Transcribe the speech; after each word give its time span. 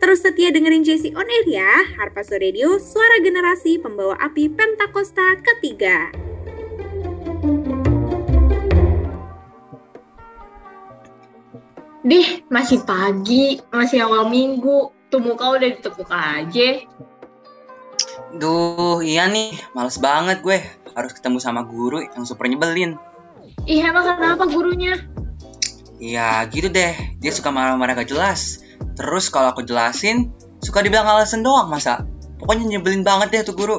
Terus 0.00 0.24
setia 0.24 0.48
dengerin 0.48 0.80
JC 0.80 1.12
On 1.12 1.28
Air 1.28 1.44
ya, 1.44 1.72
Harpazo 2.00 2.40
Radio, 2.40 2.80
suara 2.80 3.20
generasi 3.20 3.76
pembawa 3.76 4.16
api 4.16 4.48
Pentakosta 4.48 5.36
ketiga. 5.44 6.08
Dih, 12.00 12.48
masih 12.48 12.80
pagi, 12.88 13.60
masih 13.68 14.00
awal 14.08 14.32
minggu, 14.32 14.88
tuh 15.12 15.20
muka 15.20 15.60
udah 15.60 15.68
ditekuk 15.68 16.08
aja. 16.08 16.80
Duh, 18.40 19.04
iya 19.04 19.28
nih, 19.28 19.52
males 19.76 20.00
banget 20.00 20.40
gue. 20.40 20.64
Harus 20.96 21.12
ketemu 21.12 21.44
sama 21.44 21.60
guru 21.68 22.00
yang 22.00 22.24
super 22.24 22.48
nyebelin. 22.48 22.96
Ih, 23.68 23.84
emang 23.84 24.16
kenapa 24.16 24.48
gurunya? 24.48 24.96
Ya 26.00 26.40
gitu 26.48 26.72
deh, 26.72 26.96
dia 27.20 27.32
suka 27.36 27.52
marah-marah 27.52 28.00
gak 28.00 28.08
jelas. 28.08 28.64
Terus 29.00 29.32
kalau 29.32 29.56
aku 29.56 29.64
jelasin, 29.64 30.28
suka 30.60 30.84
dibilang 30.84 31.08
alasan 31.08 31.40
doang 31.40 31.72
masa. 31.72 32.04
Pokoknya 32.36 32.76
nyebelin 32.76 33.00
banget 33.00 33.32
deh 33.32 33.42
tuh 33.48 33.56
guru. 33.56 33.78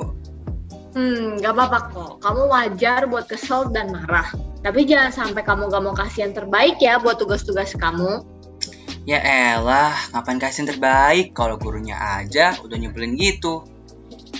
Hmm, 0.97 1.37
gak 1.37 1.53
apa-apa 1.53 1.79
kok. 1.93 2.11
Kamu 2.25 2.49
wajar 2.49 3.05
buat 3.05 3.29
kesel 3.29 3.69
dan 3.69 3.93
marah. 3.93 4.25
Tapi 4.65 4.89
jangan 4.89 5.13
sampai 5.13 5.45
kamu 5.45 5.69
gak 5.69 5.83
mau 5.85 5.93
kasih 5.93 6.25
yang 6.25 6.33
terbaik 6.33 6.81
ya 6.81 6.97
buat 6.97 7.21
tugas-tugas 7.21 7.77
kamu. 7.77 8.25
Ya 9.05 9.21
elah, 9.21 9.93
ngapain 10.09 10.41
kasih 10.41 10.65
yang 10.65 10.69
terbaik 10.77 11.37
kalau 11.37 11.61
gurunya 11.61 11.97
aja 11.97 12.57
udah 12.65 12.77
nyebelin 12.81 13.13
gitu. 13.13 13.65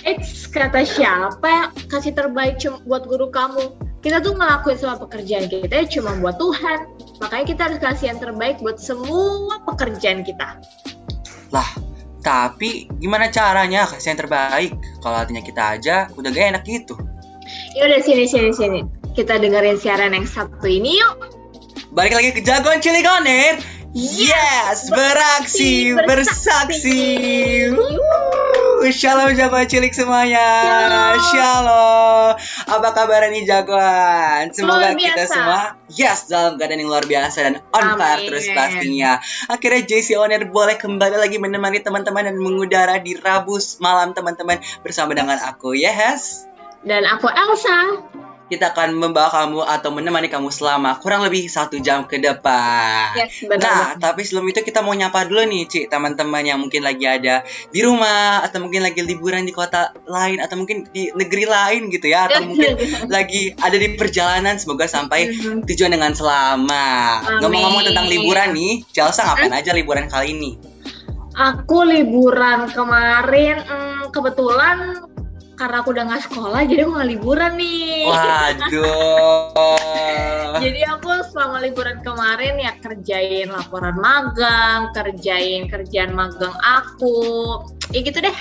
Eits, 0.02 0.50
kata 0.50 0.82
siapa 0.82 1.70
kasih 1.86 2.10
terbaik 2.10 2.58
cuma 2.58 2.82
buat 2.82 3.06
guru 3.06 3.30
kamu? 3.30 3.70
Kita 4.02 4.18
tuh 4.18 4.34
ngelakuin 4.34 4.74
semua 4.74 4.98
pekerjaan 4.98 5.46
kita 5.46 5.86
cuma 5.86 6.18
buat 6.18 6.34
Tuhan. 6.34 6.78
Makanya 7.22 7.46
kita 7.46 7.60
harus 7.70 7.78
kasih 7.78 8.10
yang 8.10 8.18
terbaik 8.18 8.58
buat 8.58 8.82
semua 8.82 9.62
pekerjaan 9.62 10.26
kita. 10.26 10.58
Lah, 11.54 11.70
tapi 12.18 12.90
gimana 12.98 13.30
caranya 13.30 13.86
kasih 13.86 14.18
yang 14.18 14.20
terbaik? 14.26 14.74
Kalau 14.98 15.16
hatinya 15.22 15.38
kita 15.38 15.78
aja 15.78 16.10
udah 16.18 16.28
gak 16.34 16.50
enak 16.50 16.62
gitu. 16.66 16.98
Yaudah 17.78 18.02
sini 18.02 18.26
sini 18.26 18.50
sini. 18.50 18.80
Kita 19.14 19.38
dengerin 19.38 19.78
siaran 19.78 20.18
yang 20.18 20.26
satu 20.26 20.66
ini 20.66 20.98
yuk. 20.98 21.30
Balik 21.94 22.18
lagi 22.18 22.30
ke 22.34 22.40
jagoan 22.42 22.82
Cilikoner. 22.82 23.62
Yes, 23.92 24.88
beraksi, 24.88 25.92
bersaksi. 25.92 27.04
Wuh, 27.76 28.31
Shalom 28.90 29.38
jagoan 29.38 29.70
cilik 29.70 29.94
semuanya. 29.94 30.42
Shalom. 30.42 31.14
Shalom. 31.30 32.30
Apa 32.66 32.88
kabar 32.90 33.30
nih 33.30 33.46
jagoan? 33.46 34.50
Semoga 34.50 34.90
kita 34.98 35.30
semua 35.30 35.78
yes 35.86 36.26
dalam 36.26 36.58
keadaan 36.58 36.82
yang 36.82 36.90
luar 36.90 37.06
biasa 37.06 37.38
dan 37.46 37.54
on 37.70 37.86
fire 37.94 38.18
Amin. 38.18 38.26
terus 38.26 38.50
pastinya. 38.50 39.22
Akhirnya 39.46 39.86
JC 39.86 40.18
Owner 40.18 40.42
boleh 40.50 40.74
kembali 40.74 41.14
lagi 41.14 41.38
menemani 41.38 41.78
teman-teman 41.78 42.26
dan 42.26 42.36
mengudara 42.42 42.98
di 42.98 43.14
Rabu 43.14 43.54
malam 43.78 44.10
teman-teman 44.10 44.58
bersama 44.82 45.14
dengan 45.14 45.38
aku. 45.38 45.78
Yes. 45.78 46.50
Dan 46.82 47.06
aku 47.06 47.30
Elsa. 47.30 48.02
Kita 48.50 48.76
akan 48.76 48.98
membawa 49.00 49.32
kamu 49.32 49.64
atau 49.64 49.90
menemani 49.90 50.28
kamu 50.28 50.52
selama 50.52 51.00
kurang 51.00 51.24
lebih 51.24 51.48
satu 51.48 51.80
jam 51.80 52.04
ke 52.04 52.20
depan. 52.20 53.16
Yes, 53.16 53.48
benar. 53.48 53.64
Nah, 53.64 53.84
tapi 53.96 54.28
sebelum 54.28 54.52
itu 54.52 54.60
kita 54.60 54.84
mau 54.84 54.92
nyapa 54.92 55.24
dulu 55.24 55.40
nih, 55.48 55.62
Ci, 55.64 55.80
teman-teman 55.88 56.44
yang 56.44 56.60
mungkin 56.60 56.84
lagi 56.84 57.08
ada 57.08 57.40
di 57.72 57.80
rumah 57.80 58.44
atau 58.44 58.60
mungkin 58.60 58.84
lagi 58.84 59.00
liburan 59.00 59.48
di 59.48 59.56
kota 59.56 59.96
lain 60.04 60.36
atau 60.44 60.60
mungkin 60.60 60.84
di 60.92 61.08
negeri 61.16 61.48
lain 61.48 61.88
gitu 61.88 62.12
ya, 62.12 62.28
atau 62.28 62.44
mungkin 62.52 62.76
lagi 63.08 63.56
ada 63.56 63.76
di 63.76 63.88
perjalanan 63.96 64.60
semoga 64.60 64.84
sampai 64.84 65.32
Mhm. 65.32 65.64
tujuan 65.64 65.92
dengan 65.96 66.12
selamat. 66.12 67.40
Ngomong-ngomong 67.40 67.88
tentang 67.88 68.04
liburan 68.04 68.52
nih, 68.52 68.84
Chelsea 68.92 69.24
ngapain 69.24 69.54
aja 69.54 69.72
liburan 69.72 70.12
kali 70.12 70.36
ini? 70.36 70.50
Aku 71.32 71.88
liburan 71.88 72.68
kemarin, 72.68 73.64
hmm, 73.64 74.12
kebetulan 74.12 75.00
karena 75.62 75.78
aku 75.78 75.94
udah 75.94 76.04
nggak 76.10 76.24
sekolah, 76.26 76.60
jadi 76.66 76.80
aku 76.82 76.90
nggak 76.98 77.10
liburan 77.14 77.52
nih. 77.54 78.10
Waduh. 78.10 79.54
Jadi 80.62 80.80
aku 80.84 81.10
selama 81.32 81.58
liburan 81.64 81.98
kemarin 82.06 82.60
ya 82.60 82.74
kerjain 82.82 83.50
laporan 83.50 83.96
magang, 83.98 84.94
kerjain 84.94 85.66
kerjaan 85.66 86.12
magang 86.14 86.54
aku, 86.60 87.62
ya 87.94 88.02
gitu 88.02 88.18
deh. 88.22 88.38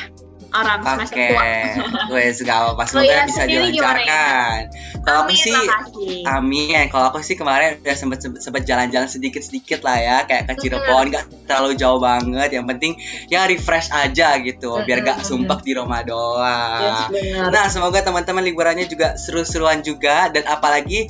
Orang 0.51 0.84
semester 0.84 1.16
Oke, 1.16 1.28
tua. 1.31 1.44
wes 2.13 2.38
gak 2.44 2.57
apa-apa. 2.59 2.84
Semoga 2.84 3.07
Ira 3.07 3.23
bisa 3.23 3.44
dilancarkan. 3.47 4.59
Kalau 5.01 5.19
aku 5.25 5.34
sih. 5.34 5.56
Amin. 6.28 6.85
Kalau 6.91 7.06
aku 7.09 7.23
sih 7.23 7.39
kemarin 7.39 7.79
udah 7.79 7.95
sempet 7.95 8.19
sempet 8.19 8.67
jalan-jalan 8.67 9.07
sedikit-sedikit 9.07 9.79
lah 9.81 9.97
ya, 9.97 10.17
kayak 10.28 10.51
ke 10.51 10.53
Cirebon, 10.59 11.07
nggak 11.09 11.25
terlalu 11.47 11.79
jauh 11.79 11.97
banget. 12.03 12.51
Yang 12.51 12.66
penting 12.67 12.91
ya 13.31 13.47
refresh 13.47 13.90
aja 13.95 14.38
gitu, 14.44 14.84
biar 14.84 15.01
gak 15.01 15.23
sumpah 15.23 15.59
di 15.63 15.72
rumah 15.72 16.03
Yes, 16.03 16.09
doang. 16.11 17.07
benar. 17.16 17.50
Nah, 17.50 17.66
semoga 17.72 18.00
teman-teman 18.03 18.44
liburannya 18.44 18.85
juga 18.91 19.16
seru-seruan 19.16 19.79
juga 19.81 20.28
dan 20.29 20.44
apalagi 20.45 21.07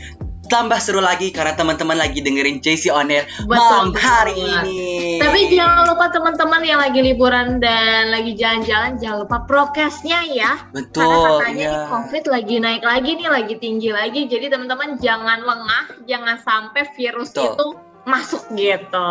tambah 0.51 0.75
seru 0.83 0.99
lagi 0.99 1.31
karena 1.31 1.55
teman-teman 1.55 1.95
lagi 1.95 2.19
dengerin 2.19 2.59
JC 2.59 2.91
On 2.91 3.07
Air 3.07 3.23
Betul 3.47 3.55
malam 3.55 3.95
hari 3.95 4.35
ini. 4.35 5.15
Tapi 5.23 5.55
jangan 5.55 5.87
lupa 5.87 6.11
teman-teman 6.11 6.61
yang 6.67 6.83
lagi 6.83 6.99
liburan 6.99 7.63
dan 7.63 8.11
lagi 8.11 8.35
jalan-jalan 8.35 8.99
jangan 8.99 9.23
lupa 9.23 9.47
prokesnya 9.47 10.27
ya. 10.27 10.59
Karena 10.59 10.75
betul, 10.75 11.39
katanya 11.39 11.67
ya. 11.71 11.79
COVID 11.87 12.23
lagi 12.27 12.55
naik 12.59 12.83
lagi 12.83 13.11
nih, 13.15 13.29
lagi 13.31 13.55
tinggi 13.55 13.89
lagi. 13.95 14.21
Jadi 14.27 14.51
teman-teman 14.51 14.99
jangan 14.99 15.39
lengah, 15.39 15.85
jangan 16.03 16.35
sampai 16.43 16.83
virus 16.99 17.31
Betul. 17.31 17.55
itu 17.55 17.67
masuk 18.01 18.49
gitu. 18.57 19.09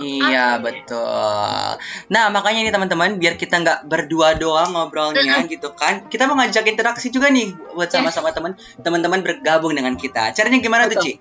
Iya 0.00 0.56
Oke. 0.56 0.72
betul. 0.72 1.66
Nah 2.08 2.32
makanya 2.32 2.64
nih 2.64 2.72
teman-teman 2.72 3.20
biar 3.20 3.36
kita 3.36 3.60
nggak 3.60 3.80
berdua 3.86 4.36
doang 4.40 4.72
ngobrolnya 4.72 5.44
gitu 5.46 5.72
kan, 5.76 6.08
kita 6.08 6.24
mau 6.24 6.40
ngajak 6.40 6.64
interaksi 6.64 7.12
juga 7.12 7.28
nih 7.28 7.52
buat 7.76 7.92
Yes. 7.92 8.00
sama-sama 8.00 8.32
teman 8.32 8.52
teman-teman 8.80 9.20
bergabung 9.20 9.76
dengan 9.76 9.94
kita. 9.98 10.32
Caranya 10.32 10.58
gimana 10.62 10.88
tuh 10.88 11.00
Betul. 11.00 11.04
Ci? 11.04 11.12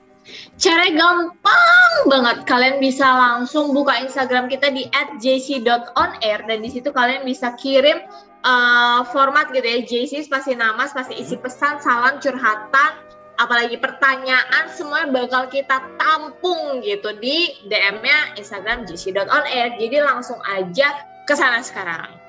Caranya 0.60 0.94
gampang 0.94 1.94
banget. 2.06 2.38
Kalian 2.46 2.78
bisa 2.78 3.08
langsung 3.08 3.74
buka 3.74 3.98
Instagram 4.04 4.46
kita 4.46 4.70
di 4.70 4.86
@jc.onair 5.18 6.46
dan 6.46 6.58
di 6.62 6.70
situ 6.70 6.94
kalian 6.94 7.26
bisa 7.26 7.58
kirim 7.58 8.06
uh, 8.46 9.02
format 9.10 9.50
gitu 9.52 9.66
ya. 9.66 9.80
JC 9.84 10.24
spasi 10.28 10.54
nama, 10.54 10.86
spasi 10.86 11.18
isi 11.18 11.36
pesan, 11.40 11.82
salam, 11.82 12.22
curhatan, 12.22 12.92
apalagi 13.40 13.80
pertanyaan 13.80 14.68
semuanya 14.76 15.10
bakal 15.16 15.48
kita 15.48 15.80
tampung 15.96 16.84
gitu 16.84 17.16
di 17.18 17.56
DM-nya 17.72 18.36
Instagram 18.36 18.84
jc.onair. 18.84 19.80
Jadi 19.80 19.98
langsung 20.04 20.38
aja 20.44 21.08
ke 21.24 21.34
sana 21.34 21.64
sekarang. 21.64 22.20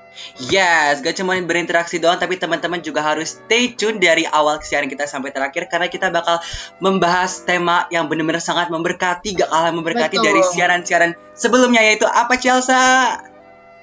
Yes, 0.51 0.99
gak 0.99 1.15
cuma 1.15 1.39
berinteraksi 1.39 1.95
doang, 1.95 2.19
tapi 2.19 2.35
teman-teman 2.35 2.83
juga 2.83 2.99
harus 2.99 3.39
stay 3.39 3.71
tune 3.79 3.95
dari 3.95 4.27
awal 4.27 4.59
siaran 4.59 4.91
kita 4.91 5.07
sampai 5.07 5.31
terakhir 5.31 5.71
karena 5.71 5.87
kita 5.87 6.11
bakal 6.11 6.43
membahas 6.83 7.47
tema 7.47 7.87
yang 7.95 8.11
benar-benar 8.11 8.43
sangat 8.43 8.67
memberkati, 8.67 9.39
gak 9.39 9.47
kalah 9.47 9.71
memberkati 9.71 10.19
Betul. 10.19 10.27
dari 10.27 10.41
siaran-siaran 10.51 11.11
sebelumnya 11.31 11.79
yaitu 11.79 12.03
apa 12.11 12.35
Chelsea? 12.35 13.30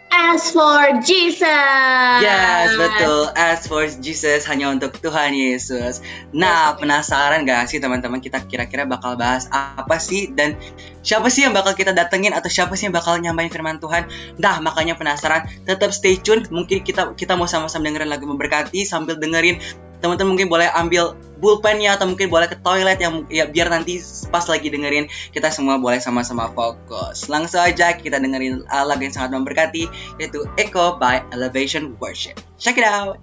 As 0.09 0.51
for 0.53 1.01
Jesus. 1.05 2.21
Yes, 2.25 2.73
betul. 2.77 3.29
As 3.37 3.61
for 3.69 3.85
Jesus 3.85 4.49
hanya 4.49 4.73
untuk 4.73 4.97
Tuhan 4.99 5.37
Yesus. 5.37 6.01
Nah, 6.33 6.77
penasaran 6.81 7.45
gak 7.45 7.69
sih 7.69 7.79
teman-teman 7.81 8.21
kita 8.21 8.41
kira-kira 8.49 8.89
bakal 8.89 9.21
bahas 9.21 9.49
apa 9.53 10.01
sih 10.01 10.33
dan 10.33 10.57
siapa 11.05 11.29
sih 11.29 11.45
yang 11.45 11.53
bakal 11.53 11.77
kita 11.77 11.93
datengin 11.93 12.33
atau 12.33 12.49
siapa 12.49 12.73
sih 12.77 12.89
yang 12.89 12.97
bakal 12.97 13.21
nyampein 13.21 13.53
firman 13.53 13.77
Tuhan? 13.81 14.09
Nah, 14.41 14.61
makanya 14.65 14.97
penasaran, 14.97 15.45
tetap 15.69 15.93
stay 15.93 16.17
tune. 16.17 16.45
Mungkin 16.49 16.85
kita 16.85 17.13
kita 17.13 17.37
mau 17.37 17.49
sama-sama 17.49 17.85
dengerin 17.89 18.09
lagu 18.09 18.25
memberkati 18.25 18.89
sambil 18.89 19.21
dengerin 19.21 19.61
teman-teman 19.99 20.39
mungkin 20.39 20.49
boleh 20.49 20.71
ambil 20.79 21.19
pulpennya 21.39 21.95
atau 21.97 22.11
mungkin 22.11 22.29
boleh 22.29 22.51
ke 22.51 22.59
toilet 22.61 22.99
yang 22.99 23.25
ya 23.31 23.47
biar 23.47 23.71
nanti 23.71 24.03
pas 24.29 24.45
lagi 24.51 24.69
dengerin 24.69 25.07
kita 25.31 25.49
semua 25.55 25.79
boleh 25.79 26.03
sama-sama 26.03 26.51
fokus. 26.53 27.31
Langsung 27.31 27.63
aja 27.63 27.95
kita 27.95 28.19
dengerin 28.19 28.67
uh, 28.69 28.85
lagu 28.85 29.07
yang 29.07 29.15
sangat 29.15 29.35
memberkati 29.39 29.87
yaitu 30.19 30.45
Echo 30.59 30.99
by 30.99 31.23
Elevation 31.31 31.95
Worship. 32.03 32.37
Check 32.59 32.77
it 32.77 32.85
out. 32.85 33.17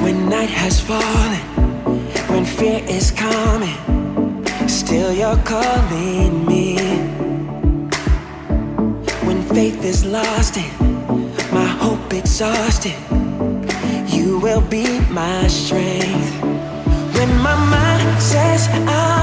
When 0.00 0.30
night 0.30 0.50
has 0.50 0.80
fallen, 0.80 1.42
when 2.30 2.44
fear 2.44 2.82
is 2.88 3.10
coming, 3.10 3.78
still 4.68 5.12
you're 5.12 5.36
calling 5.42 6.46
me. 6.46 6.75
Faith 9.56 9.82
is 9.86 10.04
lost 10.04 10.58
and 10.58 11.50
my 11.50 11.64
hope 11.64 12.12
exhausted, 12.12 12.92
you 14.06 14.38
will 14.38 14.60
be 14.60 15.00
my 15.08 15.46
strength. 15.46 16.42
When 17.16 17.34
my 17.38 17.56
mind 17.70 18.20
says 18.20 18.68
I'm 18.86 19.15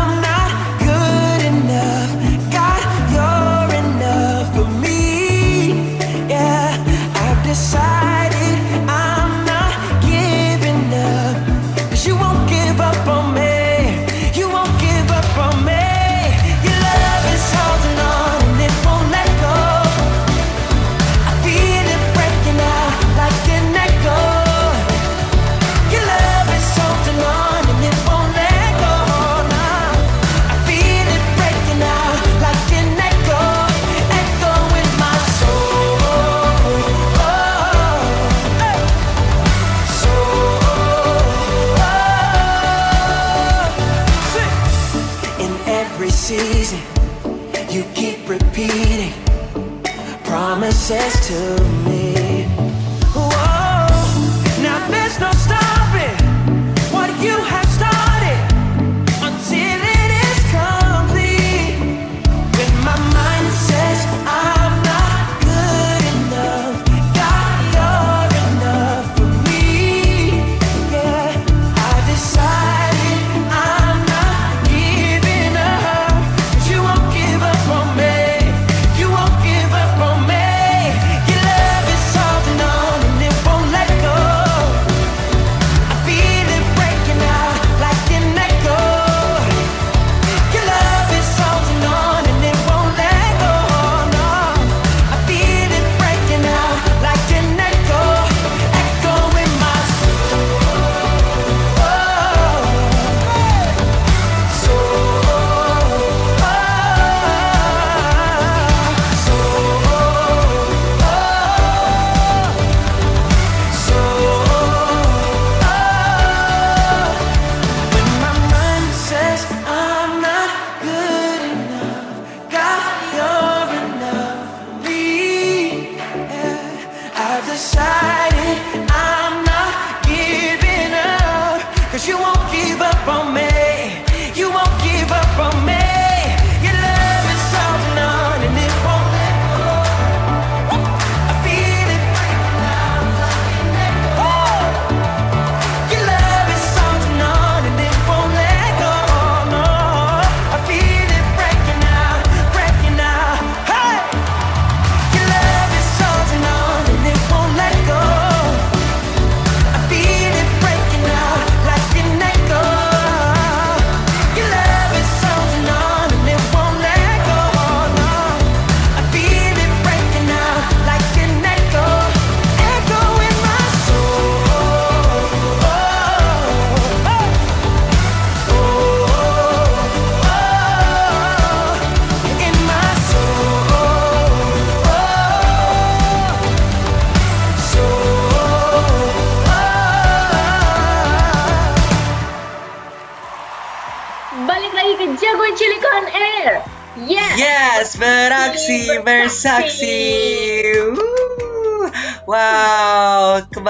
to 51.33 51.62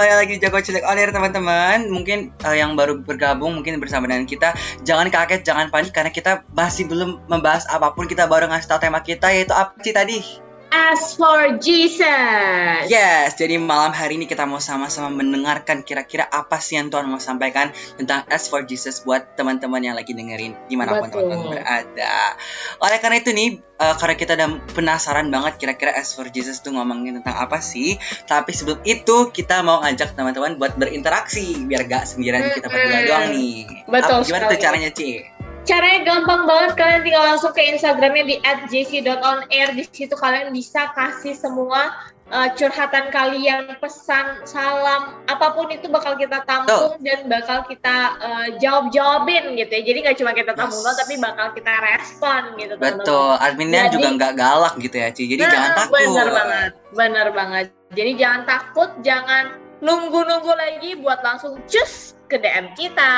kembali 0.04 0.20
lagi 0.20 0.36
Jago 0.36 0.60
Cilik 0.60 0.84
On 0.84 1.00
Air 1.00 1.16
teman-teman. 1.16 1.88
Mungkin 1.88 2.28
eh, 2.44 2.56
yang 2.60 2.76
baru 2.76 3.00
bergabung 3.00 3.56
mungkin 3.56 3.80
bersama 3.80 4.04
dengan 4.04 4.28
kita, 4.28 4.52
jangan 4.84 5.08
kaget, 5.08 5.48
jangan 5.48 5.72
panik 5.72 5.96
karena 5.96 6.12
kita 6.12 6.44
masih 6.52 6.84
belum 6.84 7.24
membahas 7.24 7.64
apa 7.72 7.96
pun. 7.96 8.04
Kita 8.04 8.28
baru 8.28 8.52
ngasih 8.52 8.68
tahu 8.68 8.84
tema 8.84 9.00
kita 9.00 9.32
yaitu 9.32 9.56
apa 9.56 9.72
sih 9.80 9.96
tadi? 9.96 10.43
As 10.74 11.14
for 11.14 11.54
Jesus. 11.62 12.90
Yes, 12.90 13.38
jadi 13.38 13.62
malam 13.62 13.94
hari 13.94 14.18
ini 14.18 14.26
kita 14.26 14.42
mau 14.42 14.58
sama-sama 14.58 15.06
mendengarkan 15.06 15.86
kira-kira 15.86 16.26
apa 16.26 16.58
sih 16.58 16.74
yang 16.74 16.90
Tuhan 16.90 17.06
mau 17.06 17.22
sampaikan 17.22 17.70
tentang 17.94 18.26
As 18.26 18.50
for 18.50 18.66
Jesus 18.66 18.98
buat 19.00 19.38
teman-teman 19.38 19.78
yang 19.78 19.94
lagi 19.94 20.10
dengerin 20.10 20.58
di 20.66 20.74
mana 20.74 20.98
pun 20.98 21.14
teman-teman 21.14 21.46
berada. 21.54 22.34
Oleh 22.82 22.98
karena 22.98 23.22
itu 23.22 23.30
nih, 23.30 23.48
eh, 23.62 23.94
karena 23.94 24.14
kita 24.18 24.32
udah 24.34 24.48
penasaran 24.74 25.30
banget 25.30 25.62
kira-kira 25.62 25.94
As 25.94 26.10
for 26.10 26.26
Jesus 26.26 26.58
tuh 26.58 26.74
ngomongin 26.74 27.22
tentang 27.22 27.38
apa 27.38 27.62
sih. 27.62 27.94
Tapi 28.26 28.50
sebelum 28.50 28.82
itu 28.82 29.30
kita 29.30 29.62
mau 29.62 29.78
ngajak 29.78 30.18
teman-teman 30.18 30.58
buat 30.58 30.74
berinteraksi 30.74 31.54
biar 31.70 31.86
gak 31.86 32.10
sendirian 32.10 32.50
kita 32.50 32.66
berdua 32.66 32.98
doang 33.06 33.26
nih. 33.30 33.86
Betul 33.86 34.10
Apa- 34.10 34.26
Gimana 34.26 34.44
tuh 34.50 34.58
caranya 34.58 34.90
Ci? 34.90 35.22
Caranya 35.64 36.00
gampang 36.04 36.44
banget, 36.44 36.76
kalian 36.76 37.00
tinggal 37.08 37.24
langsung 37.24 37.52
ke 37.56 37.64
Instagramnya 37.64 38.24
di 38.28 38.36
@jc.onair. 38.68 39.72
Di 39.72 39.84
situ 39.88 40.12
kalian 40.12 40.52
bisa 40.52 40.92
kasih 40.92 41.32
semua 41.32 41.88
uh, 42.28 42.48
curhatan 42.52 43.08
kalian, 43.08 43.72
pesan, 43.80 44.44
salam, 44.44 45.24
apa 45.24 45.46
pun 45.56 45.72
itu 45.72 45.88
bakal 45.88 46.20
kita 46.20 46.44
tampung 46.44 47.00
dan 47.00 47.28
bakal 47.28 47.64
kita 47.64 47.96
uh, 48.20 48.46
jawab-jawabin 48.60 49.56
gitu 49.56 49.72
ya. 49.72 49.82
Jadi 49.88 49.98
nggak 50.04 50.16
cuma 50.20 50.32
kita 50.36 50.52
tampung 50.52 50.80
Yes. 50.80 50.84
doang, 50.84 50.98
tapi 51.00 51.14
bakal 51.20 51.46
kita 51.56 51.72
respon 51.80 52.40
gitu. 52.60 52.74
Betul, 52.76 53.32
adminnya 53.40 53.88
Jadi- 53.88 53.92
juga 53.96 54.08
nggak 54.20 54.32
galak 54.36 54.74
gitu 54.80 54.96
ya 55.00 55.08
Ci. 55.12 55.22
Jadi 55.32 55.42
Nah, 55.44 55.52
jangan 55.52 55.70
takut. 55.80 55.96
Bener 55.96 56.28
banget, 56.28 56.70
bener 56.92 57.26
banget. 57.32 57.66
Jadi 57.94 58.10
jangan 58.20 58.42
takut, 58.44 58.90
jangan 59.00 59.44
nunggu-nunggu 59.80 60.52
lagi 60.52 60.90
buat 61.00 61.20
langsung 61.24 61.60
cus 61.68 62.16
ke 62.28 62.40
DM 62.40 62.72
kita. 62.76 63.12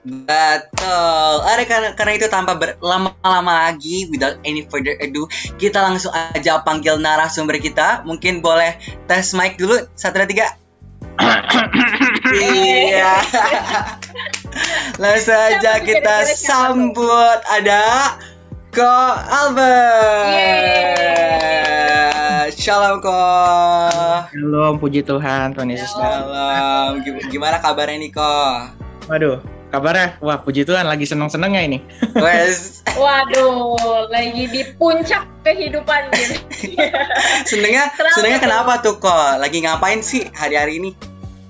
Betul. 0.00 1.34
Ada 1.44 1.62
karena, 1.68 1.88
karena 1.92 2.12
itu 2.16 2.26
tanpa 2.26 2.56
berlama-lama 2.56 3.68
lagi, 3.68 4.08
without 4.08 4.40
any 4.42 4.64
further 4.64 4.96
ado, 4.96 5.28
kita 5.56 5.80
langsung 5.80 6.12
aja 6.12 6.64
panggil 6.64 6.96
narasumber 6.96 7.60
kita. 7.60 8.00
Mungkin 8.02 8.40
boleh 8.40 8.80
tes 9.04 9.36
mic 9.36 9.60
dulu, 9.60 9.76
satu 9.92 10.20
dua 10.20 10.28
tiga. 10.28 10.46
iya. 12.32 13.20
Langsung 14.96 15.36
aja 15.36 15.78
kita 15.80 16.24
sambut 16.32 17.38
ada 17.46 18.16
Ko 18.70 18.86
Albert. 21.10 22.56
Shalom 22.56 23.00
Ko. 23.00 23.20
Shalom, 24.30 24.74
puji 24.78 25.00
Tuhan, 25.02 25.52
Tuhan 25.52 25.68
Yesus. 25.70 25.90
Shalom. 25.92 27.00
Gim- 27.02 27.22
Gimana 27.28 27.58
kabarnya 27.58 27.98
nih 27.98 28.12
Ko? 28.12 28.34
Waduh, 29.08 29.40
kabarnya? 29.70 30.18
Wah, 30.20 30.42
puji 30.42 30.66
Tuhan, 30.66 30.84
lagi 30.84 31.06
seneng-senengnya 31.06 31.62
ini. 31.64 31.78
Wes, 32.24 32.82
Waduh, 32.98 34.10
lagi 34.10 34.50
di 34.50 34.62
puncak 34.76 35.24
kehidupan 35.46 36.10
gitu. 36.12 36.34
senengnya 37.50 37.88
Kenapa 37.94 38.14
senengnya 38.18 38.38
tuh? 38.38 38.44
kenapa 38.44 38.72
tuh 38.82 38.96
Ko? 38.98 39.14
Lagi 39.38 39.62
ngapain 39.62 40.02
sih 40.02 40.26
hari-hari 40.34 40.82
ini? 40.82 40.90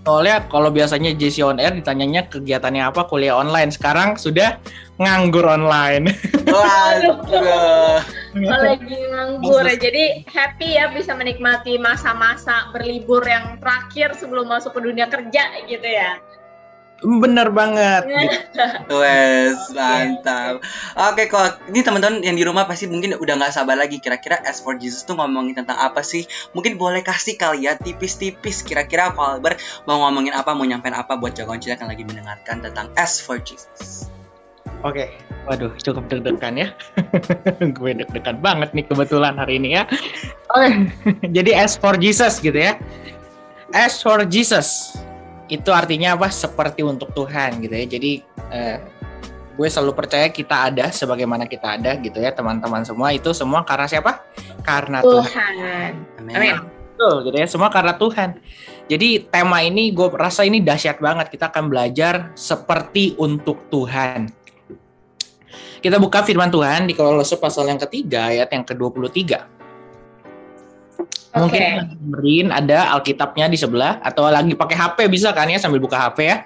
Soalnya 0.00 0.48
kalau 0.48 0.72
biasanya 0.72 1.12
JC 1.12 1.44
on 1.44 1.60
air 1.60 1.76
ditanyanya 1.76 2.24
kegiatannya 2.32 2.88
apa, 2.88 3.04
kuliah 3.04 3.36
online. 3.36 3.68
Sekarang 3.68 4.16
sudah 4.16 4.56
nganggur 4.96 5.44
online. 5.44 6.12
Waduh. 6.48 7.20
Oh, 7.20 8.60
lagi 8.64 8.96
nganggur 9.12 9.64
ya. 9.68 9.76
Jadi 9.76 10.24
happy 10.24 10.80
ya 10.80 10.88
bisa 10.92 11.12
menikmati 11.12 11.76
masa-masa 11.76 12.72
berlibur 12.72 13.20
yang 13.28 13.60
terakhir 13.60 14.16
sebelum 14.16 14.48
masuk 14.48 14.72
ke 14.72 14.80
dunia 14.80 15.04
kerja 15.10 15.44
gitu 15.68 15.84
ya. 15.84 16.16
Bener 17.00 17.48
banget. 17.48 18.04
Wes, 19.00 19.56
mantap. 19.72 20.60
Oke 20.96 21.32
kok, 21.32 21.64
ini 21.72 21.80
teman-teman 21.80 22.20
yang 22.20 22.36
di 22.36 22.44
rumah 22.44 22.68
pasti 22.68 22.84
mungkin 22.84 23.16
udah 23.16 23.34
nggak 23.40 23.56
sabar 23.56 23.80
lagi. 23.80 24.00
Kira-kira 24.04 24.40
S 24.44 24.60
for 24.60 24.76
Jesus 24.76 25.08
tuh 25.08 25.16
ngomongin 25.16 25.56
tentang 25.56 25.80
apa 25.80 26.04
sih? 26.04 26.28
Mungkin 26.52 26.76
boleh 26.76 27.00
kasih 27.00 27.40
kali 27.40 27.64
ya 27.64 27.80
tipis-tipis. 27.80 28.60
Kira-kira 28.60 29.12
Albert 29.16 29.60
mau 29.88 30.04
ngomongin 30.04 30.36
apa, 30.36 30.52
mau 30.52 30.68
nyampein 30.68 30.92
apa 30.92 31.16
buat 31.16 31.32
jagoan 31.32 31.60
cilik 31.60 31.80
yang 31.80 31.90
lagi 31.90 32.04
mendengarkan 32.04 32.56
tentang 32.60 32.92
S 33.00 33.20
for 33.20 33.40
Jesus. 33.40 34.12
Oke, 34.80 35.12
waduh, 35.44 35.72
cukup 35.76 36.08
deg-degan 36.08 36.56
ya. 36.56 36.68
Gue 37.76 37.92
deg-degan 37.92 38.40
banget 38.40 38.72
nih 38.72 38.84
kebetulan 38.88 39.36
hari 39.36 39.60
ini 39.60 39.76
ya. 39.76 39.84
Oke, 40.52 40.88
jadi 41.36 41.64
as 41.64 41.76
for 41.76 41.96
Jesus 42.00 42.40
gitu 42.40 42.56
ya. 42.56 42.80
As 43.76 44.00
for 44.00 44.24
Jesus 44.24 44.96
itu 45.50 45.70
artinya 45.74 46.14
apa? 46.14 46.30
Seperti 46.30 46.86
untuk 46.86 47.10
Tuhan 47.10 47.58
gitu 47.58 47.74
ya. 47.74 47.86
Jadi 47.90 48.12
eh, 48.54 48.78
gue 49.58 49.68
selalu 49.68 49.92
percaya 49.92 50.30
kita 50.30 50.72
ada 50.72 50.88
sebagaimana 50.88 51.44
kita 51.44 51.76
ada 51.76 51.98
gitu 51.98 52.22
ya 52.22 52.32
teman-teman 52.32 52.86
semua 52.86 53.12
itu 53.12 53.34
semua 53.34 53.66
karena 53.66 53.90
siapa? 53.90 54.22
Karena 54.62 55.02
Tuhan. 55.02 55.26
Tuhan. 55.26 55.92
Amin. 56.22 56.34
Amin. 56.38 56.56
Betul 56.94 57.28
gitu 57.28 57.36
ya, 57.36 57.48
semua 57.48 57.68
karena 57.72 57.96
Tuhan. 57.96 58.40
Jadi 58.90 59.28
tema 59.28 59.64
ini 59.64 59.88
gue 59.90 60.08
rasa 60.12 60.44
ini 60.44 60.60
dahsyat 60.60 61.00
banget. 61.00 61.32
Kita 61.32 61.48
akan 61.52 61.68
belajar 61.68 62.32
seperti 62.36 63.16
untuk 63.16 63.68
Tuhan. 63.72 64.28
Kita 65.80 65.96
buka 65.96 66.20
firman 66.20 66.52
Tuhan 66.52 66.84
di 66.84 66.92
Kolose 66.92 67.40
pasal 67.40 67.72
yang 67.72 67.80
ketiga 67.80 68.28
ayat 68.28 68.52
yang 68.52 68.68
ke-23. 68.68 69.59
Mungkin 71.30 71.62
Oke. 71.62 71.94
dengerin 71.94 72.48
ada 72.50 72.90
Alkitabnya 72.96 73.46
di 73.46 73.58
sebelah 73.58 74.02
atau 74.02 74.26
lagi 74.26 74.52
pakai 74.58 74.74
HP 74.74 74.98
bisa 75.06 75.30
kan 75.30 75.46
ya 75.46 75.62
sambil 75.62 75.78
buka 75.78 75.96
HP 75.96 76.18
ya. 76.26 76.36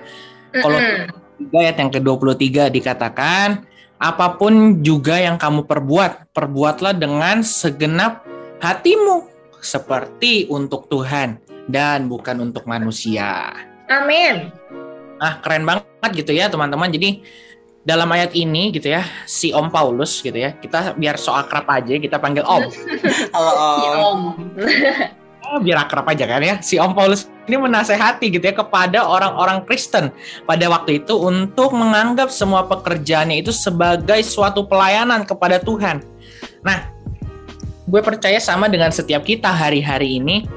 Kalau 0.54 0.78
Mm-mm. 0.78 1.50
3 1.50 1.62
ayat 1.66 1.76
yang 1.80 1.90
ke-23 1.90 2.70
dikatakan, 2.70 3.66
apa 3.98 4.26
pun 4.36 4.84
juga 4.84 5.18
yang 5.18 5.40
kamu 5.40 5.66
perbuat, 5.66 6.30
perbuatlah 6.36 6.94
dengan 6.94 7.42
segenap 7.42 8.22
hatimu 8.60 9.26
seperti 9.64 10.46
untuk 10.52 10.86
Tuhan 10.92 11.40
dan 11.66 12.06
bukan 12.06 12.44
untuk 12.44 12.68
manusia. 12.68 13.50
Amin. 13.88 14.52
Nah, 15.16 15.40
keren 15.40 15.64
banget 15.64 16.10
gitu 16.12 16.36
ya, 16.36 16.52
teman-teman. 16.52 16.92
Jadi 16.92 17.24
dalam 17.84 18.08
ayat 18.08 18.32
ini 18.32 18.72
gitu 18.72 18.88
ya, 18.88 19.04
si 19.28 19.52
Om 19.52 19.68
Paulus 19.68 20.24
gitu 20.24 20.34
ya, 20.34 20.56
kita 20.56 20.96
biar 20.96 21.20
so 21.20 21.36
akrab 21.36 21.68
aja 21.68 22.00
kita 22.00 22.16
panggil 22.16 22.42
Om. 22.42 22.64
Halo 23.30 23.52
Si 23.78 23.86
Om. 23.92 24.00
Om. 24.00 24.20
Oh, 25.44 25.60
biar 25.60 25.84
akrab 25.84 26.08
aja 26.08 26.24
kan 26.24 26.40
ya. 26.40 26.56
Si 26.64 26.80
Om 26.80 26.96
Paulus 26.96 27.28
ini 27.44 27.60
menasehati 27.60 28.32
gitu 28.32 28.48
ya 28.48 28.56
kepada 28.56 29.04
orang-orang 29.04 29.60
Kristen 29.68 30.08
pada 30.48 30.72
waktu 30.72 31.04
itu 31.04 31.20
untuk 31.20 31.76
menganggap 31.76 32.32
semua 32.32 32.64
pekerjaannya 32.64 33.44
itu 33.44 33.52
sebagai 33.52 34.24
suatu 34.24 34.64
pelayanan 34.64 35.28
kepada 35.28 35.60
Tuhan. 35.60 36.00
Nah, 36.64 36.88
gue 37.84 38.00
percaya 38.00 38.40
sama 38.40 38.72
dengan 38.72 38.88
setiap 38.88 39.20
kita 39.20 39.52
hari-hari 39.52 40.16
ini 40.16 40.48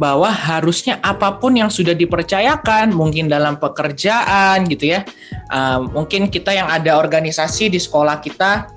bahwa 0.00 0.28
harusnya 0.30 0.96
apa 1.04 1.36
pun 1.36 1.56
yang 1.56 1.68
sudah 1.68 1.92
dipercayakan, 1.92 2.92
mungkin 2.92 3.28
dalam 3.28 3.60
pekerjaan 3.60 4.64
gitu 4.68 4.96
ya, 4.96 5.04
uh, 5.52 5.84
mungkin 5.84 6.32
kita 6.32 6.52
yang 6.52 6.68
ada 6.68 6.96
organisasi 6.96 7.68
di 7.68 7.80
sekolah 7.80 8.20
kita, 8.24 8.68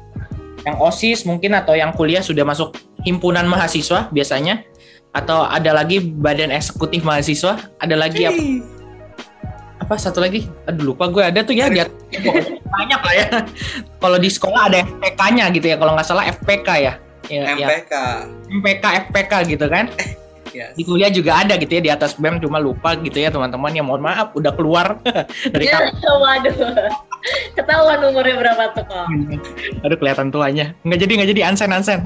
yang 0.68 0.76
OSIS 0.82 1.24
mungkin 1.24 1.56
atau 1.56 1.78
yang 1.78 1.94
kuliah 1.96 2.22
sudah 2.22 2.44
masuk 2.44 2.76
himpunan 3.06 3.46
mahasiswa 3.48 4.10
biasanya, 4.12 4.66
atau 5.16 5.48
ada 5.48 5.72
lagi 5.72 6.04
badan 6.04 6.52
eksekutif 6.52 7.06
mahasiswa, 7.06 7.64
ada 7.80 7.96
lagi 7.96 8.28
apa, 8.28 8.42
apa 9.88 9.96
satu 9.96 10.20
lagi? 10.20 10.50
Aduh 10.68 10.92
lupa 10.92 11.08
gue 11.08 11.24
ada 11.24 11.46
tuh 11.46 11.56
ya 11.56 11.72
dia 11.72 11.88
banyak 12.76 13.02
lah 13.02 13.14
ya. 13.16 13.28
Kalau 14.02 14.18
di 14.20 14.28
sekolah 14.28 14.62
ada 14.68 14.84
FPK-nya 14.84 15.46
gitu 15.56 15.68
ya, 15.72 15.78
kalau 15.80 15.96
nggak 15.96 16.08
salah 16.08 16.28
FPK 16.28 16.70
ya. 16.82 16.94
Ya, 17.32 17.42
ya. 17.56 17.68
MPK. 17.72 17.94
MPK 18.52 18.86
FPK 19.10 19.34
gitu 19.56 19.66
kan. 19.72 19.88
Yes. 20.56 20.72
Di 20.74 20.88
kuliah 20.88 21.12
juga 21.12 21.44
ada 21.44 21.60
gitu 21.60 21.68
ya 21.68 21.82
di 21.84 21.92
atas 21.92 22.16
BEM 22.16 22.40
cuma 22.40 22.64
lupa 22.64 22.96
gitu 22.96 23.20
ya 23.20 23.28
teman-teman 23.28 23.76
ya 23.76 23.84
mohon 23.84 24.00
maaf 24.00 24.32
udah 24.32 24.56
keluar 24.56 24.96
dari 25.54 25.68
Ya, 25.68 25.84
kampus. 25.92 26.00
waduh. 26.00 26.56
Ketahuan 27.60 28.00
umurnya 28.08 28.36
berapa 28.40 28.64
tuh 28.72 28.86
kok? 28.88 29.06
Aduh 29.84 29.98
kelihatan 30.00 30.32
tuanya. 30.32 30.72
Nggak 30.88 31.00
jadi 31.04 31.12
nggak 31.20 31.30
jadi 31.36 31.42
ansen 31.44 31.72
ansen. 31.76 32.00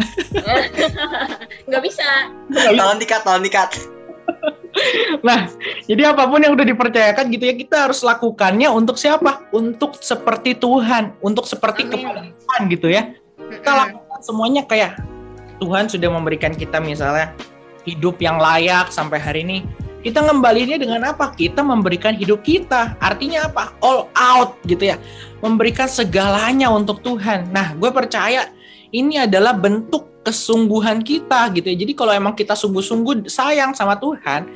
Nggak 1.70 1.84
bisa. 1.86 2.08
Tolong 2.50 2.98
dikat, 2.98 3.22
tolong 3.22 3.46
dikat. 3.46 3.70
Nah, 5.26 5.50
jadi 5.90 6.14
apa 6.14 6.30
pun 6.30 6.40
yang 6.40 6.54
udah 6.54 6.64
dipercayakan 6.64 7.34
gitu 7.34 7.44
ya, 7.44 7.56
kita 7.58 7.76
harus 7.90 8.00
lakukannya 8.06 8.70
untuk 8.70 8.96
siapa? 8.96 9.50
Untuk 9.50 9.98
seperti 10.00 10.56
Tuhan, 10.56 11.18
untuk 11.20 11.50
seperti 11.50 11.90
Amin. 11.90 11.92
kepada 11.98 12.20
Tuhan 12.38 12.62
gitu 12.70 12.88
ya. 12.88 13.04
Kita 13.36 13.72
lakukan 13.76 14.20
semuanya 14.22 14.62
kayak 14.64 15.02
Tuhan 15.60 15.90
sudah 15.90 16.08
memberikan 16.14 16.54
kita 16.54 16.78
misalnya 16.80 17.34
hidup 17.96 18.22
yang 18.22 18.38
layak 18.38 18.94
sampai 18.94 19.18
hari 19.18 19.42
ini. 19.46 19.58
Kita 20.00 20.24
ngembalinya 20.24 20.80
dengan 20.80 21.12
apa? 21.12 21.36
Kita 21.36 21.60
memberikan 21.60 22.16
hidup 22.16 22.40
kita. 22.40 22.96
Artinya 23.04 23.52
apa? 23.52 23.76
All 23.84 24.08
out 24.16 24.56
gitu 24.64 24.96
ya. 24.96 24.98
Memberikan 25.44 25.92
segalanya 25.92 26.72
untuk 26.72 27.04
Tuhan. 27.04 27.52
Nah, 27.52 27.76
gue 27.76 27.92
percaya 27.92 28.48
ini 28.96 29.20
adalah 29.20 29.52
bentuk 29.52 30.08
kesungguhan 30.24 31.04
kita 31.04 31.52
gitu 31.52 31.68
ya. 31.68 31.78
Jadi 31.84 31.94
kalau 31.96 32.16
emang 32.16 32.32
kita 32.32 32.56
sungguh-sungguh 32.56 33.28
sayang 33.28 33.76
sama 33.76 34.00
Tuhan, 34.00 34.48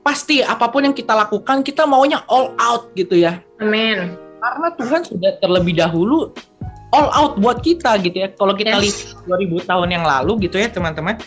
pasti 0.00 0.40
apa 0.40 0.64
pun 0.72 0.88
yang 0.88 0.96
kita 0.96 1.12
lakukan 1.12 1.60
kita 1.60 1.84
maunya 1.84 2.24
all 2.24 2.56
out 2.56 2.88
gitu 2.96 3.20
ya. 3.20 3.40
Amin. 3.60 4.16
Karena 4.40 4.68
Tuhan 4.80 5.00
sudah 5.04 5.36
terlebih 5.44 5.76
dahulu 5.76 6.32
all 6.96 7.08
out 7.12 7.32
buat 7.36 7.60
kita 7.60 8.00
gitu 8.00 8.16
ya. 8.16 8.28
Kalau 8.32 8.56
kita 8.56 8.80
Yes. 8.80 8.82
lihat 8.82 8.96
2000 9.28 9.60
tahun 9.68 9.88
yang 9.92 10.04
lalu 10.08 10.48
gitu 10.48 10.56
ya, 10.56 10.72
teman-teman. 10.72 11.20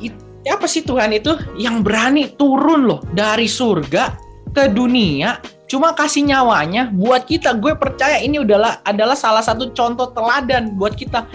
it- 0.00 0.29
Apa 0.48 0.64
sih 0.64 0.80
Tuhan 0.80 1.12
itu 1.12 1.36
yang 1.60 1.84
berani 1.84 2.32
turun 2.32 2.88
loh 2.88 3.00
dari 3.12 3.44
surga 3.44 4.16
ke 4.50 4.72
dunia 4.72 5.36
cuma 5.70 5.94
kasih 5.94 6.26
nyawanya 6.26 6.90
buat 6.90 7.28
kita. 7.28 7.54
Gue 7.60 7.78
percaya 7.78 8.18
ini 8.18 8.42
adalah 8.42 8.82
adalah 8.82 9.14
salah 9.14 9.44
satu 9.44 9.70
contoh 9.70 10.10
teladan 10.10 10.74
buat 10.74 10.98
kita 10.98 11.28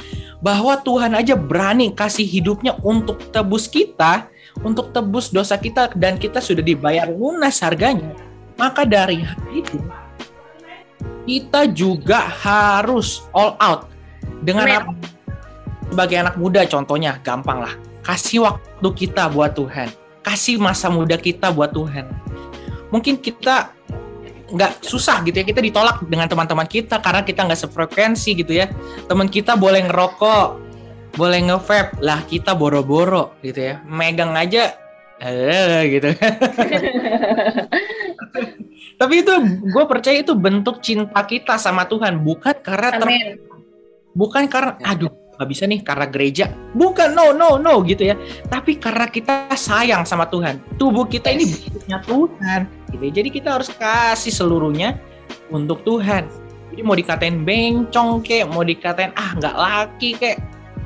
bahwa 0.44 0.76
Tuhan 0.82 1.16
aja 1.16 1.40
berani 1.40 1.96
kasih 1.96 2.28
hidupnya 2.28 2.76
untuk 2.84 3.18
tebus 3.32 3.72
kita, 3.72 4.28
untuk 4.66 4.92
tebus 4.92 5.32
dosa 5.32 5.56
kita 5.56 5.94
dan 5.96 6.20
kita 6.20 6.44
sudah 6.44 6.62
dibayar 6.66 7.08
lunas 7.08 7.64
harganya. 7.64 8.12
Maka 8.60 8.84
dari 8.84 9.24
itu 9.56 9.80
kita 11.26 11.72
juga 11.72 12.22
harus 12.22 13.24
all 13.32 13.56
out 13.58 13.88
dengan 14.44 14.66
apa? 14.68 14.92
Sebagai 15.86 16.18
anak 16.18 16.36
muda 16.36 16.62
contohnya 16.68 17.22
gampang 17.24 17.64
lah. 17.64 17.74
Kasih 18.06 18.46
waktu 18.46 18.90
kita 18.94 19.26
buat 19.34 19.58
Tuhan. 19.58 19.90
Kasih 20.22 20.62
masa 20.62 20.94
muda 20.94 21.18
kita 21.18 21.50
buat 21.50 21.74
Tuhan. 21.74 22.06
Mungkin 22.94 23.18
kita 23.18 23.74
nggak 24.54 24.86
susah 24.86 25.26
gitu 25.26 25.42
ya. 25.42 25.46
Kita 25.46 25.58
ditolak 25.58 26.06
dengan 26.06 26.30
teman-teman 26.30 26.70
kita 26.70 27.02
karena 27.02 27.26
kita 27.26 27.50
nggak 27.50 27.66
sefrekuensi 27.66 28.38
gitu 28.38 28.54
ya. 28.54 28.70
Teman 29.10 29.26
kita 29.26 29.58
boleh 29.58 29.90
ngerokok 29.90 30.62
boleh 31.18 31.50
nge-vape. 31.50 31.98
Lah 32.06 32.22
kita 32.30 32.54
boro-boro 32.54 33.34
gitu 33.42 33.74
ya. 33.74 33.82
Megang 33.90 34.38
aja 34.38 34.78
eh 35.18 35.82
gitu. 35.90 36.14
Tapi 39.02 39.14
itu 39.26 39.34
gue 39.66 39.84
percaya 39.90 40.22
itu 40.22 40.38
bentuk 40.38 40.78
cinta 40.86 41.26
kita 41.26 41.58
sama 41.58 41.90
Tuhan. 41.90 42.22
Bukan 42.22 42.54
karena 42.62 43.02
ter- 43.02 43.42
bukan 44.14 44.46
karena 44.46 44.78
aduh 44.86 45.25
nggak 45.36 45.50
bisa 45.52 45.64
nih 45.68 45.80
karena 45.84 46.06
gereja 46.08 46.46
bukan 46.74 47.12
no 47.12 47.36
no 47.36 47.60
no 47.60 47.84
gitu 47.84 48.08
ya 48.10 48.16
tapi 48.48 48.80
karena 48.80 49.08
kita 49.12 49.52
sayang 49.54 50.08
sama 50.08 50.28
Tuhan 50.32 50.60
tubuh 50.80 51.06
kita 51.06 51.32
ini 51.32 51.48
bentuknya 51.48 52.00
Tuhan 52.04 52.62
gitu 52.96 53.04
ya. 53.04 53.12
jadi 53.22 53.30
kita 53.30 53.50
harus 53.60 53.70
kasih 53.76 54.32
seluruhnya 54.32 54.96
untuk 55.54 55.84
Tuhan. 55.86 56.26
Jadi 56.74 56.82
mau 56.82 56.98
dikatain 56.98 57.46
bencong 57.46 58.26
kek, 58.26 58.50
mau 58.50 58.66
dikatain 58.66 59.14
ah 59.16 59.32
nggak 59.38 59.56
laki 59.56 60.10
kek, 60.18 60.38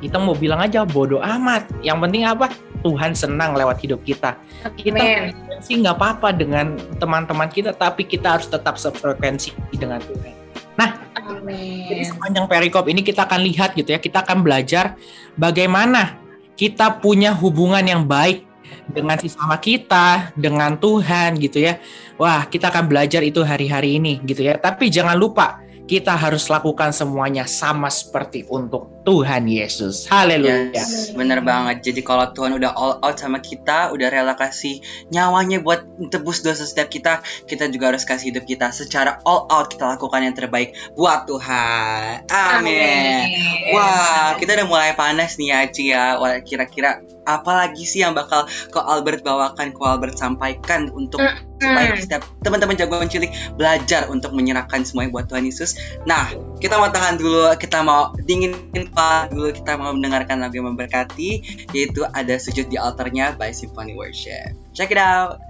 kita 0.04 0.16
mau 0.20 0.36
bilang 0.36 0.60
aja 0.62 0.86
bodoh 0.86 1.22
amat. 1.22 1.66
Yang 1.82 1.98
penting 2.06 2.22
apa? 2.28 2.46
Tuhan 2.80 3.12
senang 3.12 3.52
lewat 3.52 3.76
hidup 3.84 4.00
kita. 4.08 4.40
Kita 4.80 5.34
sih 5.60 5.76
nggak 5.84 5.96
apa-apa 6.00 6.32
dengan 6.32 6.80
teman-teman 6.96 7.52
kita, 7.52 7.76
tapi 7.76 8.08
kita 8.08 8.40
harus 8.40 8.48
tetap 8.48 8.80
sefrekuensi 8.80 9.52
dengan 9.76 10.00
Tuhan. 10.00 10.39
Jadi 10.78 11.42
Amin. 11.42 12.04
sepanjang 12.06 12.46
perikop 12.46 12.84
ini 12.88 13.04
kita 13.04 13.26
akan 13.26 13.40
lihat 13.44 13.76
gitu 13.76 13.92
ya, 13.92 13.98
kita 14.00 14.24
akan 14.24 14.40
belajar 14.44 14.96
bagaimana 15.36 16.16
kita 16.56 17.00
punya 17.00 17.32
hubungan 17.32 17.82
yang 17.84 18.02
baik 18.04 18.44
dengan 18.90 19.16
sesama 19.18 19.56
kita, 19.56 20.34
dengan 20.34 20.76
Tuhan 20.76 21.38
gitu 21.38 21.62
ya. 21.62 21.78
Wah, 22.18 22.46
kita 22.46 22.68
akan 22.68 22.90
belajar 22.90 23.22
itu 23.22 23.40
hari-hari 23.40 23.96
ini 23.96 24.20
gitu 24.26 24.44
ya. 24.44 24.58
Tapi 24.58 24.90
jangan 24.90 25.16
lupa 25.16 25.62
kita 25.90 26.14
harus 26.14 26.46
lakukan 26.46 26.94
semuanya 26.94 27.50
sama 27.50 27.90
seperti 27.90 28.46
untuk 28.46 28.99
Tuhan 29.10 29.50
Yesus. 29.50 30.06
Haleluya. 30.06 30.70
Yes, 30.70 31.10
bener 31.10 31.42
banget. 31.42 31.82
Jadi 31.82 32.06
kalau 32.06 32.30
Tuhan 32.30 32.54
udah 32.54 32.70
all 32.78 33.02
out 33.02 33.18
sama 33.18 33.42
kita, 33.42 33.90
udah 33.90 34.06
rela 34.06 34.38
kasih 34.38 34.78
nyawanya 35.10 35.58
buat 35.58 35.82
tebus 36.14 36.46
dosa 36.46 36.62
setiap 36.62 36.94
kita, 36.94 37.18
kita 37.50 37.66
juga 37.74 37.90
harus 37.90 38.06
kasih 38.06 38.30
hidup 38.30 38.46
kita 38.46 38.70
secara 38.70 39.18
all 39.26 39.50
out 39.50 39.66
kita 39.74 39.98
lakukan 39.98 40.22
yang 40.22 40.38
terbaik 40.38 40.78
buat 40.94 41.26
Tuhan. 41.26 42.30
Amin. 42.30 43.26
Wah, 43.74 44.38
kita 44.38 44.54
udah 44.62 44.66
mulai 44.70 44.94
panas 44.94 45.34
nih 45.42 45.50
ya, 45.50 45.60
Ci 45.66 45.90
ya. 45.90 46.14
Kira-kira 46.46 47.02
apa 47.26 47.66
lagi 47.66 47.82
sih 47.82 48.06
yang 48.06 48.14
bakal 48.14 48.46
Ko 48.70 48.78
Albert 48.78 49.26
bawakan, 49.26 49.74
Ko 49.74 49.90
Albert 49.90 50.22
sampaikan 50.22 50.86
untuk 50.94 51.18
supaya 51.60 51.92
setiap 51.98 52.24
teman-teman 52.40 52.78
jagoan 52.78 53.10
cilik 53.10 53.28
belajar 53.58 54.08
untuk 54.08 54.32
menyerahkan 54.32 54.86
semuanya 54.86 55.12
buat 55.12 55.26
Tuhan 55.28 55.44
Yesus. 55.44 55.76
Nah, 56.08 56.32
kita 56.60 56.76
mau 56.76 56.92
tahan 56.92 57.16
dulu, 57.16 57.48
kita 57.56 57.80
mau 57.80 58.12
dingin 58.28 58.52
Pak 58.92 59.32
dulu, 59.32 59.48
kita 59.48 59.80
mau 59.80 59.96
mendengarkan 59.96 60.44
lagu 60.44 60.60
yang 60.60 60.68
memberkati, 60.76 61.40
yaitu 61.72 62.04
ada 62.12 62.36
sujud 62.36 62.68
di 62.68 62.76
altarnya 62.76 63.32
by 63.40 63.48
Symphony 63.48 63.96
Worship. 63.96 64.52
Check 64.76 64.92
it 64.92 65.00
out. 65.00 65.40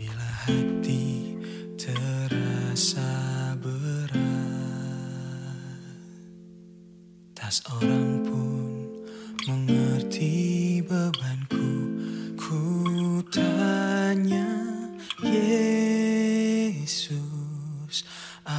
Bila 0.00 0.28
hati 0.48 1.36
terasa 1.76 3.10
berat 3.60 4.16
Tak 7.34 7.50
seorang 7.50 8.22
pun 8.22 8.86
mengerti 9.50 10.78
bebanku 10.86 11.98
Ku 12.38 12.62
tanya 13.34 14.46
Yesus 15.26 15.97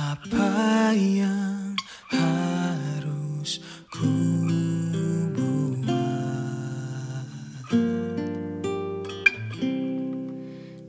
Apa 0.10 0.90
yang 0.98 1.78
harus 2.10 3.62
ku 3.94 4.10
buat 5.38 5.86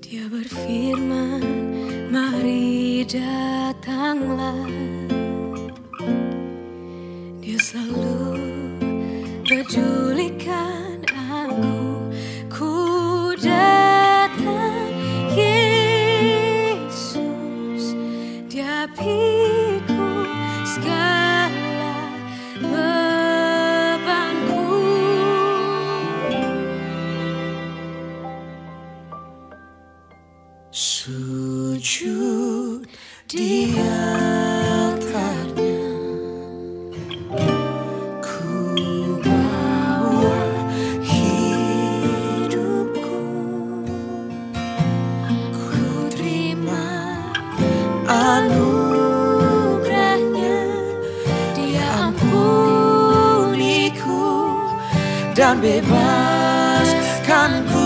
Dia 0.00 0.24
berfirman, 0.24 1.44
mari 2.08 3.04
datanglah. 3.04 4.64
Dia 7.44 7.60
selalu 7.60 8.72
pedulikan 9.44 10.89
anugerahnya. 48.36 50.58
Dia 51.56 51.86
ampuniku 52.06 54.22
dan 55.34 55.58
bebaskanku 55.58 57.79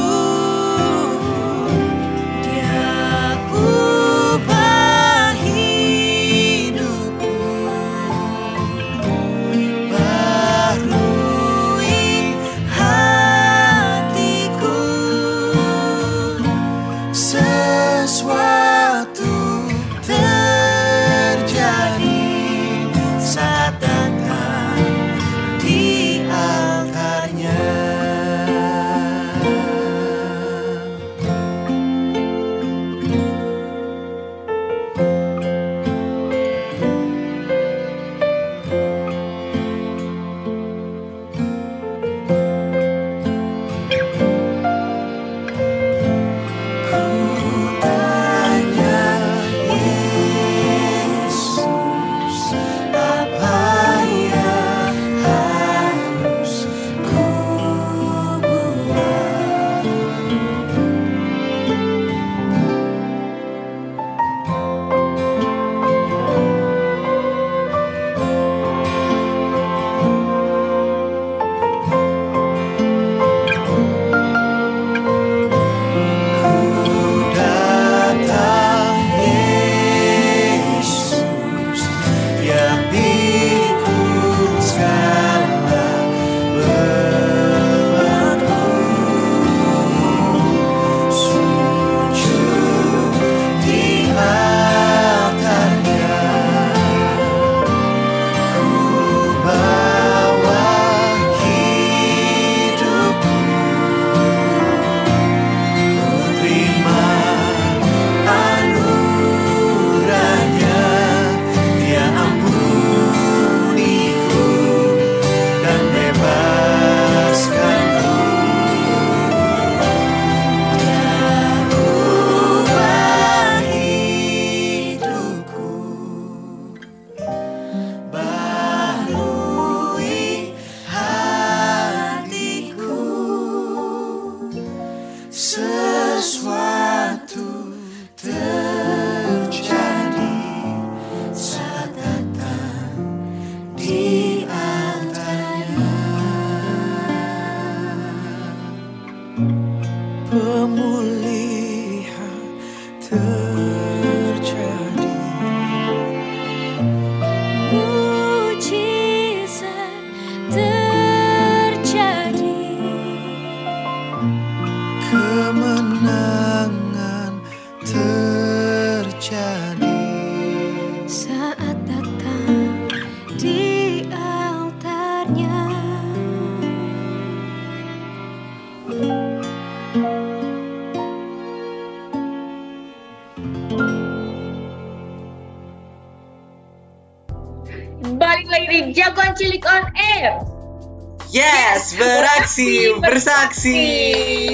bersaksi. 193.64 193.81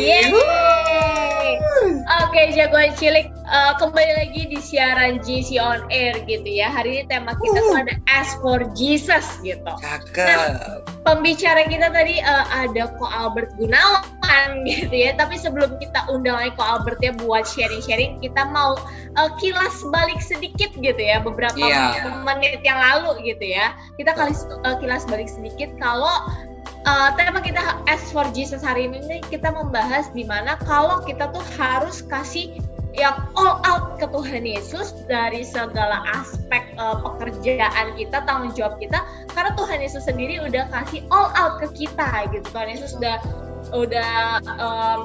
Yeay. 0.06 0.30
Oke, 2.30 2.54
jagoan 2.54 2.94
cilik 2.94 3.26
eh, 3.30 3.72
kembali 3.82 4.12
lagi 4.22 4.42
di 4.50 4.58
siaran 4.62 5.18
GC 5.22 5.58
on 5.58 5.82
Air 5.90 6.14
gitu 6.30 6.46
ya. 6.46 6.70
Hari 6.70 7.02
ini 7.02 7.04
tema 7.10 7.34
kita 7.38 7.58
tuh 7.58 7.74
ada 7.74 7.94
Ask 8.06 8.38
for 8.42 8.62
Jesus 8.78 9.26
gitu. 9.42 9.66
Cakep. 9.82 10.86
Pembicara 11.02 11.66
kita 11.66 11.90
tadi 11.90 12.22
eh, 12.22 12.44
ada 12.54 12.94
Ko 12.98 13.06
Albert 13.10 13.50
Gunawan 13.58 14.62
gitu 14.70 14.94
ya. 14.94 15.14
Tapi 15.18 15.38
sebelum 15.38 15.74
kita 15.82 16.06
undang 16.06 16.38
lagi 16.38 16.54
Ko 16.54 16.62
Albert 16.62 17.02
ya 17.02 17.10
buat 17.18 17.46
sharing-sharing, 17.50 18.22
kita 18.22 18.46
mau 18.54 18.78
eh, 19.18 19.30
kilas 19.42 19.74
balik 19.90 20.22
sedikit 20.22 20.70
gitu 20.78 21.00
ya 21.02 21.18
beberapa 21.22 21.58
Iya. 21.58 22.22
menit 22.22 22.62
yang 22.62 22.78
lalu 22.78 23.26
gitu 23.26 23.42
ya. 23.42 23.74
Kita 23.98 24.14
kali 24.14 24.34
eh, 24.38 24.76
kilas 24.78 25.02
balik 25.10 25.26
sedikit 25.26 25.70
kalau 25.82 26.14
Uh, 26.88 27.12
tema 27.14 27.44
kita 27.44 27.60
As 27.86 28.08
for 28.08 28.24
Jesus 28.32 28.64
hari 28.64 28.88
ini 28.88 29.20
kita 29.28 29.52
membahas 29.52 30.08
di 30.16 30.24
mana 30.24 30.56
kalau 30.64 31.04
kita 31.04 31.28
tuh 31.28 31.44
harus 31.60 32.00
kasih 32.00 32.56
yang 32.96 33.14
all 33.38 33.62
out 33.62 34.00
ke 34.02 34.06
Tuhan 34.10 34.42
Yesus 34.42 35.06
dari 35.06 35.46
segala 35.46 36.02
aspek 36.10 36.74
uh, 36.74 36.98
pekerjaan 36.98 37.94
kita, 37.94 38.26
tanggung 38.26 38.50
jawab 38.56 38.82
kita, 38.82 38.98
karena 39.30 39.54
Tuhan 39.54 39.78
Yesus 39.78 40.02
sendiri 40.08 40.42
udah 40.42 40.66
kasih 40.74 41.06
all 41.14 41.30
out 41.38 41.62
ke 41.62 41.86
kita 41.86 42.26
gitu. 42.34 42.42
Tuhan 42.50 42.68
Yesus 42.72 42.98
udah 42.98 43.16
udah 43.70 44.42
um, 44.58 45.00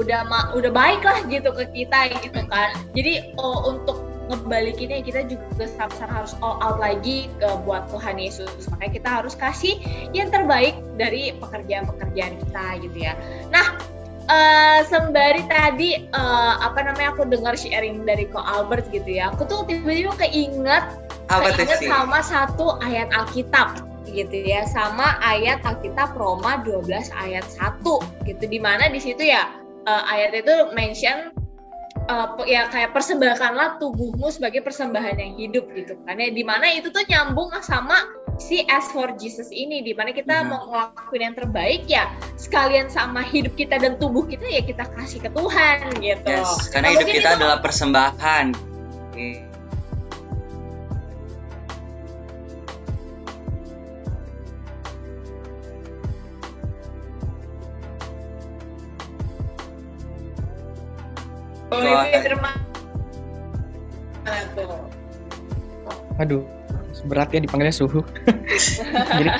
udah 0.00 0.24
udah 0.56 0.72
baik 0.72 1.02
lah 1.04 1.20
gitu 1.28 1.52
ke 1.52 1.68
kita 1.74 2.16
gitu 2.24 2.40
kan. 2.48 2.72
Jadi 2.96 3.36
oh, 3.36 3.76
untuk 3.76 4.00
ngebalikinnya 4.28 5.00
kita 5.02 5.24
juga 5.26 5.64
sama-sama 5.66 6.22
harus 6.22 6.32
all 6.44 6.60
out 6.60 6.78
lagi 6.78 7.32
ke 7.40 7.48
buat 7.64 7.88
Tuhan 7.88 8.20
Yesus. 8.20 8.68
Makanya 8.70 8.92
kita 8.92 9.08
harus 9.08 9.34
kasih 9.34 9.80
yang 10.12 10.28
terbaik 10.28 10.76
dari 11.00 11.32
pekerjaan-pekerjaan 11.40 12.36
kita 12.44 12.64
gitu 12.84 12.98
ya. 13.00 13.16
Nah, 13.48 13.74
eh, 14.28 14.80
sembari 14.86 15.42
tadi 15.48 16.04
eh, 16.04 16.54
apa 16.60 16.78
namanya 16.84 17.16
aku 17.16 17.24
dengar 17.24 17.56
sharing 17.56 18.04
dari 18.04 18.28
Ko 18.28 18.44
Albert 18.44 18.92
gitu 18.92 19.08
ya. 19.08 19.32
Aku 19.32 19.48
tuh 19.48 19.64
tiba-tiba 19.64 20.12
keinget 20.20 20.84
Apa 21.32 21.56
keinget 21.56 21.80
sih? 21.82 21.88
sama 21.88 22.20
satu 22.20 22.76
ayat 22.84 23.08
Alkitab 23.16 23.88
gitu 24.08 24.40
ya 24.40 24.64
sama 24.64 25.20
ayat 25.20 25.60
Alkitab 25.68 26.16
Roma 26.16 26.64
12 26.64 27.12
ayat 27.12 27.44
1 27.44 27.84
gitu 28.24 28.44
di 28.48 28.56
mana 28.56 28.88
di 28.88 28.96
situ 28.96 29.20
ya 29.20 29.52
eh, 29.84 30.04
ayat 30.08 30.32
itu 30.32 30.72
mention 30.72 31.32
pe- 32.08 32.48
ya 32.48 32.66
kayak 32.66 32.90
persembahkanlah 32.90 33.76
tubuhmu 33.76 34.28
sebagai 34.28 34.60
persembahan 34.60 35.14
yang 35.14 35.32
hidup 35.36 35.68
gitu 35.72 35.92
kan 36.02 36.16
ya 36.16 36.28
di 36.28 36.40
mana 36.40 36.68
itu 36.70 36.88
tuh 36.88 37.04
nyambung 37.04 37.52
sama 37.60 38.00
si 38.36 38.64
as 38.64 38.88
for 38.88 39.12
Jesus 39.14 39.48
ini 39.48 39.80
di 39.80 39.92
mana 39.92 40.10
kita 40.10 40.40
Mhm. 40.40 40.46
mau 40.46 40.62
ngelakuin 40.66 41.22
yang 41.22 41.36
terbaik 41.36 41.82
ya 41.84 42.08
sekalian 42.34 42.88
sama 42.88 43.20
hidup 43.20 43.52
kita 43.54 43.76
dan 43.76 43.96
tubuh 43.96 44.24
kita 44.24 44.46
ya 44.46 44.62
kita 44.62 44.88
kasih 44.90 45.20
ke 45.20 45.28
Tuhan 45.28 45.76
gitu 45.96 46.26
Yes, 46.26 46.46
Nah, 46.46 46.56
karena 46.70 46.88
hidup 46.88 47.00
mungkin 47.02 47.14
kita 47.14 47.28
itu- 47.28 47.38
adalah 47.38 47.58
persembahan. 47.60 48.46
Mana 61.68 62.00
tuh? 64.52 64.68
Aduh, 66.18 66.42
beratnya 67.06 67.44
dipanggilnya 67.44 67.74
suhu. 67.74 68.00
Jadi 69.18 69.30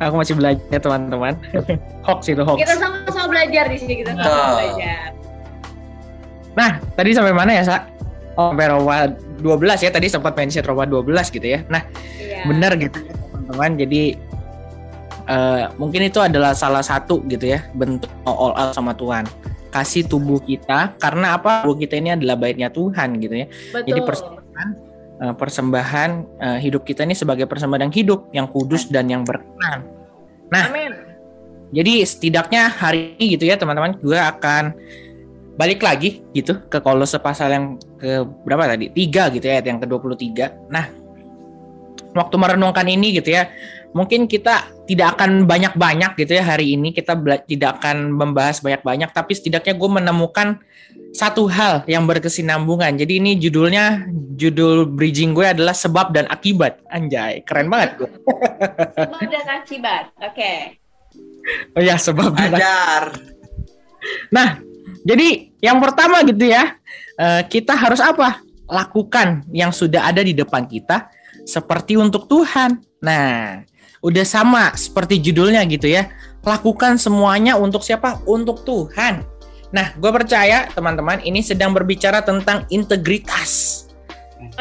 aku 0.00 0.14
masih 0.16 0.34
belajar 0.38 0.78
teman-teman. 0.78 1.34
hoax 2.06 2.30
itu 2.30 2.40
hoax. 2.40 2.58
kita 2.62 2.74
sama-sama 2.78 3.26
belajar 3.28 3.64
di 3.68 3.76
sini 3.76 3.94
kita 4.00 4.14
sama-sama 4.14 4.32
Betul. 4.32 4.54
belajar 4.56 5.08
Nah, 6.56 6.70
tadi 6.96 7.10
sampai 7.12 7.36
mana 7.36 7.52
ya, 7.52 7.62
Sa? 7.68 7.76
Oh, 8.40 8.48
sampai 8.48 8.72
Roma 8.72 9.12
12 9.44 9.84
ya. 9.84 9.90
Tadi 9.92 10.08
sempat 10.08 10.32
mention 10.32 10.64
Roma 10.64 10.88
12 10.88 11.28
gitu 11.28 11.44
ya. 11.44 11.60
Nah, 11.68 11.84
Iya. 12.16 12.48
benar 12.48 12.72
gitu 12.80 12.96
ya, 13.04 13.12
teman-teman. 13.12 13.70
Jadi 13.76 14.02
eh, 15.26 15.64
mungkin 15.76 16.00
itu 16.06 16.16
adalah 16.22 16.54
salah 16.54 16.80
satu 16.80 17.20
gitu 17.26 17.50
ya 17.50 17.60
bentuk 17.74 18.08
all 18.24 18.54
out 18.54 18.72
sama 18.72 18.94
Tuhan. 18.94 19.26
Kasih 19.76 20.08
tubuh 20.08 20.40
kita 20.40 20.96
karena 20.96 21.36
apa? 21.36 21.60
Tubuh 21.60 21.76
kita 21.76 22.00
ini 22.00 22.16
adalah 22.16 22.40
baiknya 22.40 22.72
Tuhan 22.72 23.20
gitu 23.20 23.44
ya. 23.44 23.46
betul 23.46 23.84
Jadi 23.92 24.00
persembahan 24.00 24.68
eh, 25.20 25.34
persembahan 25.36 26.10
eh, 26.40 26.58
hidup 26.64 26.82
kita 26.88 27.04
ini 27.04 27.12
sebagai 27.12 27.44
persembahan 27.44 27.92
hidup, 27.92 28.32
yang 28.32 28.48
kudus 28.48 28.88
dan 28.88 29.12
yang 29.12 29.20
berkenan. 29.20 29.84
Nah, 30.48 30.72
amin 30.72 30.96
Jadi 31.76 32.00
setidaknya 32.06 32.72
hari 32.72 33.18
ini 33.18 33.36
gitu 33.36 33.44
ya 33.50 33.58
teman-teman 33.58 33.98
gue 34.00 34.16
akan 34.16 34.72
balik 35.60 35.84
lagi 35.84 36.24
gitu 36.32 36.62
ke 36.72 36.78
Kolose 36.80 37.18
pasal 37.20 37.48
yang 37.52 37.64
ke 38.00 38.24
berapa 38.46 38.70
tadi? 38.70 38.88
3 38.92 39.34
gitu 39.36 39.44
ya 39.44 39.60
yang 39.60 39.76
ke-23. 39.82 40.70
Nah, 40.72 40.88
waktu 42.16 42.36
merenungkan 42.40 42.86
ini 42.88 43.16
gitu 43.20 43.34
ya, 43.34 43.52
mungkin 43.96 44.28
kita 44.28 44.68
tidak 44.84 45.16
akan 45.16 45.48
banyak-banyak 45.48 46.20
gitu 46.20 46.36
ya 46.36 46.44
hari 46.44 46.76
ini 46.76 46.92
kita 46.92 47.16
tidak 47.48 47.80
akan 47.80 48.12
membahas 48.12 48.60
banyak-banyak 48.60 49.08
tapi 49.08 49.32
setidaknya 49.32 49.72
gue 49.72 49.90
menemukan 49.90 50.60
satu 51.16 51.48
hal 51.48 51.80
yang 51.88 52.04
berkesinambungan. 52.04 52.92
Jadi 53.00 53.24
ini 53.24 53.40
judulnya 53.40 54.04
judul 54.36 54.84
bridging 54.84 55.32
gue 55.32 55.48
adalah 55.48 55.72
sebab 55.72 56.12
dan 56.12 56.28
akibat. 56.28 56.84
Anjay, 56.92 57.40
keren 57.40 57.72
banget 57.72 58.04
gue. 58.04 58.10
sebab 59.00 59.24
dan 59.32 59.46
akibat 59.48 60.04
oke 60.20 60.52
Oh 61.76 61.82
ya, 61.82 61.96
sebab 61.96 62.34
dan 62.36 62.52
Ajar. 62.58 63.04
Nah, 64.32 64.60
jadi 65.06 65.54
yang 65.62 65.78
pertama 65.78 66.22
gitu 66.26 66.46
ya, 66.46 66.74
eh, 67.16 67.42
kita 67.46 67.72
harus 67.72 68.02
apa? 68.02 68.42
Lakukan 68.66 69.46
yang 69.54 69.70
sudah 69.70 70.10
ada 70.10 70.20
di 70.26 70.34
depan 70.34 70.66
kita 70.66 71.06
seperti 71.46 71.94
untuk 71.94 72.26
Tuhan. 72.26 72.82
Nah, 72.98 73.62
udah 74.06 74.22
sama 74.22 74.70
seperti 74.78 75.18
judulnya 75.18 75.66
gitu 75.66 75.90
ya. 75.90 76.06
Lakukan 76.46 76.94
semuanya 76.94 77.58
untuk 77.58 77.82
siapa? 77.82 78.22
Untuk 78.22 78.62
Tuhan. 78.62 79.26
Nah, 79.74 79.90
gue 79.98 80.10
percaya 80.14 80.70
teman-teman 80.70 81.18
ini 81.26 81.42
sedang 81.42 81.74
berbicara 81.74 82.22
tentang 82.22 82.62
integritas. 82.70 83.82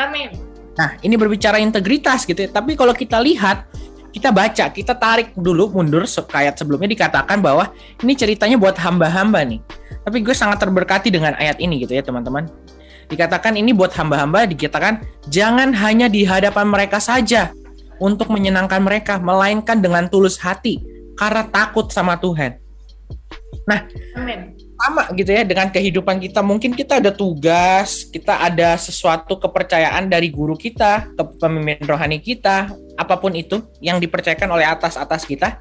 amin 0.02 0.34
Nah, 0.76 0.98
ini 1.06 1.14
berbicara 1.16 1.62
integritas 1.62 2.26
gitu 2.26 2.42
ya. 2.42 2.50
Tapi 2.50 2.74
kalau 2.76 2.92
kita 2.92 3.22
lihat, 3.22 3.70
kita 4.12 4.34
baca, 4.34 4.66
kita 4.74 4.98
tarik 4.98 5.32
dulu 5.38 5.72
mundur 5.72 6.04
kayak 6.04 6.58
sebelumnya 6.60 6.90
dikatakan 6.92 7.40
bahwa 7.40 7.72
ini 8.04 8.18
ceritanya 8.18 8.60
buat 8.60 8.76
hamba-hamba 8.76 9.46
nih. 9.46 9.62
Tapi 10.04 10.20
gue 10.26 10.36
sangat 10.36 10.60
terberkati 10.60 11.14
dengan 11.14 11.38
ayat 11.40 11.62
ini 11.64 11.80
gitu 11.86 11.96
ya 11.96 12.04
teman-teman. 12.04 12.50
Dikatakan 13.08 13.56
ini 13.56 13.72
buat 13.72 13.94
hamba-hamba, 13.94 14.50
dikatakan 14.50 15.06
jangan 15.30 15.72
hanya 15.72 16.10
di 16.10 16.26
hadapan 16.26 16.66
mereka 16.68 16.98
saja 17.00 17.54
untuk 18.00 18.32
menyenangkan 18.32 18.82
mereka, 18.84 19.18
melainkan 19.20 19.80
dengan 19.80 20.08
tulus 20.12 20.36
hati 20.40 20.84
karena 21.16 21.48
takut 21.48 21.90
sama 21.90 22.20
Tuhan. 22.20 22.60
Amin. 24.14 24.54
sama 24.76 25.10
gitu 25.18 25.32
ya 25.32 25.42
dengan 25.42 25.72
kehidupan 25.74 26.22
kita. 26.22 26.46
Mungkin 26.46 26.78
kita 26.78 27.02
ada 27.02 27.10
tugas 27.10 28.06
kita 28.12 28.44
ada 28.44 28.78
sesuatu 28.78 29.40
kepercayaan 29.42 30.06
dari 30.06 30.30
guru 30.30 30.54
kita 30.54 31.10
ke 31.16 31.24
pemimpin 31.42 31.82
rohani 31.88 32.22
kita 32.22 32.70
apa 33.00 33.16
pun 33.18 33.34
itu 33.34 33.64
yang 33.82 33.98
dipercayakan 33.98 34.52
oleh 34.52 34.68
atas 34.68 35.00
atas 35.00 35.26
kita. 35.26 35.58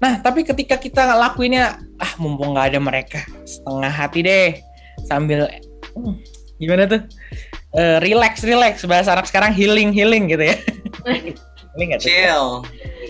Nah 0.00 0.22
tapi 0.22 0.46
ketika 0.46 0.80
kita 0.80 1.18
lakuinnya 1.18 1.76
ah 2.00 2.12
mumpung 2.16 2.56
nggak 2.56 2.72
ada 2.72 2.80
mereka 2.80 3.20
setengah 3.44 3.92
hati 3.92 4.20
deh 4.24 4.50
sambil 5.04 5.50
hmm, 5.92 6.14
gimana 6.56 6.88
tuh? 6.88 7.02
Eh, 7.74 7.98
relax 8.00 8.40
relax. 8.46 8.86
Bahasa 8.86 9.12
anak 9.12 9.26
sekarang 9.28 9.52
healing 9.52 9.90
healing 9.90 10.30
gitu 10.30 10.54
ya 10.54 10.56
nggak 11.76 12.00
tuh? 12.00 12.08
Chill. 12.08 12.46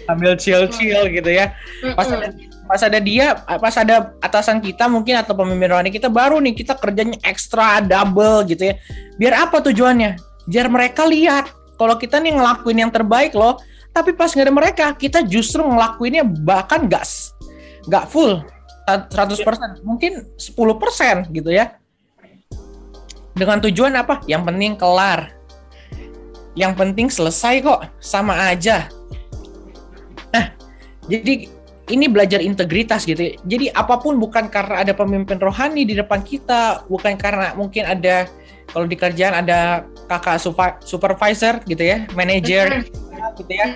sambil 0.05 0.33
chill 0.37 0.65
chill 0.69 1.03
gitu 1.09 1.31
ya. 1.31 1.57
Pas 1.97 2.05
ada, 2.07 2.29
pas 2.65 2.81
ada 2.81 2.99
dia 2.99 3.27
pas 3.41 3.73
ada 3.73 3.95
atasan 4.21 4.61
kita 4.61 4.85
mungkin 4.85 5.17
atau 5.17 5.33
pemimpin 5.33 5.69
rohani 5.69 5.89
kita 5.89 6.09
baru 6.09 6.41
nih 6.41 6.53
kita 6.53 6.77
kerjanya 6.77 7.17
ekstra 7.25 7.81
double 7.81 8.45
gitu 8.45 8.69
ya. 8.69 8.75
Biar 9.17 9.49
apa 9.49 9.61
tujuannya? 9.61 10.17
Biar 10.45 10.69
mereka 10.69 11.09
lihat 11.09 11.49
kalau 11.77 11.97
kita 11.97 12.21
nih 12.21 12.37
ngelakuin 12.37 12.85
yang 12.85 12.93
terbaik 12.93 13.33
loh. 13.33 13.57
Tapi 13.91 14.11
pas 14.13 14.29
nggak 14.29 14.45
ada 14.45 14.53
mereka 14.53 14.87
kita 14.93 15.23
justru 15.23 15.63
ngelakuinnya 15.63 16.25
bahkan 16.25 16.85
nggak 16.85 17.05
s- 17.05 17.33
nggak 17.87 18.09
full. 18.11 18.43
100% 18.85 19.81
mungkin 19.81 20.29
10% 20.37 21.33
gitu 21.33 21.49
ya. 21.49 21.81
Dengan 23.35 23.59
tujuan 23.65 23.91
apa? 23.97 24.21
Yang 24.31 24.43
penting 24.47 24.73
kelar 24.77 25.34
yang 26.55 26.73
penting 26.75 27.11
selesai 27.11 27.63
kok 27.63 27.87
sama 27.99 28.51
aja 28.51 28.87
nah 30.31 30.51
jadi 31.07 31.51
ini 31.93 32.09
belajar 32.09 32.41
integritas 32.41 33.05
gitu. 33.05 33.21
ya. 33.21 33.33
Jadi 33.45 33.69
apa 33.77 34.01
pun 34.01 34.17
bukan 34.17 34.49
karena 34.49 34.81
ada 34.81 34.97
pemimpin 34.97 35.37
rohani 35.37 35.85
di 35.85 35.93
depan 35.93 36.25
kita, 36.25 36.89
bukan 36.89 37.21
karena 37.21 37.53
mungkin 37.53 37.85
ada 37.85 38.25
kalau 38.73 38.89
di 38.89 38.97
kerjaan 38.97 39.45
ada 39.45 39.85
kakak 40.09 40.41
supervisor 40.81 41.61
gitu 41.69 41.85
ya, 41.85 42.09
manager 42.17 42.81
gitu 43.37 43.53
ya. 43.53 43.67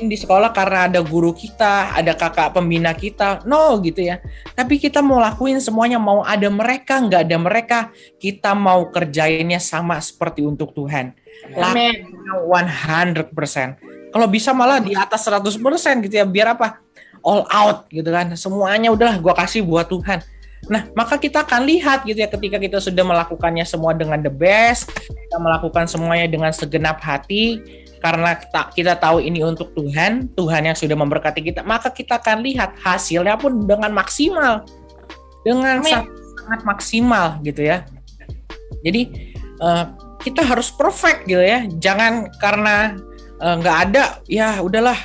Mungkin 0.00 0.16
di 0.16 0.16
sekolah 0.16 0.56
karena 0.56 0.88
ada 0.88 1.04
guru 1.04 1.36
kita, 1.36 1.92
ada 1.92 2.16
kakak 2.16 2.56
pembina 2.56 2.96
kita, 2.96 3.44
no 3.44 3.76
gitu 3.84 4.00
ya. 4.00 4.16
Tapi 4.56 4.80
kita 4.80 5.04
mau 5.04 5.20
lakuin 5.20 5.60
semuanya, 5.60 6.00
mau 6.00 6.24
ada 6.24 6.48
mereka, 6.48 7.04
nggak 7.04 7.28
ada 7.28 7.36
mereka, 7.36 7.78
kita 8.16 8.56
mau 8.56 8.88
kerjainnya 8.88 9.60
sama 9.60 10.00
seperti 10.00 10.40
untuk 10.40 10.72
Tuhan. 10.72 11.12
Amin. 11.52 12.08
Lakukan 12.24 13.28
100%. 13.28 14.08
Kalau 14.08 14.24
bisa 14.32 14.56
malah 14.56 14.80
di 14.80 14.96
atas 14.96 15.20
100% 15.28 15.60
gitu 16.08 16.16
ya, 16.16 16.24
biar 16.24 16.56
apa? 16.56 16.80
all 17.24 17.44
out 17.52 17.88
gitu 17.92 18.08
kan 18.08 18.32
semuanya 18.36 18.88
udahlah 18.92 19.20
gua 19.20 19.36
kasih 19.36 19.64
buat 19.64 19.88
Tuhan 19.88 20.24
nah 20.68 20.86
maka 20.92 21.16
kita 21.16 21.40
akan 21.40 21.64
lihat 21.64 22.04
gitu 22.04 22.20
ya 22.20 22.28
ketika 22.28 22.60
kita 22.60 22.78
sudah 22.84 23.00
melakukannya 23.00 23.64
semua 23.64 23.96
dengan 23.96 24.20
the 24.20 24.28
best 24.28 24.92
kita 25.08 25.36
melakukan 25.40 25.88
semuanya 25.88 26.28
dengan 26.28 26.52
segenap 26.52 27.00
hati 27.00 27.58
karena 28.00 28.32
kita, 28.40 28.60
kita 28.72 28.92
tahu 28.96 29.20
ini 29.20 29.44
untuk 29.44 29.76
Tuhan 29.76 30.32
Tuhan 30.32 30.72
yang 30.72 30.76
sudah 30.76 30.96
memberkati 30.96 31.44
kita 31.44 31.60
maka 31.60 31.92
kita 31.92 32.16
akan 32.16 32.40
lihat 32.40 32.80
hasilnya 32.80 33.36
pun 33.36 33.68
dengan 33.68 33.92
maksimal. 33.92 34.64
Dengan 35.40 35.80
sangat, 35.84 36.08
sangat 36.40 36.60
maksimal 36.64 37.26
gitu 37.44 37.64
ya. 37.64 37.84
Jadi 38.80 39.02
eh, 39.60 39.84
kita 40.24 40.44
harus 40.44 40.72
perfect 40.72 41.28
gitu 41.28 41.40
ya. 41.40 41.68
Jangan 41.76 42.32
karena 42.40 42.96
eh, 43.40 43.54
nggak 43.60 43.76
ada 43.88 44.04
ya 44.24 44.64
udahlah. 44.64 44.96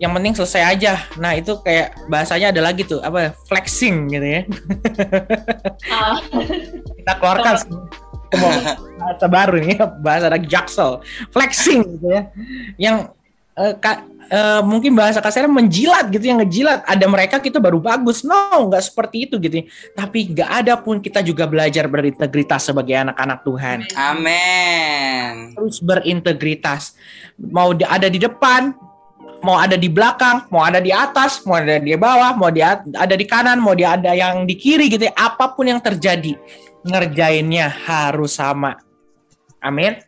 Yang 0.00 0.12
penting 0.16 0.34
selesai 0.34 0.62
aja. 0.64 0.92
Nah 1.20 1.38
itu 1.38 1.60
kayak 1.62 1.94
bahasanya 2.10 2.50
ada 2.50 2.62
lagi 2.64 2.82
tuh 2.88 2.98
apa 3.04 3.36
flexing 3.46 4.10
gitu 4.10 4.26
ya. 4.26 4.42
Ah, 5.92 6.18
Kita 6.98 7.12
keluarkan 7.20 7.54
bahasa 8.30 9.26
baru 9.26 9.58
nih 9.58 9.78
bahasa 9.98 10.30
anak 10.30 10.46
jaksel 10.46 11.02
flexing 11.34 11.82
gitu 11.98 12.06
ya. 12.06 12.22
Yang 12.78 12.96
eh, 13.58 13.74
ka- 13.82 14.06
eh, 14.30 14.62
mungkin 14.62 14.94
bahasa 14.94 15.18
kasarnya 15.18 15.50
menjilat 15.50 16.06
gitu 16.14 16.22
yang 16.22 16.38
ngejilat. 16.38 16.86
Ada 16.86 17.06
mereka 17.10 17.42
kita 17.42 17.58
baru 17.58 17.82
bagus. 17.82 18.22
No, 18.22 18.70
nggak 18.70 18.84
seperti 18.86 19.26
itu 19.26 19.36
gitu. 19.42 19.66
Tapi 19.98 20.30
nggak 20.30 20.50
ada 20.62 20.78
pun 20.78 21.02
kita 21.02 21.20
juga 21.26 21.50
belajar 21.50 21.90
berintegritas 21.90 22.70
sebagai 22.70 22.94
anak-anak 22.94 23.42
Tuhan. 23.42 23.78
Amin. 23.98 25.58
Terus 25.58 25.82
berintegritas. 25.82 26.94
Mau 27.40 27.72
ada 27.72 28.06
di 28.06 28.20
depan, 28.20 28.76
mau 29.40 29.56
ada 29.56 29.72
di 29.80 29.88
belakang, 29.88 30.44
mau 30.52 30.60
ada 30.60 30.76
di 30.78 30.92
atas, 30.92 31.40
mau 31.48 31.56
ada 31.56 31.80
di 31.80 31.96
bawah, 31.96 32.36
mau 32.36 32.52
di 32.52 32.60
ada 32.60 33.14
di 33.16 33.24
kanan, 33.24 33.56
mau 33.56 33.72
di 33.72 33.88
ada 33.88 34.12
yang 34.12 34.44
di 34.44 34.52
kiri 34.60 34.92
gitu 34.92 35.08
ya. 35.08 35.14
Apa 35.16 35.56
pun 35.56 35.64
yang 35.64 35.80
terjadi, 35.80 36.36
ngerjainnya 36.86 37.68
harus 37.68 38.36
sama. 38.36 38.80
Amin. 39.60 40.00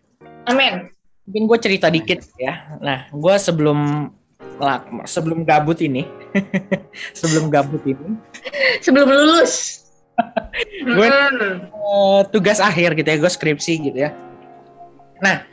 Amin. 0.48 0.88
Mungkin 1.28 1.42
gue 1.46 1.58
cerita 1.60 1.86
dikit 1.92 2.24
ya. 2.40 2.76
Nah, 2.82 3.06
gue 3.12 3.34
sebelum 3.38 4.10
sebelum 5.06 5.42
gabut 5.42 5.78
ini, 5.82 6.06
sebelum 7.18 7.50
gabut 7.50 7.82
ini, 7.82 8.14
Sebelum 8.78 9.08
lulus. 9.10 9.82
Gue- 10.86 11.08
eh, 11.08 12.20
tugas 12.30 12.60
akhir 12.60 12.94
gitu 12.94 13.08
ya, 13.08 13.16
gue 13.18 13.32
skripsi 13.32 13.72
gitu 13.90 13.98
ya. 14.06 14.10
Nah, 15.22 15.46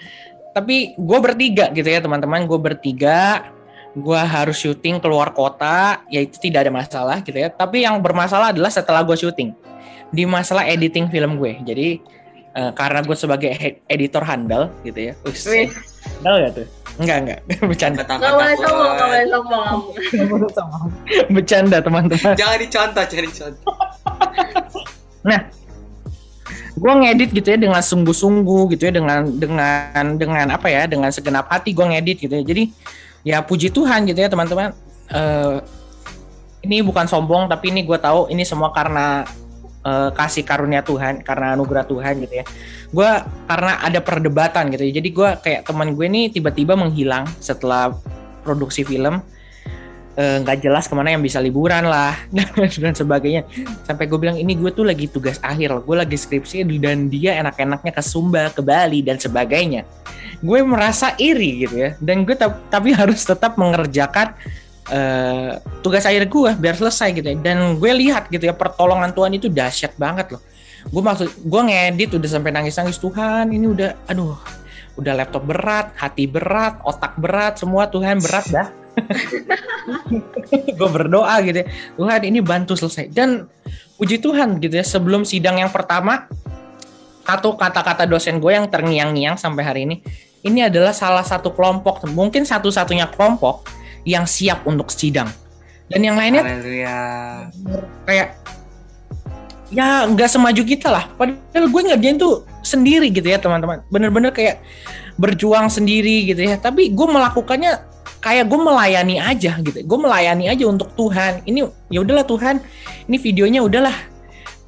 tapi 0.52 0.98
gue 0.98 1.20
bertiga 1.22 1.72
gitu 1.72 1.88
ya 1.88 2.04
teman-teman, 2.04 2.44
gue 2.44 2.60
bertiga, 2.60 3.50
gue 3.96 4.20
harus 4.20 4.60
syuting 4.60 5.00
keluar 5.00 5.32
kota, 5.32 6.04
ya 6.12 6.22
itu 6.22 6.38
tidak 6.38 6.68
ada 6.68 6.74
masalah 6.74 7.18
gitu 7.24 7.38
ya. 7.40 7.50
Tapi 7.50 7.88
yang 7.88 7.98
bermasalah 8.04 8.52
adalah 8.52 8.70
setelah 8.70 9.02
gue 9.06 9.16
syuting, 9.16 9.56
di 10.10 10.24
masalah 10.26 10.66
editing 10.66 11.10
film 11.10 11.38
gue. 11.38 11.58
Jadi 11.64 11.88
eh, 12.54 12.72
karena 12.74 13.00
gue 13.06 13.18
sebagai 13.18 13.50
editor 13.86 14.24
handal 14.26 14.74
gitu 14.82 15.12
ya, 15.12 15.14
Ush, 15.26 15.46
Wih, 15.50 15.70
handal 16.20 16.36
gak 16.46 16.52
tuh? 16.58 16.68
Enggak 17.00 17.18
enggak, 17.24 17.40
bercanda, 17.70 18.02
Gak 18.04 18.20
boleh 18.20 18.56
sombong, 18.60 18.92
gak 19.00 19.08
boleh 19.08 19.26
sombong. 19.32 19.80
bercanda 21.32 21.78
teman-teman. 21.80 22.34
Jangan 22.36 22.58
dicontoh, 22.60 23.04
jangan 23.08 23.26
dicontoh. 23.28 23.74
Nah, 25.20 25.52
gue 26.80 26.94
ngedit 26.96 27.36
gitu 27.36 27.48
ya 27.52 27.60
dengan 27.60 27.84
sungguh-sungguh 27.84 28.72
gitu 28.72 28.88
ya 28.88 28.96
dengan 28.96 29.28
dengan 29.36 30.16
dengan 30.16 30.48
apa 30.56 30.72
ya 30.72 30.88
dengan 30.88 31.12
segenap 31.12 31.52
hati 31.52 31.76
gue 31.76 31.84
ngedit 31.84 32.24
gitu 32.24 32.34
ya. 32.40 32.44
Jadi 32.48 32.64
ya 33.28 33.38
puji 33.44 33.68
Tuhan 33.68 34.08
gitu 34.08 34.16
ya 34.16 34.32
teman-teman. 34.32 34.72
Eh, 35.12 35.58
ini 36.64 36.80
bukan 36.80 37.04
sombong 37.04 37.52
tapi 37.52 37.72
ini 37.76 37.84
gue 37.84 38.00
tahu 38.00 38.32
ini 38.32 38.48
semua 38.48 38.72
karena 38.72 39.28
eh, 39.86 40.10
kasih 40.14 40.44
karunia 40.44 40.82
Tuhan 40.82 41.22
karena 41.24 41.56
anugerah 41.56 41.86
Tuhan 41.88 42.20
gitu 42.26 42.34
ya. 42.42 42.46
Gue 42.90 43.10
karena 43.46 43.80
ada 43.84 44.00
perdebatan 44.02 44.74
gitu 44.74 44.84
ya. 44.88 44.94
Jadi 45.00 45.10
gue 45.14 45.30
kayak 45.44 45.62
teman 45.68 45.94
gue 45.94 46.08
nih 46.08 46.26
tiba-tiba 46.34 46.74
menghilang 46.74 47.28
setelah 47.40 47.94
produksi 48.42 48.88
film 48.88 49.22
eh, 50.20 50.38
nggak 50.44 50.60
jelas 50.60 50.92
ke 50.92 50.94
mana 50.96 51.16
yang 51.16 51.24
bisa 51.24 51.40
liburan 51.40 51.88
lah 51.88 52.12
dan 52.84 52.94
sebagainya 52.96 53.48
sampai 53.88 54.04
gue 54.04 54.20
bilang 54.20 54.36
ini 54.36 54.60
gue 54.60 54.72
tuh 54.76 54.84
lagi 54.84 55.08
tugas 55.08 55.40
akhir 55.40 55.80
gue 55.88 55.96
lagi 55.96 56.20
skripsi 56.20 56.68
dan 56.80 57.08
dia 57.08 57.40
enak-enaknya 57.40 57.92
ke 57.96 58.04
Sumba 58.04 58.52
ke 58.52 58.60
Bali 58.60 59.00
dan 59.00 59.16
sebagainya 59.16 59.88
gue 60.44 60.60
merasa 60.64 61.16
iri 61.16 61.68
gitu 61.68 61.76
ya 61.76 61.90
dan 62.04 62.28
gue 62.28 62.36
tap- 62.36 62.68
tapi 62.68 62.92
harus 62.92 63.24
tetap 63.24 63.56
mengerjakan 63.56 64.36
eh, 64.90 65.52
tugas 65.82 66.04
akhir 66.06 66.28
gue 66.30 66.52
biar 66.58 66.76
selesai 66.76 67.14
gitu 67.16 67.28
ya. 67.30 67.38
Dan 67.40 67.78
gue 67.78 67.92
lihat 67.94 68.28
gitu 68.28 68.46
ya 68.46 68.54
pertolongan 68.54 69.14
Tuhan 69.14 69.32
itu 69.34 69.48
dahsyat 69.48 69.96
banget 69.96 70.38
loh. 70.38 70.42
Gue 70.90 71.02
maksud 71.04 71.30
gue 71.44 71.62
ngedit 71.66 72.16
udah 72.16 72.30
sampai 72.30 72.52
nangis-nangis 72.56 72.98
Tuhan 72.98 73.52
ini 73.52 73.68
udah 73.68 74.08
aduh 74.08 74.40
udah 74.96 75.14
laptop 75.16 75.44
berat 75.48 75.96
hati 75.96 76.28
berat 76.28 76.80
otak 76.84 77.16
berat 77.20 77.60
semua 77.60 77.88
Tuhan 77.88 78.20
berat 78.20 78.46
dah. 78.52 78.68
Gue 80.80 80.90
berdoa 80.92 81.40
gitu 81.46 81.64
ya 81.64 81.68
Tuhan 81.96 82.22
ini 82.28 82.40
bantu 82.44 82.76
selesai. 82.76 83.08
Dan 83.12 83.48
puji 83.96 84.20
Tuhan 84.20 84.60
gitu 84.60 84.76
ya 84.76 84.84
sebelum 84.84 85.24
sidang 85.24 85.60
yang 85.60 85.72
pertama 85.72 86.28
satu 87.30 87.54
kata-kata 87.54 88.10
dosen 88.10 88.42
gue 88.42 88.58
yang 88.58 88.66
terngiang-ngiang 88.66 89.38
sampai 89.38 89.62
hari 89.62 89.82
ini 89.86 90.02
ini 90.42 90.66
adalah 90.66 90.96
salah 90.96 91.22
satu 91.22 91.54
kelompok 91.54 92.08
mungkin 92.10 92.42
satu-satunya 92.42 93.12
kelompok 93.14 93.70
yang 94.04 94.24
siap 94.30 94.64
untuk 94.68 94.92
sidang. 94.94 95.30
Dan 95.90 96.06
yang 96.06 96.16
lainnya 96.22 96.46
Haleluya. 96.46 96.98
kayak 98.06 98.28
ya 99.74 100.06
nggak 100.06 100.30
semaju 100.30 100.62
kita 100.62 100.90
lah. 100.94 101.10
Padahal 101.18 101.66
gue 101.70 101.82
ngerjain 101.90 102.18
tuh 102.22 102.46
sendiri 102.62 103.10
gitu 103.10 103.26
ya 103.26 103.42
teman-teman. 103.42 103.82
Bener-bener 103.90 104.30
kayak 104.30 104.62
berjuang 105.18 105.70
sendiri 105.70 106.30
gitu 106.30 106.46
ya. 106.46 106.62
Tapi 106.62 106.94
gue 106.94 107.08
melakukannya 107.10 107.82
kayak 108.22 108.46
gue 108.46 108.60
melayani 108.60 109.18
aja 109.18 109.58
gitu. 109.62 109.82
Gue 109.82 110.00
melayani 110.00 110.46
aja 110.46 110.66
untuk 110.70 110.94
Tuhan. 110.94 111.42
Ini 111.50 111.66
ya 111.90 112.00
udahlah 112.06 112.26
Tuhan. 112.26 112.62
Ini 113.10 113.18
videonya 113.18 113.62
udahlah. 113.66 113.98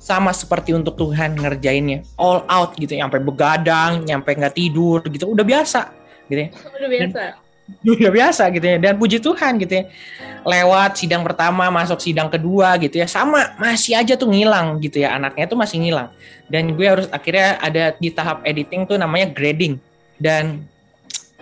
Sama 0.02 0.34
seperti 0.34 0.74
untuk 0.74 0.98
Tuhan 0.98 1.38
ngerjainnya. 1.38 2.02
All 2.18 2.42
out 2.50 2.74
gitu. 2.82 2.98
Ya 2.98 3.06
sampai 3.06 3.22
begadang 3.22 4.02
nyampe 4.02 4.34
nggak 4.34 4.58
tidur 4.58 5.06
gitu. 5.06 5.30
Udah 5.30 5.46
biasa 5.46 5.94
gitu 6.26 6.40
ya. 6.42 6.50
Udah 6.50 6.90
biasa. 6.90 7.22
Udah 7.82 8.12
biasa 8.12 8.52
gitu 8.54 8.66
ya 8.66 8.78
dan 8.78 8.94
puji 9.00 9.18
Tuhan 9.24 9.58
gitu 9.62 9.74
ya. 9.82 9.84
Lewat 10.42 10.98
sidang 10.98 11.22
pertama 11.22 11.70
masuk 11.70 12.02
sidang 12.02 12.26
kedua 12.26 12.74
gitu 12.82 12.98
ya 12.98 13.06
sama 13.06 13.54
masih 13.62 13.94
aja 13.94 14.18
tuh 14.18 14.26
ngilang 14.26 14.82
gitu 14.82 15.06
ya 15.06 15.14
anaknya 15.14 15.46
tuh 15.46 15.58
masih 15.58 15.78
ngilang. 15.82 16.10
Dan 16.50 16.74
gue 16.76 16.88
harus 16.88 17.08
akhirnya 17.14 17.62
ada 17.62 17.94
di 17.96 18.10
tahap 18.10 18.42
editing 18.44 18.90
tuh 18.90 18.98
namanya 18.98 19.30
grading. 19.30 19.78
Dan 20.18 20.66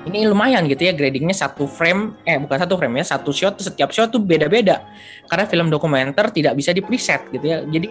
ini 0.07 0.23
lumayan 0.27 0.63
gitu 0.67 0.87
ya 0.87 0.95
gradingnya 0.95 1.35
satu 1.35 1.67
frame 1.67 2.15
eh 2.23 2.39
bukan 2.39 2.55
satu 2.55 2.79
frame 2.79 3.03
ya 3.03 3.19
satu 3.19 3.35
shot 3.35 3.59
setiap 3.59 3.91
shot 3.91 4.11
tuh 4.11 4.19
beda-beda. 4.19 4.83
Karena 5.27 5.47
film 5.47 5.67
dokumenter 5.71 6.31
tidak 6.31 6.55
bisa 6.59 6.75
di 6.75 6.83
preset 6.83 7.27
gitu 7.31 7.45
ya 7.45 7.63
jadi 7.67 7.87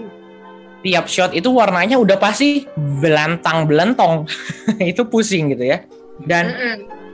tiap 0.78 1.10
shot 1.10 1.34
itu 1.34 1.50
warnanya 1.50 1.98
udah 1.98 2.16
pasti 2.20 2.64
belantang 3.02 3.66
belentong 3.66 4.28
itu 4.92 5.04
pusing 5.08 5.56
gitu 5.56 5.64
ya. 5.68 5.84
Dan 6.20 6.52
Mm-mm. 6.52 6.78
Be- 6.78 7.07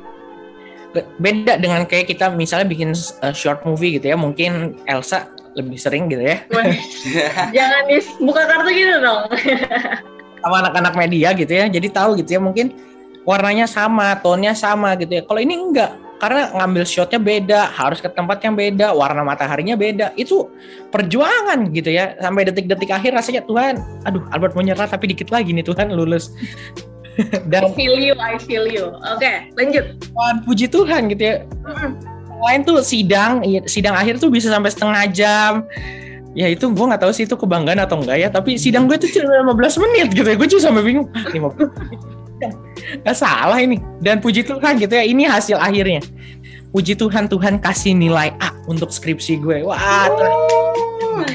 beda 1.18 1.58
dengan 1.58 1.82
kayak 1.88 2.10
kita 2.12 2.30
misalnya 2.30 2.70
bikin 2.70 2.94
uh, 3.24 3.34
short 3.34 3.66
movie 3.66 3.98
gitu 3.98 4.14
ya 4.14 4.16
mungkin 4.18 4.78
Elsa 4.86 5.26
lebih 5.54 5.78
sering 5.78 6.10
gitu 6.10 6.22
ya. 6.22 6.42
Jangan 7.56 7.82
dibuka 7.86 8.42
kartu 8.46 8.70
gitu 8.74 8.94
dong. 9.02 9.22
sama 10.44 10.60
anak-anak 10.60 10.92
media 11.00 11.32
gitu 11.32 11.48
ya 11.56 11.72
jadi 11.72 11.88
tahu 11.88 12.20
gitu 12.20 12.36
ya 12.36 12.40
mungkin 12.44 12.76
warnanya 13.24 13.64
sama 13.64 14.18
tonnya 14.20 14.52
sama 14.52 14.92
gitu 15.00 15.18
ya. 15.18 15.22
Kalau 15.24 15.40
ini 15.40 15.56
enggak 15.56 15.96
karena 16.20 16.52
ngambil 16.52 16.84
shotnya 16.84 17.20
beda 17.20 17.60
harus 17.72 17.98
ke 18.00 18.08
tempat 18.12 18.44
yang 18.44 18.54
beda 18.54 18.92
warna 18.92 19.24
mataharinya 19.24 19.72
beda. 19.72 20.12
Itu 20.20 20.52
perjuangan 20.92 21.74
gitu 21.74 21.90
ya 21.90 22.14
sampai 22.20 22.46
detik-detik 22.46 22.90
akhir 22.92 23.18
rasanya 23.18 23.42
Tuhan 23.48 23.82
aduh 24.06 24.22
Albert 24.30 24.54
mau 24.54 24.62
nyerah 24.62 24.86
tapi 24.86 25.10
dikit 25.10 25.34
lagi 25.34 25.50
nih 25.50 25.66
Tuhan 25.66 25.90
lulus 25.90 26.30
I 27.22 27.46
dan 27.46 27.70
feel 27.78 27.94
you, 27.96 28.14
I 28.18 28.36
feel 28.42 28.66
you. 28.66 28.90
Oke, 28.90 29.50
lanjut. 29.54 29.98
Tuhan, 30.02 30.34
puji 30.42 30.66
Tuhan 30.66 31.06
gitu 31.14 31.22
ya 31.22 31.36
Yang 32.26 32.42
lain 32.42 32.60
tuh 32.66 32.78
sidang 32.82 33.32
iya, 33.46 33.60
sidang 33.64 33.94
akhir 33.94 34.18
tuh 34.18 34.28
bisa 34.28 34.50
sampai 34.50 34.70
setengah 34.70 35.04
jam 35.14 35.52
ya 36.34 36.50
itu 36.50 36.66
gue 36.66 36.84
nggak 36.84 36.98
tahu 36.98 37.12
sih 37.14 37.24
itu 37.24 37.38
kebanggaan 37.38 37.78
atau 37.78 38.02
enggak 38.02 38.18
ya 38.18 38.28
tapi 38.28 38.58
sidang 38.58 38.90
gue 38.90 38.98
tuh 38.98 39.06
cuma 39.06 39.54
15 39.54 39.82
menit 39.86 40.08
gitu 40.18 40.26
ya 40.26 40.36
gue 40.36 40.48
juga 40.50 40.62
sampai 40.66 40.82
bingung 40.82 41.06
ah, 41.14 41.30
15 41.30 41.62
menit. 41.62 42.00
Nggak 43.06 43.16
salah 43.16 43.58
ini 43.62 43.78
dan 44.02 44.18
puji 44.18 44.42
Tuhan 44.42 44.82
gitu 44.82 44.92
ya 44.92 45.06
ini 45.06 45.24
hasil 45.24 45.56
akhirnya 45.56 46.02
puji 46.74 46.98
Tuhan 46.98 47.30
Tuhan 47.30 47.62
kasih 47.62 47.94
nilai 47.94 48.34
A 48.42 48.50
untuk 48.66 48.90
skripsi 48.90 49.38
gue 49.40 49.62
wah. 49.62 50.10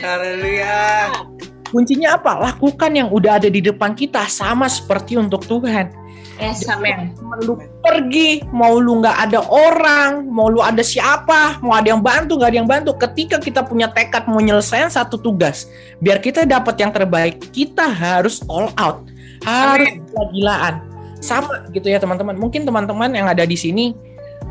Haleluya. 0.04 1.39
Kuncinya 1.70 2.18
apa 2.18 2.38
lakukan 2.42 2.92
yang 2.94 3.10
udah 3.10 3.42
ada 3.42 3.50
di 3.50 3.62
depan 3.62 3.94
kita 3.94 4.26
sama 4.30 4.66
seperti 4.68 5.16
untuk 5.18 5.46
Tuhan 5.46 6.10
Yes, 6.40 6.64
amen. 6.72 7.20
mau 7.20 7.36
lu 7.44 7.60
pergi, 7.84 8.40
mau 8.56 8.80
lu 8.80 9.04
nggak 9.04 9.28
ada 9.28 9.44
orang, 9.44 10.24
mau 10.32 10.48
lu 10.48 10.64
ada 10.64 10.80
siapa, 10.80 11.60
mau 11.60 11.76
ada 11.76 11.92
yang 11.92 12.00
bantu, 12.00 12.40
nggak 12.40 12.50
ada 12.56 12.60
yang 12.64 12.70
bantu. 12.70 12.96
Ketika 12.96 13.44
kita 13.44 13.68
punya 13.68 13.92
tekad 13.92 14.24
mau 14.24 14.40
nyelesain 14.40 14.88
satu 14.88 15.20
tugas, 15.20 15.68
biar 16.00 16.24
kita 16.24 16.48
dapat 16.48 16.80
yang 16.80 16.96
terbaik, 16.96 17.44
kita 17.52 17.92
harus 17.92 18.40
all 18.48 18.72
out, 18.80 19.04
harus 19.44 20.00
gila-gilaan. 20.08 20.80
Sama 21.20 21.68
gitu 21.76 21.92
ya 21.92 22.00
teman-teman. 22.00 22.40
Mungkin 22.40 22.64
teman-teman 22.64 23.12
yang 23.12 23.28
ada 23.28 23.44
di 23.44 23.60
sini 23.60 23.92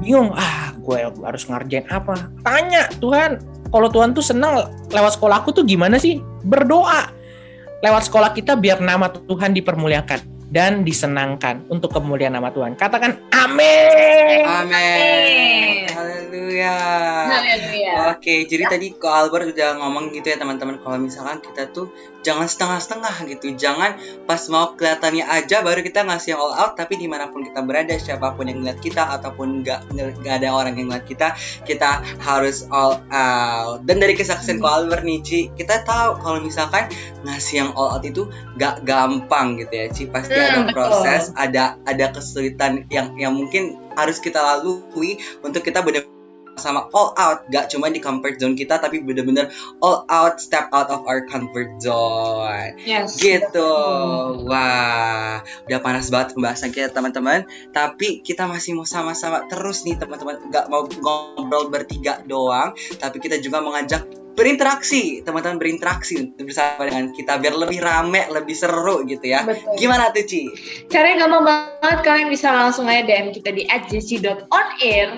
bingung, 0.04 0.36
ah 0.36 0.76
gue 0.76 1.08
harus 1.24 1.48
ngerjain 1.48 1.88
apa? 1.88 2.28
Tanya 2.44 2.92
Tuhan, 3.00 3.40
kalau 3.68 3.88
Tuhan 3.92 4.16
tuh 4.16 4.24
senang 4.24 4.68
lewat 4.88 5.20
sekolahku 5.20 5.52
tuh 5.52 5.64
gimana 5.64 6.00
sih? 6.00 6.20
Berdoa 6.44 7.12
lewat 7.84 8.10
sekolah 8.10 8.34
kita 8.34 8.58
biar 8.58 8.82
nama 8.82 9.10
Tuhan 9.12 9.54
dipermuliakan 9.54 10.37
dan 10.48 10.84
disenangkan 10.84 11.68
untuk 11.68 11.92
kemuliaan 11.92 12.36
nama 12.36 12.48
Tuhan. 12.52 12.74
Katakan 12.76 13.20
amin. 13.32 14.44
Amin. 14.44 15.84
Haleluya. 15.92 16.76
Haleluya. 17.28 17.92
Oke, 18.16 18.48
jadi 18.48 18.64
tadi 18.66 18.96
Ko 18.96 19.12
Albert 19.12 19.52
udah 19.52 19.78
ngomong 19.78 20.10
gitu 20.16 20.32
ya 20.32 20.40
teman-teman 20.40 20.80
kalau 20.80 20.96
misalkan 20.96 21.44
kita 21.44 21.68
tuh 21.70 21.92
jangan 22.26 22.50
setengah-setengah 22.50 23.14
gitu, 23.30 23.54
jangan 23.54 23.94
pas 24.26 24.42
mau 24.50 24.74
kelihatannya 24.74 25.22
aja 25.22 25.62
baru 25.62 25.80
kita 25.86 26.02
ngasih 26.02 26.34
yang 26.34 26.40
all 26.42 26.52
out, 26.52 26.72
tapi 26.74 26.98
di 26.98 27.06
mana 27.06 27.30
pun 27.30 27.46
kita 27.46 27.62
berada, 27.62 27.94
siapa 27.94 28.34
pun 28.34 28.50
yang 28.50 28.60
ngeliat 28.60 28.82
kita 28.82 29.06
ataupun 29.16 29.62
nggak 29.62 29.94
nggak 29.94 30.34
ada 30.42 30.48
orang 30.50 30.74
yang 30.76 30.90
ngeliat 30.90 31.06
kita, 31.06 31.38
kita 31.62 32.02
harus 32.20 32.66
all 32.74 32.98
out. 33.14 33.86
Dan 33.86 34.02
dari 34.02 34.18
kesaksian 34.18 34.58
Ko 34.58 34.66
Albert 34.66 35.06
nih, 35.06 35.22
Ci, 35.22 35.40
kita 35.54 35.86
tahu 35.86 36.18
kalau 36.20 36.42
misalkan 36.42 36.90
ngasih 37.22 37.54
yang 37.64 37.70
all 37.78 37.96
out 37.96 38.04
itu 38.04 38.26
nggak 38.58 38.82
gampang 38.82 39.56
gitu 39.62 39.74
ya, 39.74 39.86
Ci. 39.94 40.10
Pasti 40.10 40.37
Hmm, 40.38 40.46
ada 40.46 40.60
betul. 40.64 40.74
proses, 40.74 41.22
ada 41.34 41.64
ada 41.84 42.06
kesulitan 42.14 42.86
yang 42.88 43.14
yang 43.18 43.34
mungkin 43.34 43.76
harus 43.98 44.22
kita 44.22 44.38
lalui 44.38 45.18
untuk 45.42 45.66
kita 45.66 45.82
benar 45.82 46.06
sama 46.58 46.90
all 46.92 47.14
out. 47.16 47.46
Gak 47.48 47.70
cuma 47.72 47.88
di 47.88 48.02
comfort 48.02 48.42
zone 48.42 48.58
kita 48.58 48.82
tapi 48.82 49.00
bener-bener 49.00 49.48
all 49.80 50.04
out 50.10 50.42
step 50.42 50.68
out 50.74 50.90
of 50.90 51.06
our 51.06 51.24
comfort 51.30 51.70
zone. 51.78 52.74
Yes. 52.82 53.16
gitu. 53.22 53.72
Wah 54.44 55.40
udah 55.70 55.80
panas 55.80 56.10
banget 56.10 56.34
pembahasan 56.34 56.74
kita 56.74 56.90
teman-teman. 56.90 57.46
Tapi 57.70 58.20
kita 58.26 58.50
masih 58.50 58.74
mau 58.76 58.84
sama-sama 58.84 59.46
terus 59.46 59.86
nih 59.86 59.96
teman-teman. 59.96 60.42
Nggak 60.50 60.66
mau 60.68 60.84
ngobrol 60.84 61.70
bertiga 61.70 62.20
doang 62.26 62.74
tapi 62.98 63.22
kita 63.22 63.38
juga 63.38 63.62
mengajak 63.62 64.04
berinteraksi 64.38 65.20
teman-teman 65.26 65.58
berinteraksi 65.58 66.30
bersama 66.38 66.86
dengan 66.86 67.10
kita 67.10 67.42
biar 67.42 67.58
lebih 67.58 67.82
rame 67.82 68.22
lebih 68.30 68.54
seru 68.54 69.02
gitu 69.04 69.26
ya 69.26 69.42
Betul. 69.42 69.74
gimana 69.74 70.14
tuh 70.14 70.22
Ci? 70.22 70.46
Caranya 70.86 71.26
gampang 71.26 71.44
banget 71.82 71.98
kalian 72.06 72.28
bisa 72.30 72.48
langsung 72.54 72.86
aja 72.86 73.02
DM 73.02 73.34
kita 73.34 73.50
di 73.50 73.66
@jc.onair 73.66 75.08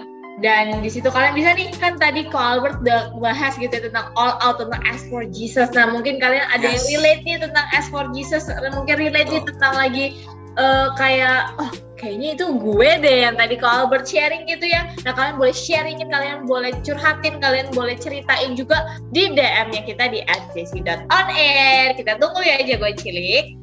dan 0.40 0.80
di 0.80 0.88
situ 0.88 1.12
kalian 1.12 1.36
bisa 1.36 1.52
nih 1.52 1.68
kan 1.76 2.00
tadi 2.00 2.24
ko 2.32 2.40
Albert 2.40 2.80
udah 2.80 3.12
bahas 3.20 3.60
gitu 3.60 3.68
ya 3.76 3.92
tentang 3.92 4.08
all 4.16 4.40
out 4.40 4.56
tentang 4.56 4.80
ask 4.88 5.04
for 5.12 5.28
Jesus. 5.28 5.68
Nah 5.76 5.92
mungkin 5.92 6.16
kalian 6.16 6.48
ada 6.48 6.64
yang 6.64 6.80
Yes. 6.80 6.88
relate 6.96 7.22
nih 7.28 7.36
tentang 7.44 7.66
ask 7.76 7.92
for 7.92 8.08
Jesus, 8.16 8.48
mungkin 8.72 8.96
relate 8.96 9.28
nih 9.28 9.44
tentang 9.44 9.76
lagi 9.76 10.16
eh, 10.56 10.88
kayak 10.96 11.54
oh 11.60 11.68
kayaknya 12.00 12.40
itu 12.40 12.46
gue 12.56 12.90
deh 13.04 13.16
yang 13.28 13.36
tadi 13.36 13.60
ko 13.60 13.68
Albert 13.68 14.08
sharing 14.08 14.48
gitu 14.48 14.64
ya. 14.64 14.88
Nah 15.04 15.12
kalian 15.12 15.36
boleh 15.36 15.52
sharingin, 15.52 16.08
kalian 16.08 16.48
boleh 16.48 16.72
curhatin, 16.80 17.36
kalian 17.38 17.68
boleh 17.76 17.94
ceritain 18.00 18.56
juga 18.56 18.96
di 19.12 19.28
DM-nya 19.36 19.84
kita 19.84 20.08
di 20.08 20.24
@jc.onair. 20.56 21.92
Kita 21.94 22.16
tunggu 22.16 22.40
ya 22.40 22.64
jago 22.64 22.88
cilik. 22.96 23.60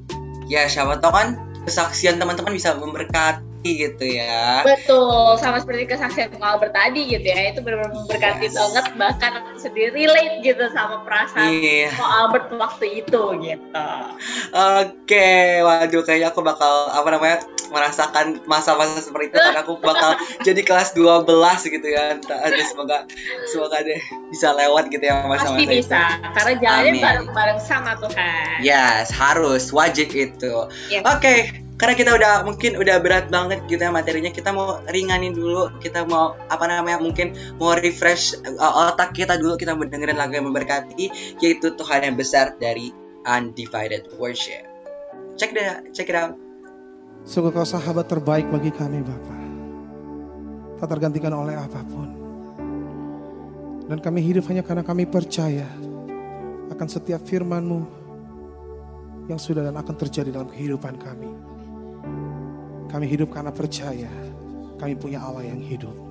ya 0.48 0.64
siapa 0.64 0.96
tahu 1.04 1.12
kan 1.12 1.28
kesaksian 1.68 2.16
teman-teman 2.24 2.56
bisa 2.56 2.72
memberkati 2.80 3.47
gitu 3.76 4.06
ya 4.08 4.64
Betul, 4.64 5.36
sama 5.36 5.60
seperti 5.60 5.90
kesaksian 5.90 6.32
Ko 6.32 6.40
Albert 6.40 6.72
tadi 6.72 7.04
gitu 7.08 7.26
ya, 7.26 7.52
itu 7.52 7.60
benar-benar 7.60 7.92
memberkati 7.94 8.46
Yes. 8.46 8.56
banget, 8.56 8.86
bahkan 8.96 9.32
aku 9.42 9.50
sendiri 9.58 9.92
relate 10.06 10.40
gitu 10.42 10.64
sama 10.72 11.04
perasaan 11.04 11.52
Iya. 11.52 11.90
Ko 11.92 12.04
Albert 12.06 12.48
waktu 12.54 12.86
itu 13.02 13.22
gitu. 13.42 13.88
Oke, 14.54 15.30
waduh 15.62 16.02
kayaknya 16.02 16.30
aku 16.30 16.40
bakal 16.42 16.88
apa 16.90 17.08
namanya 17.10 17.38
merasakan 17.68 18.40
masa-masa 18.48 19.04
seperti 19.04 19.28
itu 19.28 19.38
karena 19.38 19.60
aku 19.60 19.76
bakal 19.80 20.16
jadi 20.48 20.62
kelas 20.64 20.96
12 20.96 21.28
gitu 21.68 21.88
ya. 21.88 22.16
Aduh, 22.16 22.64
semoga 22.64 23.04
semoga 23.46 23.84
deh 23.84 24.00
bisa 24.32 24.56
lewat 24.56 24.88
gitu 24.88 25.04
ya 25.04 25.26
masa-masa 25.26 25.52
Pasti 25.52 25.64
itu. 25.66 25.74
bisa, 25.84 26.02
karena 26.32 26.54
jalannya 26.58 26.94
bareng-bareng 27.04 27.60
sama 27.60 27.92
Tuhan. 28.00 28.64
Yes, 28.64 29.12
harus 29.12 29.70
wajib 29.72 30.16
itu. 30.16 30.56
Yes. 30.88 31.04
Oke, 31.04 31.52
karena 31.78 31.94
kita 31.94 32.12
udah 32.18 32.34
mungkin 32.42 32.74
udah 32.74 32.98
berat 32.98 33.30
banget 33.30 33.62
gitu 33.70 33.78
ya 33.78 33.94
materinya, 33.94 34.34
kita 34.34 34.50
mau 34.50 34.82
ringanin 34.90 35.38
dulu, 35.38 35.70
kita 35.78 36.10
mau 36.10 36.34
apa 36.50 36.66
namanya 36.66 36.98
mungkin 36.98 37.38
mau 37.62 37.78
refresh 37.78 38.42
uh, 38.42 38.90
otak 38.90 39.14
kita 39.14 39.38
dulu, 39.38 39.62
kita 39.62 39.78
mau 39.78 39.86
dengerin 39.86 40.18
lagu 40.18 40.34
yang 40.34 40.50
memberkati, 40.50 41.38
yaitu 41.38 41.78
Tuhan 41.78 42.02
yang 42.02 42.18
besar 42.18 42.58
dari 42.58 42.90
Undivided 43.30 44.10
Worship. 44.18 44.66
Check 45.38 45.54
it, 45.54 45.94
check 45.94 46.10
it 46.10 46.18
out. 46.18 46.34
Sungguh 47.30 47.54
kau 47.54 47.62
sahabat 47.62 48.10
terbaik 48.10 48.50
bagi 48.50 48.74
kami 48.74 49.06
Bapa. 49.06 49.38
Tak 50.82 50.90
tergantikan 50.90 51.34
oleh 51.38 51.54
apa 51.54 51.86
pun. 51.86 52.10
Dan 53.86 54.02
kami 54.02 54.26
hidup 54.26 54.50
hanya 54.50 54.66
karena 54.66 54.82
kami 54.82 55.06
percaya 55.06 55.70
akan 56.74 56.88
setiap 56.90 57.22
firman-Mu 57.22 57.82
yang 59.30 59.38
sudah 59.38 59.62
dan 59.62 59.78
akan 59.78 59.96
terjadi 59.96 60.34
dalam 60.34 60.50
kehidupan 60.50 60.98
kami. 60.98 61.57
Kami 62.88 63.06
hidup 63.06 63.36
karena 63.36 63.52
percaya 63.52 64.08
kami 64.80 64.96
punya 64.96 65.20
Allah 65.20 65.44
yang 65.44 65.60
hidup. 65.60 66.07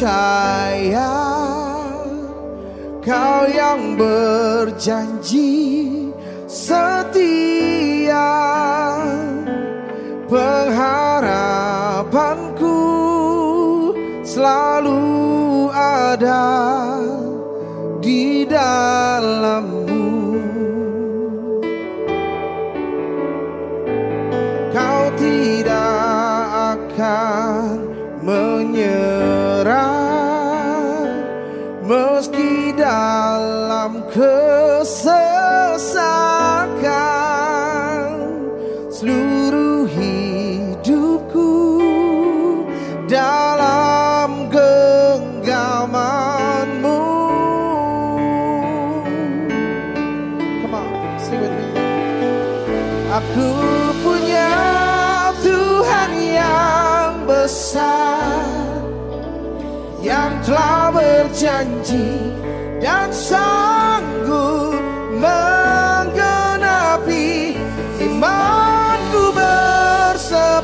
Percaya 0.00 1.12
Kau 3.04 3.44
yang 3.52 4.00
berjanji 4.00 5.52
setia 6.48 8.32
Pengharapanku 10.24 12.80
selalu 14.24 15.04
ada 15.76 16.79
Janji 61.40 62.36
dan 62.84 63.08
sanggup 63.08 64.76
menggenapi 65.16 66.36
imanku 67.96 69.32
bersepakat 69.32 70.60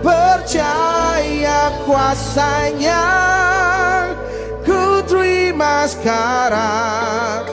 percaya 0.00 1.68
kuasanya 1.84 3.04
ku 4.64 5.04
terima 5.04 5.84
sekarang. 5.84 7.47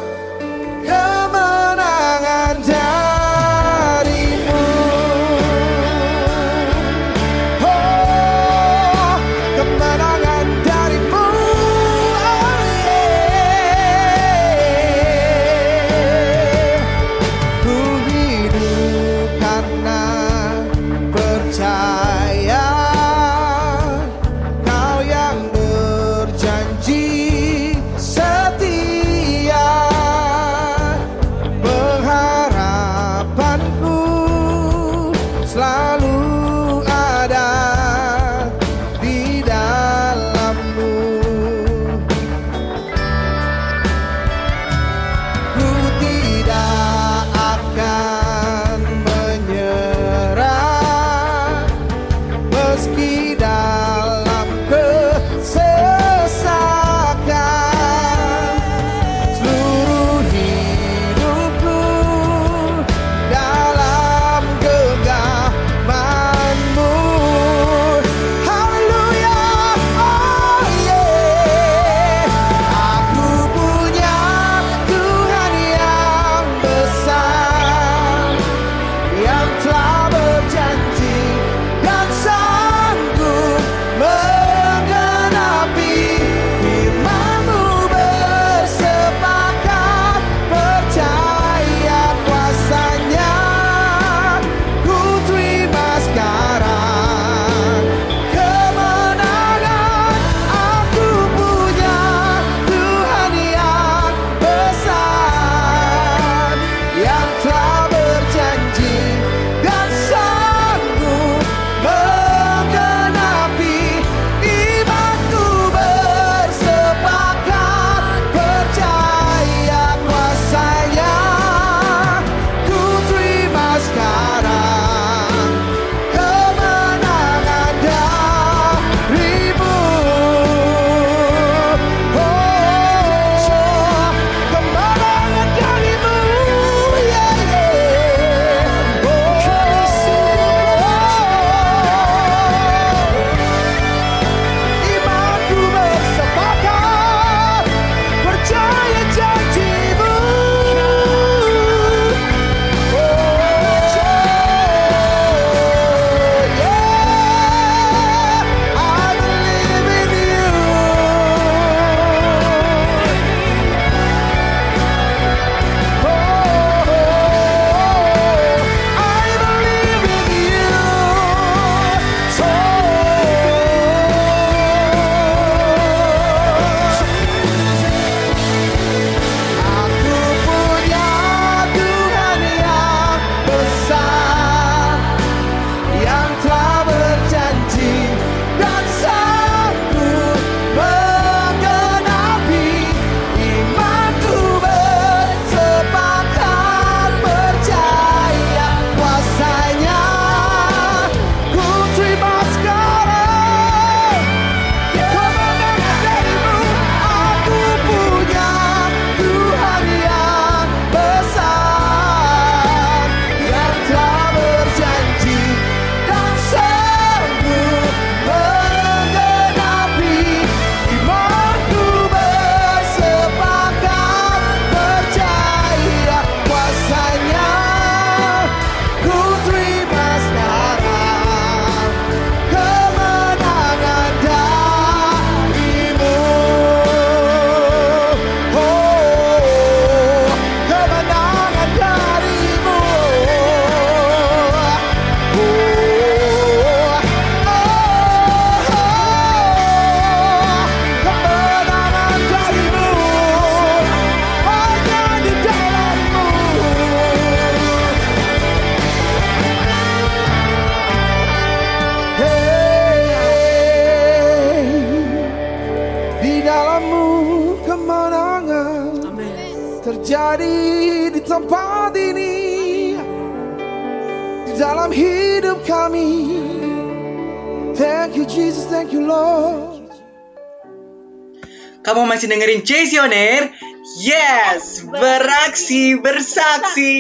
Kamu 281.86 282.02
masih 282.10 282.26
dengerin 282.26 282.66
Air? 283.14 283.54
Yes, 284.02 284.82
beraksi 284.90 285.94
bersaksi. 286.02 286.98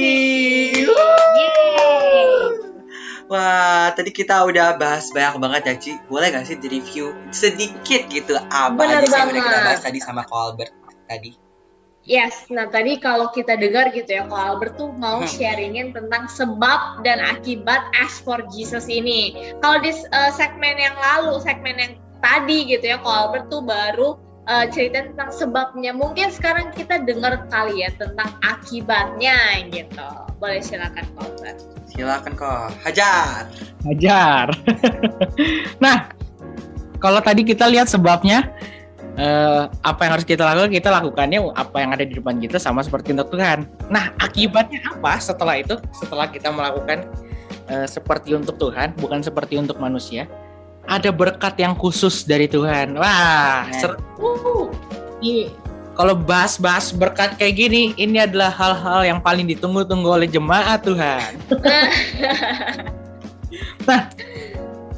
Wah, 3.25 3.89
tadi 3.97 4.13
kita 4.13 4.45
udah 4.45 4.77
bahas 4.77 5.09
banyak 5.09 5.41
banget 5.41 5.61
ya, 5.65 5.75
Ci. 5.81 5.91
Boleh 6.05 6.29
gak 6.29 6.45
sih 6.45 6.61
di-review 6.61 7.17
sedikit 7.33 8.05
gitu 8.13 8.37
apa 8.37 8.77
Bener 8.77 9.01
aja 9.01 9.09
sih 9.09 9.17
yang 9.17 9.33
udah 9.33 9.43
kita 9.49 9.59
bahas 9.65 9.81
tadi 9.81 9.97
sama 9.97 10.21
Ko 10.29 10.53
Albert 10.53 10.69
tadi? 11.09 11.33
Yes, 12.05 12.45
nah 12.53 12.69
tadi 12.69 13.01
kalau 13.01 13.33
kita 13.33 13.57
dengar 13.57 13.89
gitu 13.89 14.13
ya, 14.13 14.29
kalau 14.29 14.53
Albert 14.53 14.77
tuh 14.77 14.93
mau 14.93 15.25
Hmm. 15.25 15.33
sharingin 15.33 15.89
tentang 15.89 16.29
sebab 16.29 17.01
dan 17.01 17.17
akibat 17.17 17.81
As 17.97 18.21
for 18.21 18.45
Jesus 18.53 18.85
ini. 18.85 19.33
Kalau 19.57 19.81
di 19.81 19.89
uh, 19.89 20.29
segmen 20.29 20.77
yang 20.77 20.93
lalu, 20.93 21.41
segmen 21.41 21.73
yang 21.73 21.97
tadi 22.21 22.69
gitu 22.69 22.93
ya, 22.93 23.01
kalau 23.01 23.33
Albert 23.33 23.49
tuh 23.49 23.65
baru 23.65 24.21
uh, 24.49 24.65
cerita 24.69 25.05
tentang 25.05 25.29
sebabnya. 25.33 25.91
Mungkin 25.93 26.29
sekarang 26.31 26.71
kita 26.73 27.01
dengar 27.03 27.45
kali 27.49 27.85
ya 27.85 27.89
tentang 27.97 28.29
akibatnya 28.41 29.65
gitu. 29.69 30.09
Boleh 30.37 30.61
silakan 30.61 31.05
Albert. 31.17 31.57
Silakan 31.89 32.33
kok, 32.35 32.69
hajar. 32.83 33.47
Hajar. 33.85 34.47
nah, 35.83 36.11
kalau 36.99 37.21
tadi 37.21 37.45
kita 37.45 37.69
lihat 37.69 37.87
sebabnya, 37.87 38.51
eh, 39.15 39.63
apa 39.69 39.99
yang 40.05 40.11
harus 40.19 40.27
kita 40.27 40.43
lakukan, 40.43 40.71
kita 40.73 40.89
lakukannya 40.91 41.39
apa 41.55 41.77
yang 41.79 41.91
ada 41.95 42.03
di 42.03 42.13
depan 42.19 42.37
kita 42.41 42.59
sama 42.59 42.83
seperti 42.83 43.15
untuk 43.15 43.31
Tuhan. 43.37 43.63
Nah, 43.87 44.11
akibatnya 44.19 44.83
apa 44.91 45.17
setelah 45.21 45.55
itu? 45.59 45.79
Setelah 45.95 46.27
kita 46.27 46.51
melakukan 46.51 47.07
eh, 47.71 47.87
seperti 47.87 48.35
untuk 48.35 48.59
Tuhan, 48.59 48.93
bukan 48.99 49.23
seperti 49.23 49.55
untuk 49.55 49.79
manusia, 49.79 50.27
ada 50.85 51.09
berkat 51.09 51.57
yang 51.57 51.73
khusus 51.77 52.23
dari 52.25 52.45
Tuhan. 52.49 52.97
Wah, 52.97 53.69
seru. 53.77 54.69
Ini 55.21 55.49
kalau 55.95 56.13
bahas-bahas 56.13 56.91
berkat 56.91 57.39
kayak 57.39 57.55
gini, 57.55 57.95
ini 57.95 58.19
adalah 58.19 58.51
hal-hal 58.51 59.07
yang 59.07 59.19
paling 59.23 59.47
ditunggu-tunggu 59.47 60.09
oleh 60.11 60.27
jemaat 60.27 60.83
Tuhan. 60.83 61.39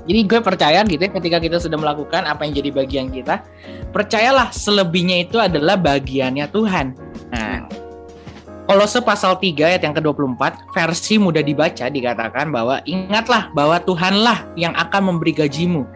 Jadi 0.07 0.23
gue 0.23 0.39
percaya 0.39 0.79
gitu 0.87 1.03
ya 1.03 1.11
ketika 1.11 1.37
kita 1.37 1.59
sudah 1.59 1.75
melakukan 1.75 2.23
apa 2.23 2.47
yang 2.47 2.55
jadi 2.55 2.71
bagian 2.71 3.07
kita, 3.11 3.43
percayalah 3.91 4.55
selebihnya 4.55 5.27
itu 5.27 5.35
adalah 5.35 5.75
bagiannya 5.75 6.47
Tuhan. 6.47 6.95
Kolose 8.67 8.99
pasal 8.99 9.39
3 9.39 9.63
ayat 9.63 9.81
yang 9.87 9.95
ke-24 9.95 10.75
versi 10.75 11.15
mudah 11.15 11.39
dibaca 11.39 11.87
dikatakan 11.87 12.51
bahwa 12.51 12.83
ingatlah 12.83 13.47
bahwa 13.55 13.79
Tuhanlah 13.79 14.43
yang 14.59 14.75
akan 14.75 15.15
memberi 15.15 15.31
gajimu 15.31 15.87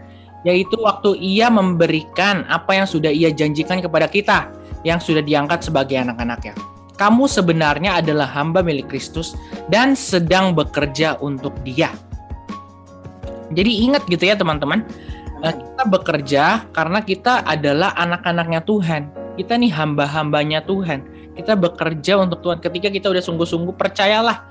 yaitu 0.48 0.80
waktu 0.80 1.20
ia 1.20 1.52
memberikan 1.52 2.48
apa 2.48 2.80
yang 2.80 2.88
sudah 2.88 3.12
ia 3.12 3.30
janjikan 3.30 3.84
kepada 3.84 4.08
kita 4.08 4.50
yang 4.88 4.98
sudah 4.98 5.22
diangkat 5.22 5.62
sebagai 5.62 6.00
anak-anaknya. 6.00 6.56
Kamu 6.98 7.28
sebenarnya 7.28 8.00
adalah 8.02 8.30
hamba 8.30 8.64
milik 8.64 8.90
Kristus 8.90 9.36
dan 9.70 9.92
sedang 9.94 10.54
bekerja 10.56 11.20
untuk 11.22 11.54
dia. 11.68 11.92
Jadi 13.52 13.84
ingat 13.84 14.08
gitu 14.08 14.32
ya 14.32 14.40
teman-teman, 14.40 14.88
eh, 15.44 15.54
kita 15.54 15.84
bekerja 15.92 16.44
karena 16.72 17.04
kita 17.04 17.44
adalah 17.44 17.92
anak-anaknya 18.00 18.64
Tuhan. 18.64 19.21
Kita 19.40 19.56
nih 19.56 19.72
hamba-hambanya 19.72 20.60
Tuhan. 20.68 21.08
Kita 21.36 21.56
bekerja 21.56 22.20
untuk 22.20 22.44
Tuhan. 22.44 22.60
Ketika 22.60 22.92
kita 22.92 23.08
udah 23.08 23.24
sungguh-sungguh 23.24 23.76
percayalah 23.80 24.44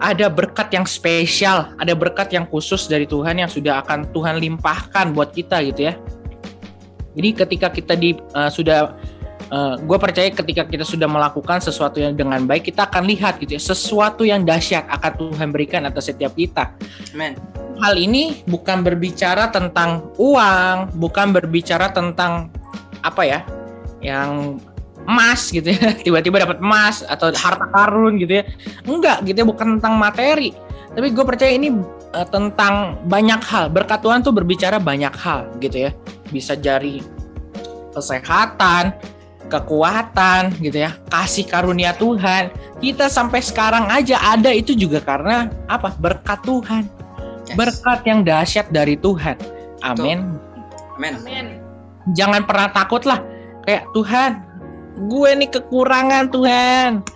ada 0.00 0.32
berkat 0.32 0.72
yang 0.72 0.88
spesial, 0.88 1.76
ada 1.76 1.92
berkat 1.92 2.32
yang 2.32 2.48
khusus 2.48 2.88
dari 2.88 3.04
Tuhan 3.04 3.36
yang 3.36 3.50
sudah 3.52 3.84
akan 3.84 4.08
Tuhan 4.08 4.40
limpahkan 4.40 5.12
buat 5.12 5.36
kita 5.36 5.60
gitu 5.68 5.92
ya. 5.92 5.94
Jadi 7.12 7.28
ketika 7.36 7.68
kita 7.68 7.94
di 8.00 8.16
eh, 8.16 8.50
sudah 8.50 8.96
gue 9.82 9.98
percaya 9.98 10.30
ketika 10.30 10.62
kita 10.62 10.86
sudah 10.86 11.10
melakukan 11.10 11.58
sesuatu 11.58 11.98
yang 11.98 12.14
dengan 12.14 12.46
baik, 12.46 12.70
kita 12.70 12.86
akan 12.86 13.02
lihat 13.10 13.42
gitu 13.42 13.58
ya 13.58 13.62
sesuatu 13.62 14.22
yang 14.22 14.46
dahsyat 14.46 14.86
akan 14.86 15.12
Tuhan 15.18 15.50
berikan 15.50 15.82
atas 15.90 16.06
setiap 16.06 16.38
kita 16.38 16.70
Amen. 17.10 17.34
hal 17.82 17.98
ini 17.98 18.46
bukan 18.46 18.86
berbicara 18.86 19.50
tentang 19.50 20.06
uang, 20.22 20.94
bukan 21.02 21.34
berbicara 21.34 21.90
tentang 21.90 22.54
apa 23.02 23.22
ya, 23.26 23.42
yang 24.00 24.60
emas 25.08 25.48
gitu 25.48 25.72
ya, 25.72 25.96
tiba-tiba 26.04 26.44
dapat 26.44 26.60
emas 26.60 27.00
atau 27.04 27.32
harta 27.32 27.66
karun 27.72 28.20
gitu 28.20 28.40
ya, 28.40 28.44
enggak 28.84 29.24
gitu 29.24 29.44
ya, 29.44 29.46
bukan 29.46 29.66
tentang 29.78 29.96
materi. 29.96 30.52
Tapi 30.90 31.14
gue 31.14 31.24
percaya 31.24 31.52
ini 31.54 31.72
eh, 32.16 32.26
tentang 32.28 32.98
banyak 33.06 33.40
hal. 33.40 33.70
Berkat 33.72 34.02
Tuhan 34.02 34.20
tuh 34.20 34.34
berbicara 34.34 34.76
banyak 34.82 35.14
hal 35.16 35.48
gitu 35.62 35.88
ya, 35.88 35.90
bisa 36.28 36.52
dari 36.58 37.00
kesehatan, 37.94 38.92
kekuatan 39.48 40.56
gitu 40.60 40.84
ya, 40.84 40.96
kasih 41.08 41.48
karunia 41.48 41.96
Tuhan. 41.96 42.52
Kita 42.80 43.08
sampai 43.08 43.44
sekarang 43.44 43.88
aja 43.92 44.16
ada 44.20 44.52
itu 44.52 44.72
juga 44.72 45.00
karena 45.00 45.48
apa? 45.68 45.92
Berkat 45.96 46.40
Tuhan 46.44 47.00
Yes. 47.50 47.58
berkat 47.58 48.00
yang 48.06 48.20
dahsyat 48.22 48.66
dari 48.70 48.94
Tuhan. 48.94 49.34
Amin. 49.82 50.38
Amin. 51.02 51.58
Jangan 52.14 52.46
pernah 52.46 52.70
takut 52.70 53.02
lah. 53.02 53.18
Kayak 53.70 53.86
Tuhan, 53.94 54.32
gue 55.06 55.30
nih 55.38 55.50
kekurangan 55.54 56.26
Tuhan. 56.34 57.06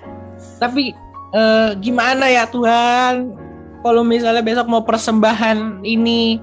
Tapi 0.62 0.94
eh, 1.34 1.70
gimana 1.82 2.30
ya 2.30 2.46
Tuhan? 2.46 3.34
Kalau 3.82 4.06
misalnya 4.06 4.38
besok 4.38 4.70
mau 4.70 4.86
persembahan 4.86 5.82
ini 5.82 6.38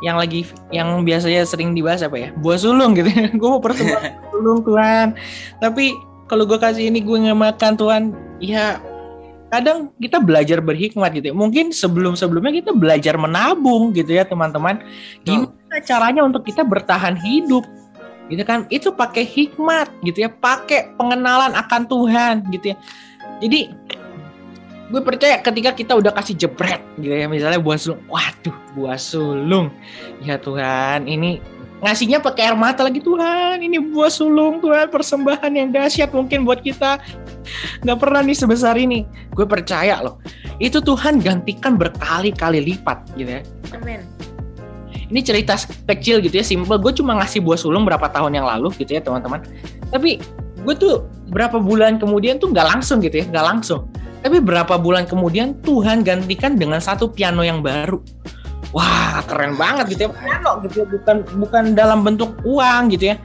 yang 0.00 0.16
lagi 0.16 0.48
yang 0.72 1.04
biasanya 1.04 1.44
sering 1.44 1.76
dibahas 1.76 2.00
apa 2.00 2.16
ya? 2.16 2.28
Buah 2.40 2.56
sulung 2.56 2.96
gitu. 2.96 3.12
gue 3.36 3.48
mau 3.52 3.60
persembahan 3.60 4.16
sulung 4.32 4.64
Tuhan. 4.64 5.12
Tapi 5.60 5.92
kalau 6.24 6.48
gue 6.48 6.56
kasih 6.56 6.88
ini 6.88 7.04
gue 7.04 7.28
nggak 7.28 7.36
makan 7.36 7.72
Tuhan, 7.76 8.02
ya 8.40 8.80
kadang 9.52 9.92
kita 10.00 10.24
belajar 10.24 10.64
berhikmat 10.64 11.20
gitu 11.20 11.30
ya. 11.30 11.36
Mungkin 11.36 11.68
sebelum-sebelumnya 11.68 12.64
kita 12.64 12.72
belajar 12.72 13.20
menabung 13.20 13.92
gitu 13.92 14.08
ya 14.08 14.24
teman-teman. 14.24 14.80
Gimana 15.20 15.84
caranya 15.84 16.24
untuk 16.24 16.48
kita 16.48 16.64
bertahan 16.64 17.20
hidup? 17.20 17.83
Gitu 18.28 18.42
kan? 18.42 18.64
Itu 18.72 18.96
pakai 18.96 19.24
hikmat 19.26 19.92
gitu 20.04 20.24
ya, 20.24 20.30
pakai 20.32 20.96
pengenalan 20.96 21.52
akan 21.52 21.82
Tuhan 21.88 22.34
gitu 22.52 22.72
ya. 22.72 22.76
Jadi 23.44 23.60
gue 24.94 25.00
percaya 25.00 25.40
ketika 25.40 25.70
kita 25.72 25.92
udah 25.96 26.12
kasih 26.12 26.36
jebret 26.36 26.78
gitu 27.00 27.10
ya 27.10 27.24
misalnya 27.24 27.56
buah 27.56 27.80
sulung 27.80 28.04
waduh 28.06 28.56
buah 28.76 29.00
sulung 29.00 29.66
ya 30.20 30.36
Tuhan 30.36 31.08
ini 31.08 31.40
ngasihnya 31.80 32.20
pakai 32.20 32.52
air 32.52 32.56
mata 32.56 32.84
lagi 32.84 33.00
Tuhan 33.00 33.64
ini 33.64 33.80
buah 33.80 34.12
sulung 34.12 34.60
Tuhan 34.60 34.92
persembahan 34.92 35.52
yang 35.56 35.72
dahsyat 35.72 36.12
mungkin 36.12 36.44
buat 36.44 36.60
kita 36.60 37.00
nggak 37.80 37.98
pernah 37.98 38.20
nih 38.20 38.36
sebesar 38.36 38.76
ini 38.76 39.08
gue 39.32 39.46
percaya 39.48 40.04
loh 40.04 40.20
itu 40.60 40.78
Tuhan 40.78 41.18
gantikan 41.18 41.80
berkali-kali 41.80 42.60
lipat 42.62 43.08
gitu 43.16 43.40
ya 43.40 43.42
Amin. 43.72 44.04
Ini 45.10 45.20
cerita 45.20 45.58
kecil 45.88 46.24
gitu 46.24 46.40
ya 46.40 46.44
simple. 46.44 46.76
Gue 46.80 46.92
cuma 46.96 47.16
ngasih 47.20 47.44
buah 47.44 47.58
sulung 47.60 47.84
berapa 47.84 48.08
tahun 48.08 48.40
yang 48.40 48.46
lalu 48.46 48.72
gitu 48.80 48.96
ya 48.96 49.00
teman-teman. 49.04 49.44
Tapi 49.92 50.20
gue 50.64 50.74
tuh 50.76 51.04
berapa 51.28 51.60
bulan 51.60 52.00
kemudian 52.00 52.40
tuh 52.40 52.52
nggak 52.52 52.66
langsung 52.76 53.02
gitu 53.04 53.20
ya 53.20 53.26
nggak 53.28 53.44
langsung. 53.44 53.88
Tapi 54.24 54.40
berapa 54.40 54.80
bulan 54.80 55.04
kemudian 55.04 55.60
Tuhan 55.60 56.00
gantikan 56.00 56.56
dengan 56.56 56.80
satu 56.80 57.12
piano 57.12 57.44
yang 57.44 57.60
baru. 57.60 58.00
Wah 58.72 59.20
keren 59.28 59.54
banget 59.60 59.94
gitu 59.94 60.00
ya. 60.08 60.10
Piano 60.10 60.50
gitu 60.64 60.74
ya 60.82 60.86
bukan 60.88 61.16
bukan 61.38 61.62
dalam 61.76 62.00
bentuk 62.02 62.32
uang 62.48 62.90
gitu 62.96 63.12
ya. 63.12 63.16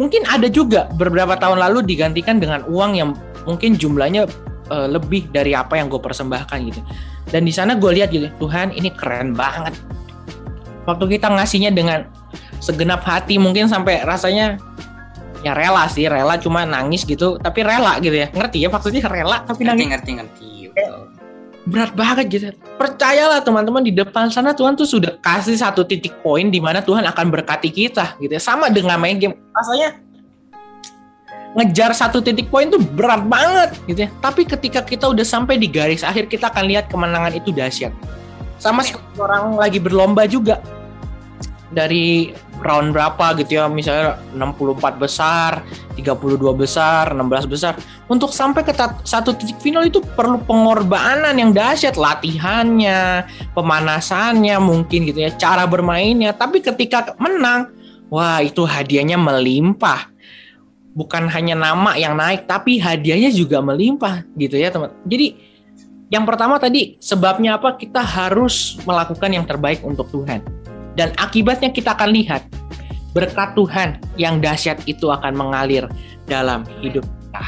Mungkin 0.00 0.24
ada 0.24 0.48
juga 0.48 0.88
beberapa 0.96 1.36
tahun 1.36 1.60
lalu 1.60 1.84
digantikan 1.84 2.40
dengan 2.40 2.64
uang 2.64 2.92
yang 2.96 3.12
mungkin 3.44 3.76
jumlahnya 3.76 4.24
eh, 4.72 4.88
lebih 4.88 5.28
dari 5.28 5.52
apa 5.52 5.76
yang 5.76 5.92
gue 5.92 6.00
persembahkan 6.00 6.58
gitu. 6.72 6.80
Dan 7.28 7.44
di 7.44 7.52
sana 7.52 7.76
gue 7.76 7.92
lihat 7.92 8.10
gitu 8.10 8.32
Tuhan 8.40 8.72
ini 8.72 8.88
keren 8.92 9.36
banget 9.36 9.76
waktu 10.86 11.18
kita 11.18 11.30
ngasihnya 11.30 11.70
dengan 11.70 12.08
segenap 12.58 13.02
hati 13.06 13.38
mungkin 13.38 13.66
sampai 13.66 14.02
rasanya 14.02 14.58
ya 15.42 15.52
rela 15.52 15.86
sih 15.90 16.06
rela 16.06 16.38
cuma 16.38 16.62
nangis 16.66 17.02
gitu. 17.06 17.38
Tapi 17.38 17.60
rela 17.62 17.98
gitu 17.98 18.14
ya. 18.14 18.30
Ngerti 18.30 18.62
ya 18.62 18.68
maksudnya 18.70 19.02
rela 19.06 19.42
tapi 19.42 19.66
Ngerti 19.66 19.70
nangis 19.74 19.86
ngerti. 19.90 20.10
Ngerti. 20.18 20.48
Berat 21.62 21.92
banget 21.94 22.26
gitu. 22.26 22.46
Percayalah 22.74 23.38
teman-teman 23.46 23.86
di 23.86 23.94
depan 23.94 24.26
sana 24.26 24.50
Tuhan 24.50 24.74
tuh 24.74 24.86
sudah 24.86 25.14
kasih 25.22 25.54
satu 25.54 25.86
titik 25.86 26.18
poin 26.18 26.50
di 26.50 26.58
mana 26.58 26.82
Tuhan 26.82 27.06
akan 27.06 27.26
berkati 27.30 27.70
kita 27.70 28.18
gitu 28.18 28.32
ya. 28.34 28.42
Sama 28.42 28.66
dengan 28.66 28.98
main 28.98 29.18
game. 29.18 29.38
Rasanya 29.54 29.94
ngejar 31.52 31.92
satu 31.92 32.24
titik 32.24 32.48
poin 32.50 32.66
tuh 32.66 32.82
berat 32.82 33.22
banget 33.28 33.78
gitu 33.86 34.00
ya. 34.06 34.10
Tapi 34.18 34.42
ketika 34.42 34.82
kita 34.82 35.06
udah 35.06 35.22
sampai 35.22 35.60
di 35.60 35.70
garis 35.70 36.02
akhir 36.02 36.26
kita 36.26 36.50
akan 36.50 36.66
lihat 36.66 36.90
kemenangan 36.90 37.30
itu 37.36 37.54
dahsyat 37.54 37.94
sama 38.62 38.86
seperti 38.86 39.18
orang 39.18 39.58
lagi 39.58 39.82
berlomba 39.82 40.22
juga. 40.30 40.62
Dari 41.72 42.30
round 42.62 42.94
berapa 42.94 43.34
gitu 43.42 43.58
ya 43.58 43.66
misalnya 43.66 44.20
64 44.38 45.02
besar 45.02 45.66
32 45.98 46.38
besar 46.54 47.10
16 47.10 47.50
besar. 47.50 47.74
Untuk 48.06 48.30
sampai 48.30 48.62
ke 48.62 48.70
satu 49.02 49.34
titik 49.34 49.58
final 49.58 49.82
itu 49.82 49.98
perlu 50.14 50.38
pengorbanan 50.46 51.34
yang 51.34 51.50
dahsyat. 51.50 51.98
Latihannya 51.98 53.26
pemanasannya 53.56 54.56
mungkin 54.62 55.10
gitu 55.10 55.26
ya 55.26 55.34
cara 55.34 55.66
bermainnya. 55.66 56.30
Tapi 56.30 56.62
ketika 56.62 57.18
menang 57.18 57.74
wah 58.14 58.38
itu 58.38 58.62
hadiahnya 58.62 59.18
melimpah. 59.18 60.06
Bukan 60.92 61.24
hanya 61.32 61.56
nama 61.56 61.96
yang 61.96 62.20
naik 62.20 62.44
tapi 62.44 62.76
hadiahnya 62.76 63.32
juga 63.32 63.64
melimpah 63.64 64.28
gitu 64.36 64.60
ya 64.60 64.68
teman 64.68 64.92
jadi 65.08 65.51
yang 66.12 66.28
pertama 66.28 66.60
tadi 66.60 67.00
sebabnya 67.00 67.56
apa 67.56 67.80
kita 67.80 68.04
harus 68.04 68.76
melakukan 68.84 69.32
yang 69.32 69.48
terbaik 69.48 69.80
untuk 69.80 70.12
Tuhan 70.12 70.44
dan 70.92 71.16
akibatnya 71.16 71.72
kita 71.72 71.96
akan 71.96 72.12
lihat 72.12 72.44
berkat 73.16 73.56
Tuhan 73.56 73.96
yang 74.20 74.36
dahsyat 74.44 74.84
itu 74.84 75.08
akan 75.08 75.32
mengalir 75.32 75.88
dalam 76.28 76.68
hidup 76.84 77.04
kita. 77.04 77.44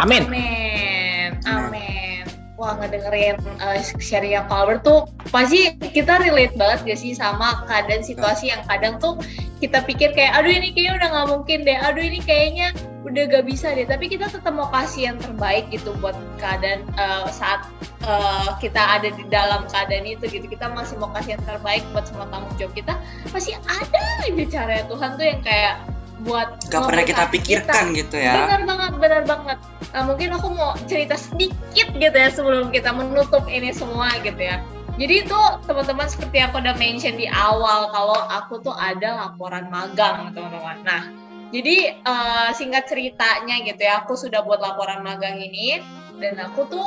Amin. 0.00 0.24
Amin. 0.28 1.30
Amin. 1.44 2.24
Wah 2.56 2.76
ngedengerin 2.76 3.40
uh, 3.60 3.76
sharing 4.00 4.36
Pak 4.44 4.52
Albert 4.52 4.80
tuh 4.84 5.08
pasti 5.32 5.72
kita 5.80 6.20
relate 6.20 6.52
banget 6.60 6.92
gak 6.92 7.00
sih 7.00 7.16
sama 7.16 7.64
keadaan 7.64 8.04
situasi 8.04 8.52
yang 8.52 8.60
kadang 8.68 9.00
tuh 9.00 9.16
kita 9.64 9.80
pikir 9.84 10.12
kayak 10.12 10.36
aduh 10.36 10.52
ini 10.52 10.72
kayaknya 10.72 10.92
udah 10.96 11.08
nggak 11.08 11.28
mungkin 11.28 11.58
deh, 11.68 11.76
aduh 11.76 12.04
ini 12.04 12.20
kayaknya 12.24 12.72
udah 13.04 13.22
gak 13.30 13.44
bisa 13.48 13.72
deh. 13.72 13.88
Tapi 13.88 14.12
kita 14.12 14.28
tetap 14.28 14.52
mau 14.52 14.68
kasih 14.68 15.12
yang 15.12 15.18
terbaik 15.18 15.68
gitu 15.72 15.96
buat 15.98 16.16
keadaan 16.36 16.84
uh, 17.00 17.28
saat 17.32 17.64
uh, 18.04 18.56
kita 18.60 18.80
ada 18.80 19.08
di 19.12 19.24
dalam 19.28 19.64
keadaan 19.68 20.04
itu 20.04 20.28
gitu. 20.28 20.46
Kita 20.46 20.68
masih 20.72 21.00
mau 21.00 21.08
kasih 21.16 21.40
yang 21.40 21.44
terbaik 21.44 21.82
buat 21.92 22.04
semua 22.08 22.28
tanggung 22.28 22.52
jawab 22.60 22.72
kita. 22.76 22.94
Pasti 23.32 23.56
ada 23.56 23.98
aja 24.24 24.44
cara 24.48 24.84
Tuhan 24.84 25.10
tuh 25.16 25.26
yang 25.26 25.40
kayak 25.40 25.74
buat 26.20 26.48
Gak 26.68 26.84
pernah 26.84 27.04
kita 27.04 27.24
pikirkan 27.32 27.84
gitu 27.96 28.16
ya. 28.20 28.44
Benar 28.44 28.62
banget, 28.68 28.92
benar 29.00 29.22
banget. 29.24 29.58
Nah, 29.90 30.02
mungkin 30.06 30.28
aku 30.36 30.48
mau 30.52 30.76
cerita 30.86 31.16
sedikit 31.16 31.88
gitu 31.96 32.16
ya 32.16 32.28
sebelum 32.30 32.68
kita 32.70 32.92
menutup 32.92 33.48
ini 33.48 33.72
semua 33.72 34.12
gitu 34.20 34.38
ya. 34.38 34.60
Jadi 35.00 35.24
itu 35.24 35.40
teman-teman 35.64 36.06
seperti 36.12 36.44
yang 36.44 36.52
aku 36.52 36.60
udah 36.60 36.76
mention 36.76 37.16
di 37.16 37.24
awal 37.32 37.88
kalau 37.88 38.20
aku 38.28 38.60
tuh 38.60 38.76
ada 38.76 39.16
laporan 39.16 39.72
magang 39.72 40.28
teman-teman. 40.36 40.76
Nah, 40.84 41.02
jadi 41.50 41.98
eh, 41.98 42.50
singkat 42.54 42.86
ceritanya 42.86 43.58
gitu 43.66 43.82
ya, 43.82 44.06
aku 44.06 44.14
sudah 44.14 44.46
buat 44.46 44.62
laporan 44.62 45.02
magang 45.02 45.42
ini 45.42 45.82
dan 46.22 46.38
aku 46.38 46.66
tuh 46.70 46.86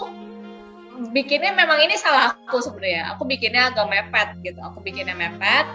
bikinnya 1.11 1.51
memang 1.51 1.84
ini 1.84 1.99
salah 1.99 2.32
aku 2.32 2.64
sebenarnya. 2.64 3.16
Aku 3.16 3.28
bikinnya 3.28 3.74
agak 3.74 3.91
mepet 3.91 4.30
gitu. 4.45 4.59
Aku 4.64 4.80
bikinnya 4.80 5.18
mepet 5.18 5.68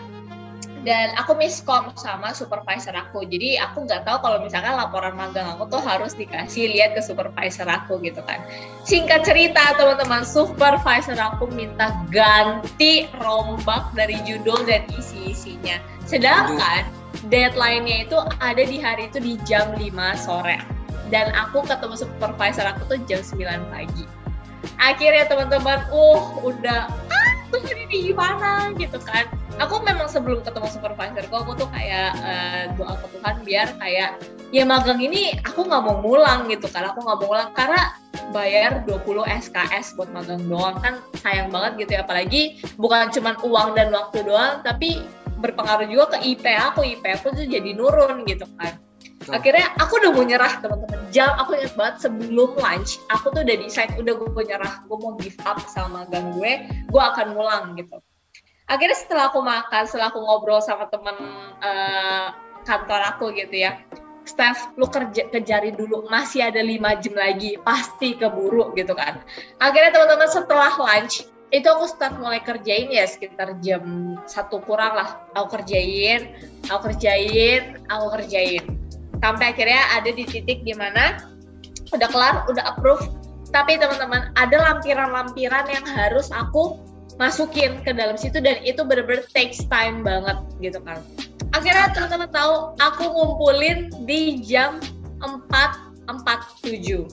dan 0.86 1.10
aku 1.18 1.34
miskom 1.34 1.90
sama 1.98 2.30
supervisor 2.30 2.94
aku 2.94 3.26
jadi 3.26 3.66
aku 3.66 3.84
nggak 3.84 4.06
tahu 4.06 4.22
kalau 4.22 4.38
misalkan 4.40 4.72
laporan 4.78 5.12
magang 5.18 5.44
aku 5.58 5.66
tuh 5.68 5.82
harus 5.82 6.14
dikasih 6.14 6.70
lihat 6.70 6.94
ke 6.94 7.02
supervisor 7.02 7.66
aku 7.66 7.98
gitu 8.00 8.22
kan 8.24 8.38
singkat 8.86 9.26
cerita 9.26 9.74
teman-teman 9.74 10.22
supervisor 10.22 11.18
aku 11.18 11.50
minta 11.50 11.90
ganti 12.14 13.10
rombak 13.18 13.90
dari 13.98 14.16
judul 14.22 14.62
dan 14.64 14.86
isi-isinya 14.94 15.82
sedangkan 16.06 16.86
deadline-nya 17.28 18.08
itu 18.08 18.18
ada 18.38 18.62
di 18.62 18.76
hari 18.78 19.08
itu 19.10 19.18
di 19.18 19.34
jam 19.44 19.74
5 19.74 19.84
sore. 20.16 20.58
Dan 21.08 21.32
aku 21.32 21.64
ketemu 21.64 21.96
supervisor 21.96 22.68
aku 22.68 22.82
tuh 22.84 22.98
jam 23.08 23.24
9 23.24 23.72
pagi. 23.72 24.04
Akhirnya 24.76 25.24
teman-teman 25.26 25.80
uh 25.88 26.22
udah 26.44 26.90
ah 26.90 27.32
tuh 27.48 27.64
ini 27.72 28.12
gimana? 28.12 28.74
Gitu 28.76 29.00
kan 29.02 29.26
aku 29.58 29.82
memang 29.82 30.06
sebelum 30.06 30.40
ketemu 30.46 30.66
supervisorku 30.70 31.34
aku 31.34 31.52
tuh 31.58 31.68
kayak 31.74 32.10
eh, 32.22 32.62
doa 32.78 32.94
ke 32.94 33.06
Tuhan 33.18 33.36
biar 33.42 33.68
kayak 33.82 34.10
ya 34.54 34.64
magang 34.64 35.02
ini 35.02 35.36
aku 35.44 35.66
nggak 35.66 35.82
mau 35.84 36.00
ngulang 36.00 36.48
gitu 36.48 36.70
kan. 36.70 36.88
Aku 36.94 37.04
nggak 37.04 37.18
mau 37.20 37.26
ngulang 37.28 37.50
karena 37.52 37.92
bayar 38.30 38.82
20 38.86 39.26
SKS 39.26 39.98
buat 39.98 40.08
magang 40.14 40.46
doang. 40.46 40.78
Kan 40.80 41.02
sayang 41.20 41.50
banget 41.52 41.86
gitu 41.86 41.90
ya 41.98 42.02
apalagi 42.06 42.62
bukan 42.78 43.10
cuma 43.12 43.36
uang 43.42 43.74
dan 43.76 43.92
waktu 43.92 44.24
doang 44.24 44.62
tapi 44.62 45.02
berpengaruh 45.42 45.86
juga 45.90 46.16
ke 46.16 46.34
IP 46.34 46.44
aku. 46.46 46.86
IP 46.86 47.04
aku 47.04 47.34
tuh 47.34 47.44
jadi 47.44 47.74
nurun 47.74 48.24
gitu 48.24 48.46
kan. 48.56 48.78
Akhirnya 49.28 49.76
aku 49.76 50.00
udah 50.00 50.10
mau 50.16 50.24
nyerah 50.24 50.56
teman-teman. 50.64 51.04
Jam 51.12 51.36
aku 51.36 51.56
ingat 51.56 51.76
banget 51.76 51.96
sebelum 52.08 52.56
lunch 52.56 53.00
aku 53.12 53.32
tuh 53.32 53.44
udah 53.44 53.56
decide 53.60 53.92
udah 53.96 54.12
gue 54.16 54.44
nyerah 54.44 54.84
gue 54.84 54.96
mau 54.96 55.16
give 55.20 55.36
up 55.48 55.56
sama 55.68 56.04
magang 56.04 56.36
gue 56.36 56.52
gue 56.68 57.02
akan 57.02 57.32
ngulang 57.32 57.76
gitu 57.80 57.96
akhirnya 58.68 58.96
setelah 58.96 59.32
aku 59.32 59.40
makan 59.40 59.82
setelah 59.88 60.12
aku 60.12 60.20
ngobrol 60.20 60.60
sama 60.60 60.86
temen 60.92 61.16
eh, 61.64 62.26
kantor 62.68 63.00
aku 63.16 63.32
gitu 63.32 63.64
ya 63.68 63.80
Steph, 64.28 64.76
lu 64.76 64.84
kerja 64.84 65.24
kejarin 65.32 65.72
dulu, 65.72 66.04
masih 66.12 66.44
ada 66.44 66.60
lima 66.60 67.00
jam 67.00 67.16
lagi, 67.16 67.56
pasti 67.64 68.12
keburu 68.12 68.76
gitu 68.76 68.92
kan. 68.92 69.24
Akhirnya 69.56 69.88
teman-teman 69.88 70.28
setelah 70.28 70.68
lunch, 70.76 71.24
itu 71.48 71.64
aku 71.64 71.88
start 71.88 72.20
mulai 72.20 72.44
kerjain 72.44 72.92
ya 72.92 73.08
sekitar 73.08 73.56
jam 73.64 74.14
satu 74.28 74.60
kurang 74.68 75.00
lah. 75.00 75.24
Aku 75.32 75.56
kerjain, 75.56 76.36
aku 76.68 76.92
kerjain, 76.92 77.80
aku 77.88 78.20
kerjain. 78.20 78.68
Sampai 79.24 79.56
akhirnya 79.56 79.80
ada 79.96 80.12
di 80.12 80.28
titik 80.28 80.60
di 80.60 80.76
mana 80.76 81.24
udah 81.96 82.08
kelar, 82.12 82.44
udah 82.52 82.76
approve. 82.76 83.08
Tapi 83.48 83.80
teman-teman, 83.80 84.28
ada 84.36 84.60
lampiran-lampiran 84.60 85.72
yang 85.72 85.86
harus 85.88 86.28
aku 86.36 86.76
masukin 87.18 87.82
ke 87.82 87.90
dalam 87.92 88.14
situ 88.14 88.38
dan 88.38 88.62
itu 88.62 88.80
bener-bener 88.86 89.26
takes 89.34 89.66
time 89.66 90.06
banget 90.06 90.38
gitu 90.62 90.78
kan. 90.86 91.02
Akhirnya 91.52 91.90
teman-teman 91.92 92.30
tahu 92.30 92.72
aku 92.78 93.04
ngumpulin 93.10 93.90
di 94.06 94.38
jam 94.46 94.78
4.47 95.18 97.10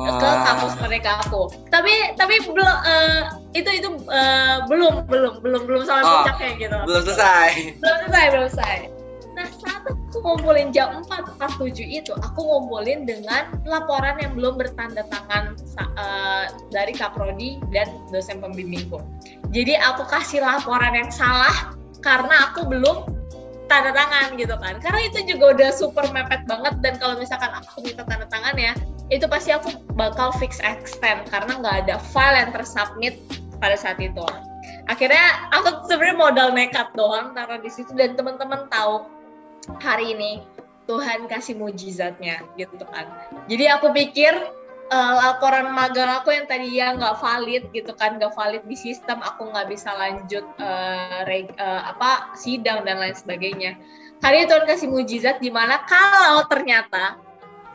ke 0.00 0.28
kampus 0.46 0.74
mereka 0.80 1.20
aku. 1.26 1.50
Tapi 1.70 2.14
tapi 2.18 2.40
belum 2.46 2.66
eh, 2.86 3.22
itu 3.54 3.70
itu 3.70 3.88
eh, 4.10 4.56
belum 4.66 5.06
belum 5.06 5.44
belum 5.44 5.62
belum 5.66 5.82
sampai 5.86 6.04
Oh, 6.06 6.14
puncaknya 6.24 6.50
gitu. 6.58 6.76
Belum 6.88 7.02
selesai. 7.06 7.48
belum 7.78 7.96
selesai 8.06 8.24
belum 8.32 8.46
selesai. 8.50 8.76
Nah 9.36 9.46
saat 9.62 9.82
aku 10.10 10.26
ngumpulin 10.26 10.74
jam 10.74 11.06
4.47 11.06 11.86
itu 11.86 12.10
aku 12.18 12.42
ngumpulin 12.42 13.06
dengan 13.06 13.54
laporan 13.62 14.18
yang 14.18 14.34
belum 14.34 14.58
bertanda 14.58 15.06
tangan 15.06 15.54
eh, 15.78 16.44
dari 16.74 16.90
kaprodi 16.90 17.62
dan 17.70 17.86
dosen 18.10 18.42
pembimbingku. 18.42 18.98
Jadi 19.54 19.78
aku 19.78 20.02
kasih 20.10 20.42
laporan 20.42 20.98
yang 20.98 21.14
salah 21.14 21.78
karena 22.02 22.50
aku 22.50 22.66
belum 22.66 23.06
tanda 23.70 23.94
tangan 23.94 24.34
gitu 24.34 24.58
kan. 24.58 24.82
Karena 24.82 25.00
itu 25.06 25.30
juga 25.30 25.54
udah 25.54 25.70
super 25.70 26.10
mepet 26.10 26.42
banget 26.50 26.74
dan 26.82 26.98
kalau 26.98 27.14
misalkan 27.14 27.54
aku 27.54 27.86
minta 27.86 28.02
tanda 28.02 28.26
tangan 28.26 28.58
ya 28.58 28.74
itu 29.14 29.30
pasti 29.30 29.54
aku 29.54 29.70
bakal 29.94 30.34
fix 30.42 30.58
extend 30.66 31.22
karena 31.30 31.54
nggak 31.62 31.86
ada 31.86 32.02
file 32.10 32.34
yang 32.34 32.50
tersubmit 32.50 33.22
pada 33.62 33.78
saat 33.78 34.02
itu. 34.02 34.26
Akhirnya 34.90 35.50
aku 35.54 35.86
sebenarnya 35.86 36.18
modal 36.18 36.48
nekat 36.50 36.90
doang 36.98 37.30
taruh 37.30 37.62
di 37.62 37.70
situ 37.70 37.94
dan 37.94 38.18
teman-teman 38.18 38.66
tahu 38.74 39.19
hari 39.78 40.18
ini 40.18 40.42
Tuhan 40.90 41.30
kasih 41.30 41.54
mujizatnya 41.54 42.42
gitu 42.58 42.82
kan 42.90 43.06
jadi 43.46 43.78
aku 43.78 43.94
pikir 43.94 44.34
eh, 44.90 45.14
laporan 45.22 45.70
magang 45.70 46.10
aku 46.10 46.34
yang 46.34 46.50
tadi 46.50 46.82
ya 46.82 46.98
nggak 46.98 47.22
valid 47.22 47.70
gitu 47.70 47.94
kan 47.94 48.18
nggak 48.18 48.34
valid 48.34 48.66
di 48.66 48.74
sistem 48.74 49.22
aku 49.22 49.48
nggak 49.54 49.70
bisa 49.70 49.94
lanjut 49.94 50.42
eh, 50.58 51.20
reg- 51.30 51.54
eh, 51.54 51.82
apa 51.86 52.34
sidang 52.34 52.82
dan 52.82 52.98
lain 52.98 53.14
sebagainya. 53.14 53.78
Hari 54.20 54.44
ini 54.44 54.46
Tuhan 54.52 54.68
kasih 54.68 54.88
mujizat 54.92 55.40
di 55.40 55.48
mana 55.48 55.80
kalau 55.88 56.44
ternyata 56.44 57.16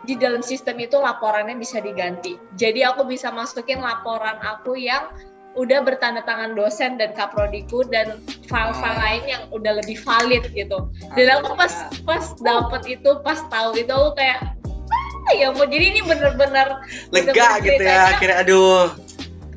di 0.05 0.13
dalam 0.13 0.45
sistem 0.45 0.77
itu 0.77 1.01
laporannya 1.01 1.57
bisa 1.57 1.81
diganti. 1.81 2.37
Jadi 2.53 2.85
aku 2.85 3.09
bisa 3.09 3.33
masukin 3.33 3.81
laporan 3.81 4.37
aku 4.45 4.77
yang 4.77 5.09
udah 5.55 5.79
bertanda 5.81 6.21
tangan 6.27 6.53
dosen 6.53 6.99
dan 6.99 7.15
kaprodiku 7.15 7.81
dan 7.87 8.19
file-file 8.47 8.99
lain 8.99 9.23
yang 9.25 9.41
udah 9.55 9.79
lebih 9.79 9.97
valid 10.03 10.43
gitu. 10.51 10.91
Dan 11.15 11.41
aku 11.41 11.55
pas 11.55 11.73
pas 12.03 12.35
dapet 12.43 12.99
itu 12.99 13.09
pas 13.23 13.39
tahu 13.47 13.75
itu 13.79 13.89
aku 13.89 14.19
kayak 14.19 14.39
ah, 15.31 15.33
ya 15.33 15.49
mau 15.55 15.65
jadi 15.65 15.95
ini 15.95 16.01
bener-bener 16.05 16.83
Lega 17.09 17.63
gitu 17.63 17.81
ya 17.81 18.13
akhirnya 18.13 18.37
aduh. 18.45 18.93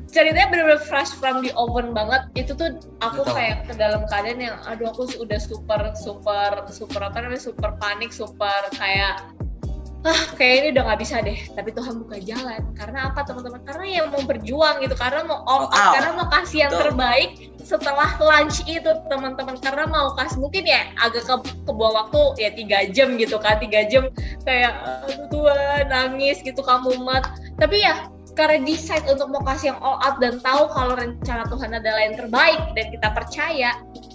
ceritanya 0.09 0.49
bener-bener 0.49 0.81
fresh 0.81 1.13
from 1.13 1.45
the 1.45 1.53
oven 1.53 1.93
banget. 1.93 2.25
Itu 2.33 2.57
tuh 2.57 2.81
aku 3.05 3.21
Betul. 3.21 3.35
kayak 3.37 3.57
ke 3.69 3.73
dalam 3.77 4.01
keadaan 4.09 4.41
yang 4.41 4.57
aduh 4.65 4.89
aku 4.89 5.05
udah 5.21 5.37
super 5.37 5.93
super 5.93 6.65
super 6.73 7.01
apa 7.05 7.21
namanya 7.21 7.45
super 7.45 7.77
panik 7.77 8.09
super 8.09 8.65
kayak 8.73 9.21
ah 10.07 10.21
kayak 10.39 10.55
ini 10.63 10.67
udah 10.75 10.83
nggak 10.87 10.99
bisa 11.03 11.15
deh. 11.19 11.39
Tapi 11.55 11.69
Tuhan 11.75 11.99
buka 12.03 12.17
jalan. 12.23 12.61
Karena 12.75 13.11
apa 13.11 13.27
teman-teman? 13.27 13.61
Karena 13.67 13.85
yang 13.87 14.07
mau 14.11 14.23
berjuang 14.23 14.79
gitu. 14.83 14.95
Karena 14.95 15.27
mau 15.27 15.43
all 15.43 15.67
out. 15.67 15.75
Out. 15.75 15.93
karena 15.99 16.11
mau 16.15 16.27
kasih 16.31 16.57
yang 16.67 16.71
Betul. 16.71 16.83
terbaik 16.87 17.29
setelah 17.59 18.09
lunch 18.17 18.63
itu 18.63 18.91
teman-teman. 19.11 19.55
Karena 19.59 19.83
mau 19.91 20.15
kasih 20.15 20.39
mungkin 20.39 20.63
ya 20.63 20.87
agak 21.03 21.27
ke 21.27 21.35
kebuang 21.67 21.95
waktu 21.95 22.21
ya 22.39 22.49
tiga 22.55 22.79
jam 22.95 23.19
gitu 23.19 23.35
kan. 23.39 23.59
Tiga 23.59 23.83
jam 23.91 24.07
kayak 24.47 24.73
Tuhan 25.29 25.91
nangis 25.91 26.39
gitu 26.41 26.61
kamu 26.63 27.01
mat 27.03 27.27
tapi 27.59 27.83
ya 27.83 28.07
karena 28.39 28.63
decide 28.63 29.03
untuk 29.11 29.27
mau 29.35 29.43
kasih 29.43 29.75
yang 29.75 29.79
all 29.83 29.99
out 29.99 30.15
dan 30.23 30.39
tahu 30.39 30.71
kalau 30.71 30.95
rencana 30.95 31.43
Tuhan 31.51 31.75
adalah 31.75 32.01
yang 32.07 32.15
terbaik 32.15 32.61
dan 32.71 32.85
kita 32.87 33.07
percaya 33.11 33.69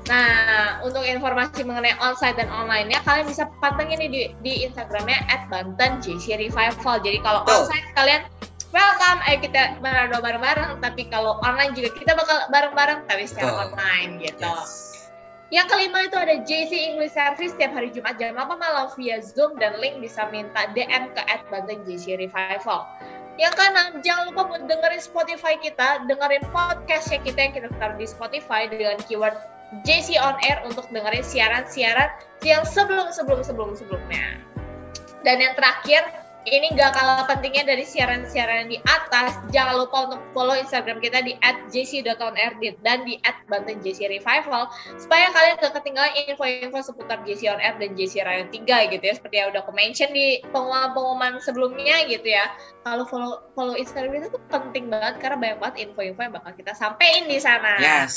Nah, 0.09 0.81
untuk 0.81 1.05
informasi 1.05 1.61
mengenai 1.61 1.93
onsite 2.01 2.41
dan 2.41 2.49
online-nya, 2.49 2.97
kalian 3.05 3.29
bisa 3.29 3.45
pantengin 3.61 4.01
nih 4.01 4.09
di, 4.09 4.33
di 4.41 4.65
Instagramnya 4.65 5.21
at 5.29 5.45
Banten 5.53 6.01
JC 6.01 6.33
Revival. 6.33 6.97
Jadi 7.05 7.21
kalau 7.21 7.45
onsite 7.45 7.93
kalian 7.93 8.25
welcome, 8.69 9.19
ayo 9.25 9.37
kita 9.41 9.77
berdoa 9.81 10.21
bareng-bareng. 10.21 10.71
Tapi 10.81 11.09
kalau 11.09 11.41
online 11.41 11.73
juga 11.73 11.89
kita 11.93 12.13
bakal 12.13 12.37
bareng-bareng, 12.53 13.05
tapi 13.09 13.25
secara 13.25 13.51
Betul. 13.53 13.61
online 13.73 14.11
gitu. 14.21 14.45
Yes. 14.45 14.89
Yang 15.49 15.67
kelima 15.73 16.05
itu 16.05 16.17
ada 16.17 16.35
JC 16.45 16.71
English 16.93 17.17
Service 17.17 17.57
setiap 17.57 17.73
hari 17.73 17.89
Jumat 17.89 18.21
jam 18.21 18.37
8 18.37 18.53
malam 18.61 18.85
via 18.93 19.17
Zoom 19.17 19.57
dan 19.57 19.81
link 19.81 19.97
bisa 19.97 20.29
minta 20.29 20.69
DM 20.77 21.09
ke 21.17 21.21
at 21.25 21.41
Banten 21.49 21.81
JC 21.89 22.21
Revival. 22.21 22.85
Yang 23.41 23.53
keenam, 23.57 23.87
jangan 24.05 24.23
lupa 24.29 24.41
buat 24.45 24.63
dengerin 24.69 25.01
Spotify 25.01 25.57
kita, 25.57 26.05
dengerin 26.05 26.45
podcastnya 26.53 27.23
kita 27.25 27.39
yang 27.39 27.53
kita 27.55 27.69
taruh 27.81 27.97
di 27.97 28.05
Spotify 28.05 28.69
dengan 28.69 29.01
keyword 29.09 29.33
JC 29.81 30.21
On 30.21 30.37
Air 30.45 30.61
untuk 30.69 30.85
dengerin 30.93 31.25
siaran-siaran 31.25 32.13
yang 32.45 32.61
sebelum-sebelum-sebelum-sebelumnya. 32.67 34.43
Dan 35.25 35.35
yang 35.41 35.57
terakhir, 35.57 36.28
ini 36.47 36.71
gak 36.75 36.95
kalah 36.95 37.27
pentingnya 37.27 37.67
dari 37.67 37.83
siaran-siaran 37.83 38.71
di 38.71 38.79
atas. 38.87 39.35
Jangan 39.51 39.75
lupa 39.75 40.07
untuk 40.07 40.21
follow 40.31 40.55
Instagram 40.55 41.03
kita 41.03 41.19
di 41.25 41.35
@jc.onair 41.71 42.55
dan 42.79 43.03
di 43.03 43.19
@bantenjcrevival 43.51 44.71
supaya 44.95 45.27
kalian 45.35 45.59
gak 45.59 45.73
ketinggalan 45.81 46.13
info-info 46.15 46.79
seputar 46.79 47.19
JC 47.27 47.51
On 47.51 47.59
Air 47.59 47.75
dan 47.81 47.91
JC 47.99 48.23
Rayon 48.23 48.47
3 48.47 48.91
gitu 48.95 49.03
ya. 49.03 49.13
Seperti 49.15 49.35
yang 49.41 49.51
udah 49.51 49.61
aku 49.67 49.73
mention 49.75 50.09
di 50.15 50.39
pengumuman-pengumuman 50.49 51.43
sebelumnya 51.43 52.07
gitu 52.07 52.31
ya. 52.31 52.47
Kalau 52.87 53.03
follow 53.05 53.43
follow 53.53 53.75
Instagram 53.75 54.15
kita 54.15 54.27
tuh 54.31 54.41
penting 54.47 54.87
banget 54.87 55.19
karena 55.19 55.37
banyak 55.37 55.57
banget 55.59 55.75
info-info 55.91 56.19
yang 56.23 56.33
bakal 56.33 56.51
kita 56.55 56.71
sampein 56.73 57.27
di 57.27 57.37
sana. 57.37 57.75
Yes. 57.77 58.15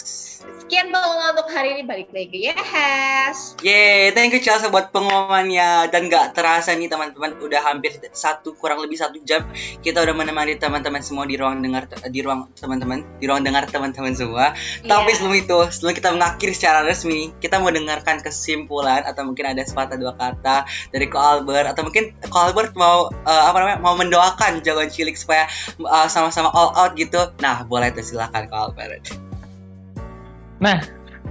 Sekian 0.62 0.94
pengumuman 0.94 1.34
untuk 1.34 1.50
hari 1.50 1.74
ini 1.76 1.82
balik 1.82 2.14
lagi 2.14 2.50
ya, 2.50 2.54
Has. 2.54 3.58
Yeay, 3.60 4.14
thank 4.14 4.30
you 4.30 4.40
Chelsea 4.40 4.70
buat 4.70 4.94
pengumumannya 4.94 5.90
dan 5.90 6.06
nggak 6.06 6.38
terasa 6.38 6.72
nih 6.78 6.86
teman-teman 6.86 7.36
udah 7.42 7.60
hampir 7.62 7.98
satu 8.22 8.54
kurang 8.54 8.78
lebih 8.78 9.02
satu 9.02 9.18
jam 9.26 9.42
kita 9.82 9.98
udah 9.98 10.14
menemani 10.14 10.54
teman-teman 10.54 11.02
semua 11.02 11.26
di 11.26 11.34
ruang 11.34 11.58
dengar 11.58 11.90
di 12.06 12.20
ruang 12.22 12.46
teman-teman 12.54 13.02
di 13.18 13.26
ruang 13.26 13.42
dengar 13.42 13.66
teman-teman 13.66 14.14
semua. 14.14 14.54
Tapi 14.86 15.10
Iya. 15.10 15.18
sebelum 15.18 15.34
itu, 15.34 15.58
sebelum 15.74 15.92
kita 15.98 16.08
mengakhiri 16.14 16.54
secara 16.54 16.86
resmi, 16.86 17.34
kita 17.42 17.58
mau 17.58 17.74
dengarkan 17.74 18.22
kesimpulan 18.22 19.02
atau 19.02 19.26
mungkin 19.26 19.50
ada 19.50 19.66
sepatah 19.66 19.98
dua 19.98 20.14
kata 20.14 20.62
dari 20.94 21.10
Ko 21.10 21.18
Albert 21.18 21.74
atau 21.74 21.82
mungkin 21.82 22.14
Ko 22.30 22.38
Albert 22.38 22.78
mau 22.78 23.10
eh, 23.10 23.42
apa 23.50 23.56
namanya 23.58 23.78
mau 23.82 23.98
mendoakan 23.98 24.62
jagoan 24.62 24.92
cilik 24.92 25.18
supaya 25.18 25.50
eh, 25.80 26.08
sama-sama 26.08 26.54
all 26.54 26.70
out 26.78 26.94
gitu. 26.94 27.18
Nah, 27.42 27.66
boleh 27.66 27.90
tuh 27.90 28.06
silakan 28.06 28.46
Ko 28.46 28.70
Albert. 28.70 29.10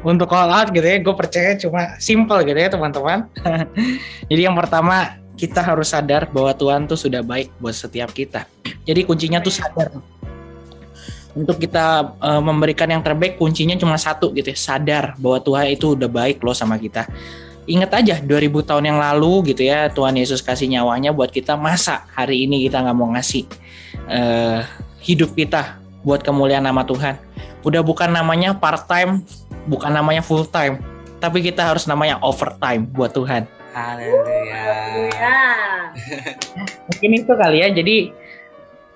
untuk 0.01 0.33
call 0.33 0.49
out 0.49 0.73
gitu 0.73 0.83
ya, 0.83 0.97
gue 0.97 1.13
percaya 1.13 1.53
cuma 1.61 1.95
simple 2.01 2.41
gitu 2.41 2.57
ya 2.57 2.73
teman-teman. 2.73 3.29
Jadi 4.29 4.41
yang 4.41 4.57
pertama 4.57 5.21
kita 5.41 5.65
harus 5.65 5.89
sadar 5.89 6.29
bahwa 6.29 6.53
Tuhan 6.53 6.85
tuh 6.85 6.93
sudah 6.93 7.25
baik 7.25 7.49
buat 7.57 7.73
setiap 7.73 8.13
kita. 8.13 8.45
Jadi 8.85 9.01
kuncinya 9.09 9.41
tuh 9.41 9.49
sadar. 9.49 9.89
Untuk 11.33 11.57
kita 11.57 12.13
eh, 12.21 12.41
memberikan 12.45 12.85
yang 12.85 13.01
terbaik 13.01 13.41
kuncinya 13.41 13.73
cuma 13.73 13.97
satu 13.97 14.29
gitu 14.37 14.53
ya, 14.53 14.57
sadar 14.57 15.17
bahwa 15.17 15.41
Tuhan 15.41 15.73
itu 15.73 15.97
udah 15.97 16.05
baik 16.05 16.45
loh 16.45 16.53
sama 16.53 16.77
kita. 16.77 17.09
Ingat 17.65 17.91
aja 18.05 18.15
2000 18.21 18.69
tahun 18.69 18.83
yang 18.93 18.99
lalu 19.01 19.53
gitu 19.53 19.65
ya 19.65 19.89
Tuhan 19.89 20.17
Yesus 20.17 20.41
kasih 20.41 20.65
nyawanya 20.69 21.13
buat 21.13 21.29
kita 21.29 21.53
masa 21.57 22.09
hari 22.09 22.49
ini 22.49 22.65
kita 22.65 22.81
nggak 22.81 22.97
mau 22.97 23.09
ngasih 23.13 23.45
eh, 24.09 24.61
hidup 25.01 25.33
kita 25.33 25.81
buat 26.05 26.21
kemuliaan 26.21 26.69
nama 26.69 26.85
Tuhan. 26.85 27.17
Udah 27.65 27.81
bukan 27.81 28.13
namanya 28.13 28.53
part 28.53 28.85
time, 28.85 29.25
bukan 29.65 29.89
namanya 29.89 30.21
full 30.21 30.45
time, 30.45 30.81
tapi 31.17 31.41
kita 31.41 31.65
harus 31.65 31.89
namanya 31.89 32.21
overtime 32.21 32.85
buat 32.85 33.13
Tuhan. 33.13 33.60
Haleluya. 33.71 34.63
Ya. 35.15 35.39
Mungkin 36.91 37.11
itu 37.15 37.31
kali 37.31 37.57
ya. 37.63 37.67
Jadi 37.71 37.97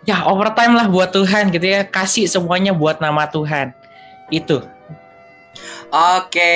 ya 0.03 0.27
overtime 0.27 0.75
lah 0.75 0.91
buat 0.91 1.15
Tuhan 1.15 1.51
gitu 1.51 1.65
ya. 1.65 1.87
Kasih 1.87 2.27
semuanya 2.27 2.75
buat 2.75 2.99
nama 2.99 3.27
Tuhan. 3.31 3.71
Itu. 4.29 4.63
Oke, 5.95 6.53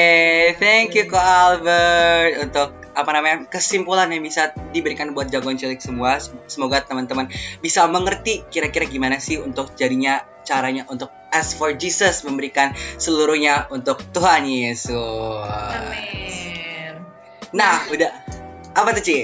thank 0.59 0.91
you 0.97 1.07
Ko 1.07 1.15
Albert 1.15 2.43
untuk 2.43 2.75
apa 2.91 3.15
namanya 3.15 3.47
kesimpulan 3.47 4.11
yang 4.11 4.19
bisa 4.19 4.51
diberikan 4.75 5.15
buat 5.15 5.31
jagoan 5.31 5.55
cilik 5.55 5.79
semua. 5.79 6.19
Semoga 6.51 6.83
teman-teman 6.83 7.31
bisa 7.63 7.87
mengerti 7.87 8.43
kira-kira 8.51 8.83
gimana 8.83 9.21
sih 9.23 9.39
untuk 9.39 9.71
jadinya 9.79 10.27
caranya 10.43 10.83
untuk 10.91 11.07
as 11.31 11.55
for 11.55 11.71
Jesus 11.71 12.27
memberikan 12.27 12.75
seluruhnya 12.99 13.71
untuk 13.71 14.03
Tuhan 14.11 14.43
Yesus. 14.43 14.91
Amin. 15.47 16.48
Nah, 17.51 17.81
udah 17.89 18.11
apa 18.73 18.89
tuh 18.93 19.03
Ci? 19.03 19.17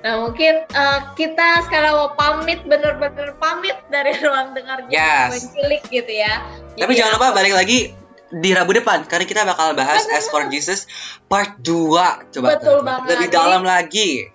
Nah 0.00 0.20
mungkin 0.20 0.68
eh, 0.68 1.00
kita 1.16 1.64
sekarang 1.64 1.96
mau 1.96 2.12
pamit 2.12 2.60
bener-bener 2.62 3.32
pamit 3.40 3.72
dari 3.88 4.12
ruang 4.24 4.52
dengar 4.52 4.84
Yes. 4.86 5.48
cilik 5.48 5.80
gitu 5.88 6.12
ya. 6.12 6.44
Tapi 6.76 6.92
Jadi, 6.92 6.98
jangan 7.00 7.12
lupa 7.16 7.28
balik 7.32 7.56
lagi 7.56 7.96
di 8.34 8.50
Rabu 8.50 8.74
depan 8.74 9.06
karena 9.06 9.24
kita 9.24 9.42
bakal 9.42 9.72
bahas. 9.72 10.04
As 10.10 10.28
for 10.28 10.44
Jesus 10.48 10.84
part 11.24 11.56
2 11.62 11.88
coba 12.36 12.48
Betul 12.52 12.60
tuh. 12.60 12.78
banget. 12.84 13.08
lebih 13.16 13.28
dalam 13.32 13.62
lagi. 13.64 14.28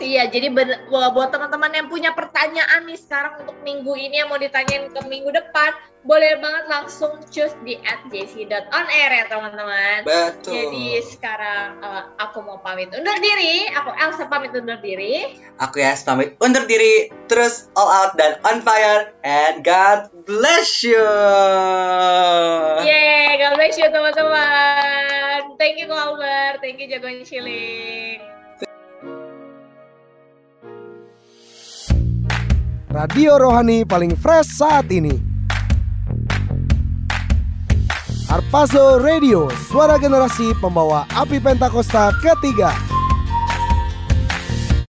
Iya, 0.00 0.32
jadi 0.32 0.48
buat 0.88 1.28
teman-teman 1.28 1.68
yang 1.76 1.86
punya 1.92 2.16
pertanyaan 2.16 2.88
nih 2.88 2.96
sekarang 2.96 3.44
untuk 3.44 3.60
minggu 3.60 3.92
ini 3.92 4.24
yang 4.24 4.32
mau 4.32 4.40
ditanyain 4.40 4.88
ke 4.88 5.00
minggu 5.04 5.28
depan, 5.28 5.68
boleh 6.02 6.40
banget 6.42 6.64
langsung 6.66 7.20
choose 7.28 7.52
di 7.62 7.76
at 7.84 8.00
jc.onair 8.08 9.10
ya 9.12 9.24
teman-teman. 9.28 10.02
Betul. 10.02 10.56
Jadi 10.56 10.88
sekarang 11.06 11.78
eh, 11.84 12.02
aku 12.18 12.40
mau 12.40 12.58
pamit 12.64 12.88
undur 12.90 13.14
diri, 13.20 13.68
aku 13.68 13.92
Elsa 13.92 14.26
pamit 14.32 14.56
undur 14.56 14.80
diri. 14.80 15.38
Aku 15.60 15.78
ya 15.78 15.92
pamit 16.02 16.34
undur 16.40 16.64
diri, 16.64 17.12
terus 17.28 17.68
all 17.76 17.92
out 17.92 18.16
dan 18.16 18.40
on 18.48 18.64
fire, 18.64 19.12
and 19.22 19.60
God 19.60 20.08
bless 20.24 20.82
you. 20.82 21.04
Yeay, 22.82 23.38
God 23.38 23.60
bless 23.60 23.76
you 23.76 23.92
teman-teman. 23.92 25.54
Thank 25.60 25.78
you 25.78 25.92
Albert, 25.92 26.64
thank 26.64 26.80
you 26.80 26.88
Jagoan 26.90 27.22
Cilik. 27.22 28.41
Radio 32.92 33.40
Rohani 33.40 33.88
paling 33.88 34.12
fresh 34.12 34.52
saat 34.52 34.84
ini. 34.92 35.16
Harpazo 38.28 39.00
Radio, 39.00 39.48
suara 39.72 39.96
generasi 39.96 40.52
pembawa 40.60 41.08
api 41.16 41.40
Pentakosta 41.40 42.12
ketiga. 42.20 42.91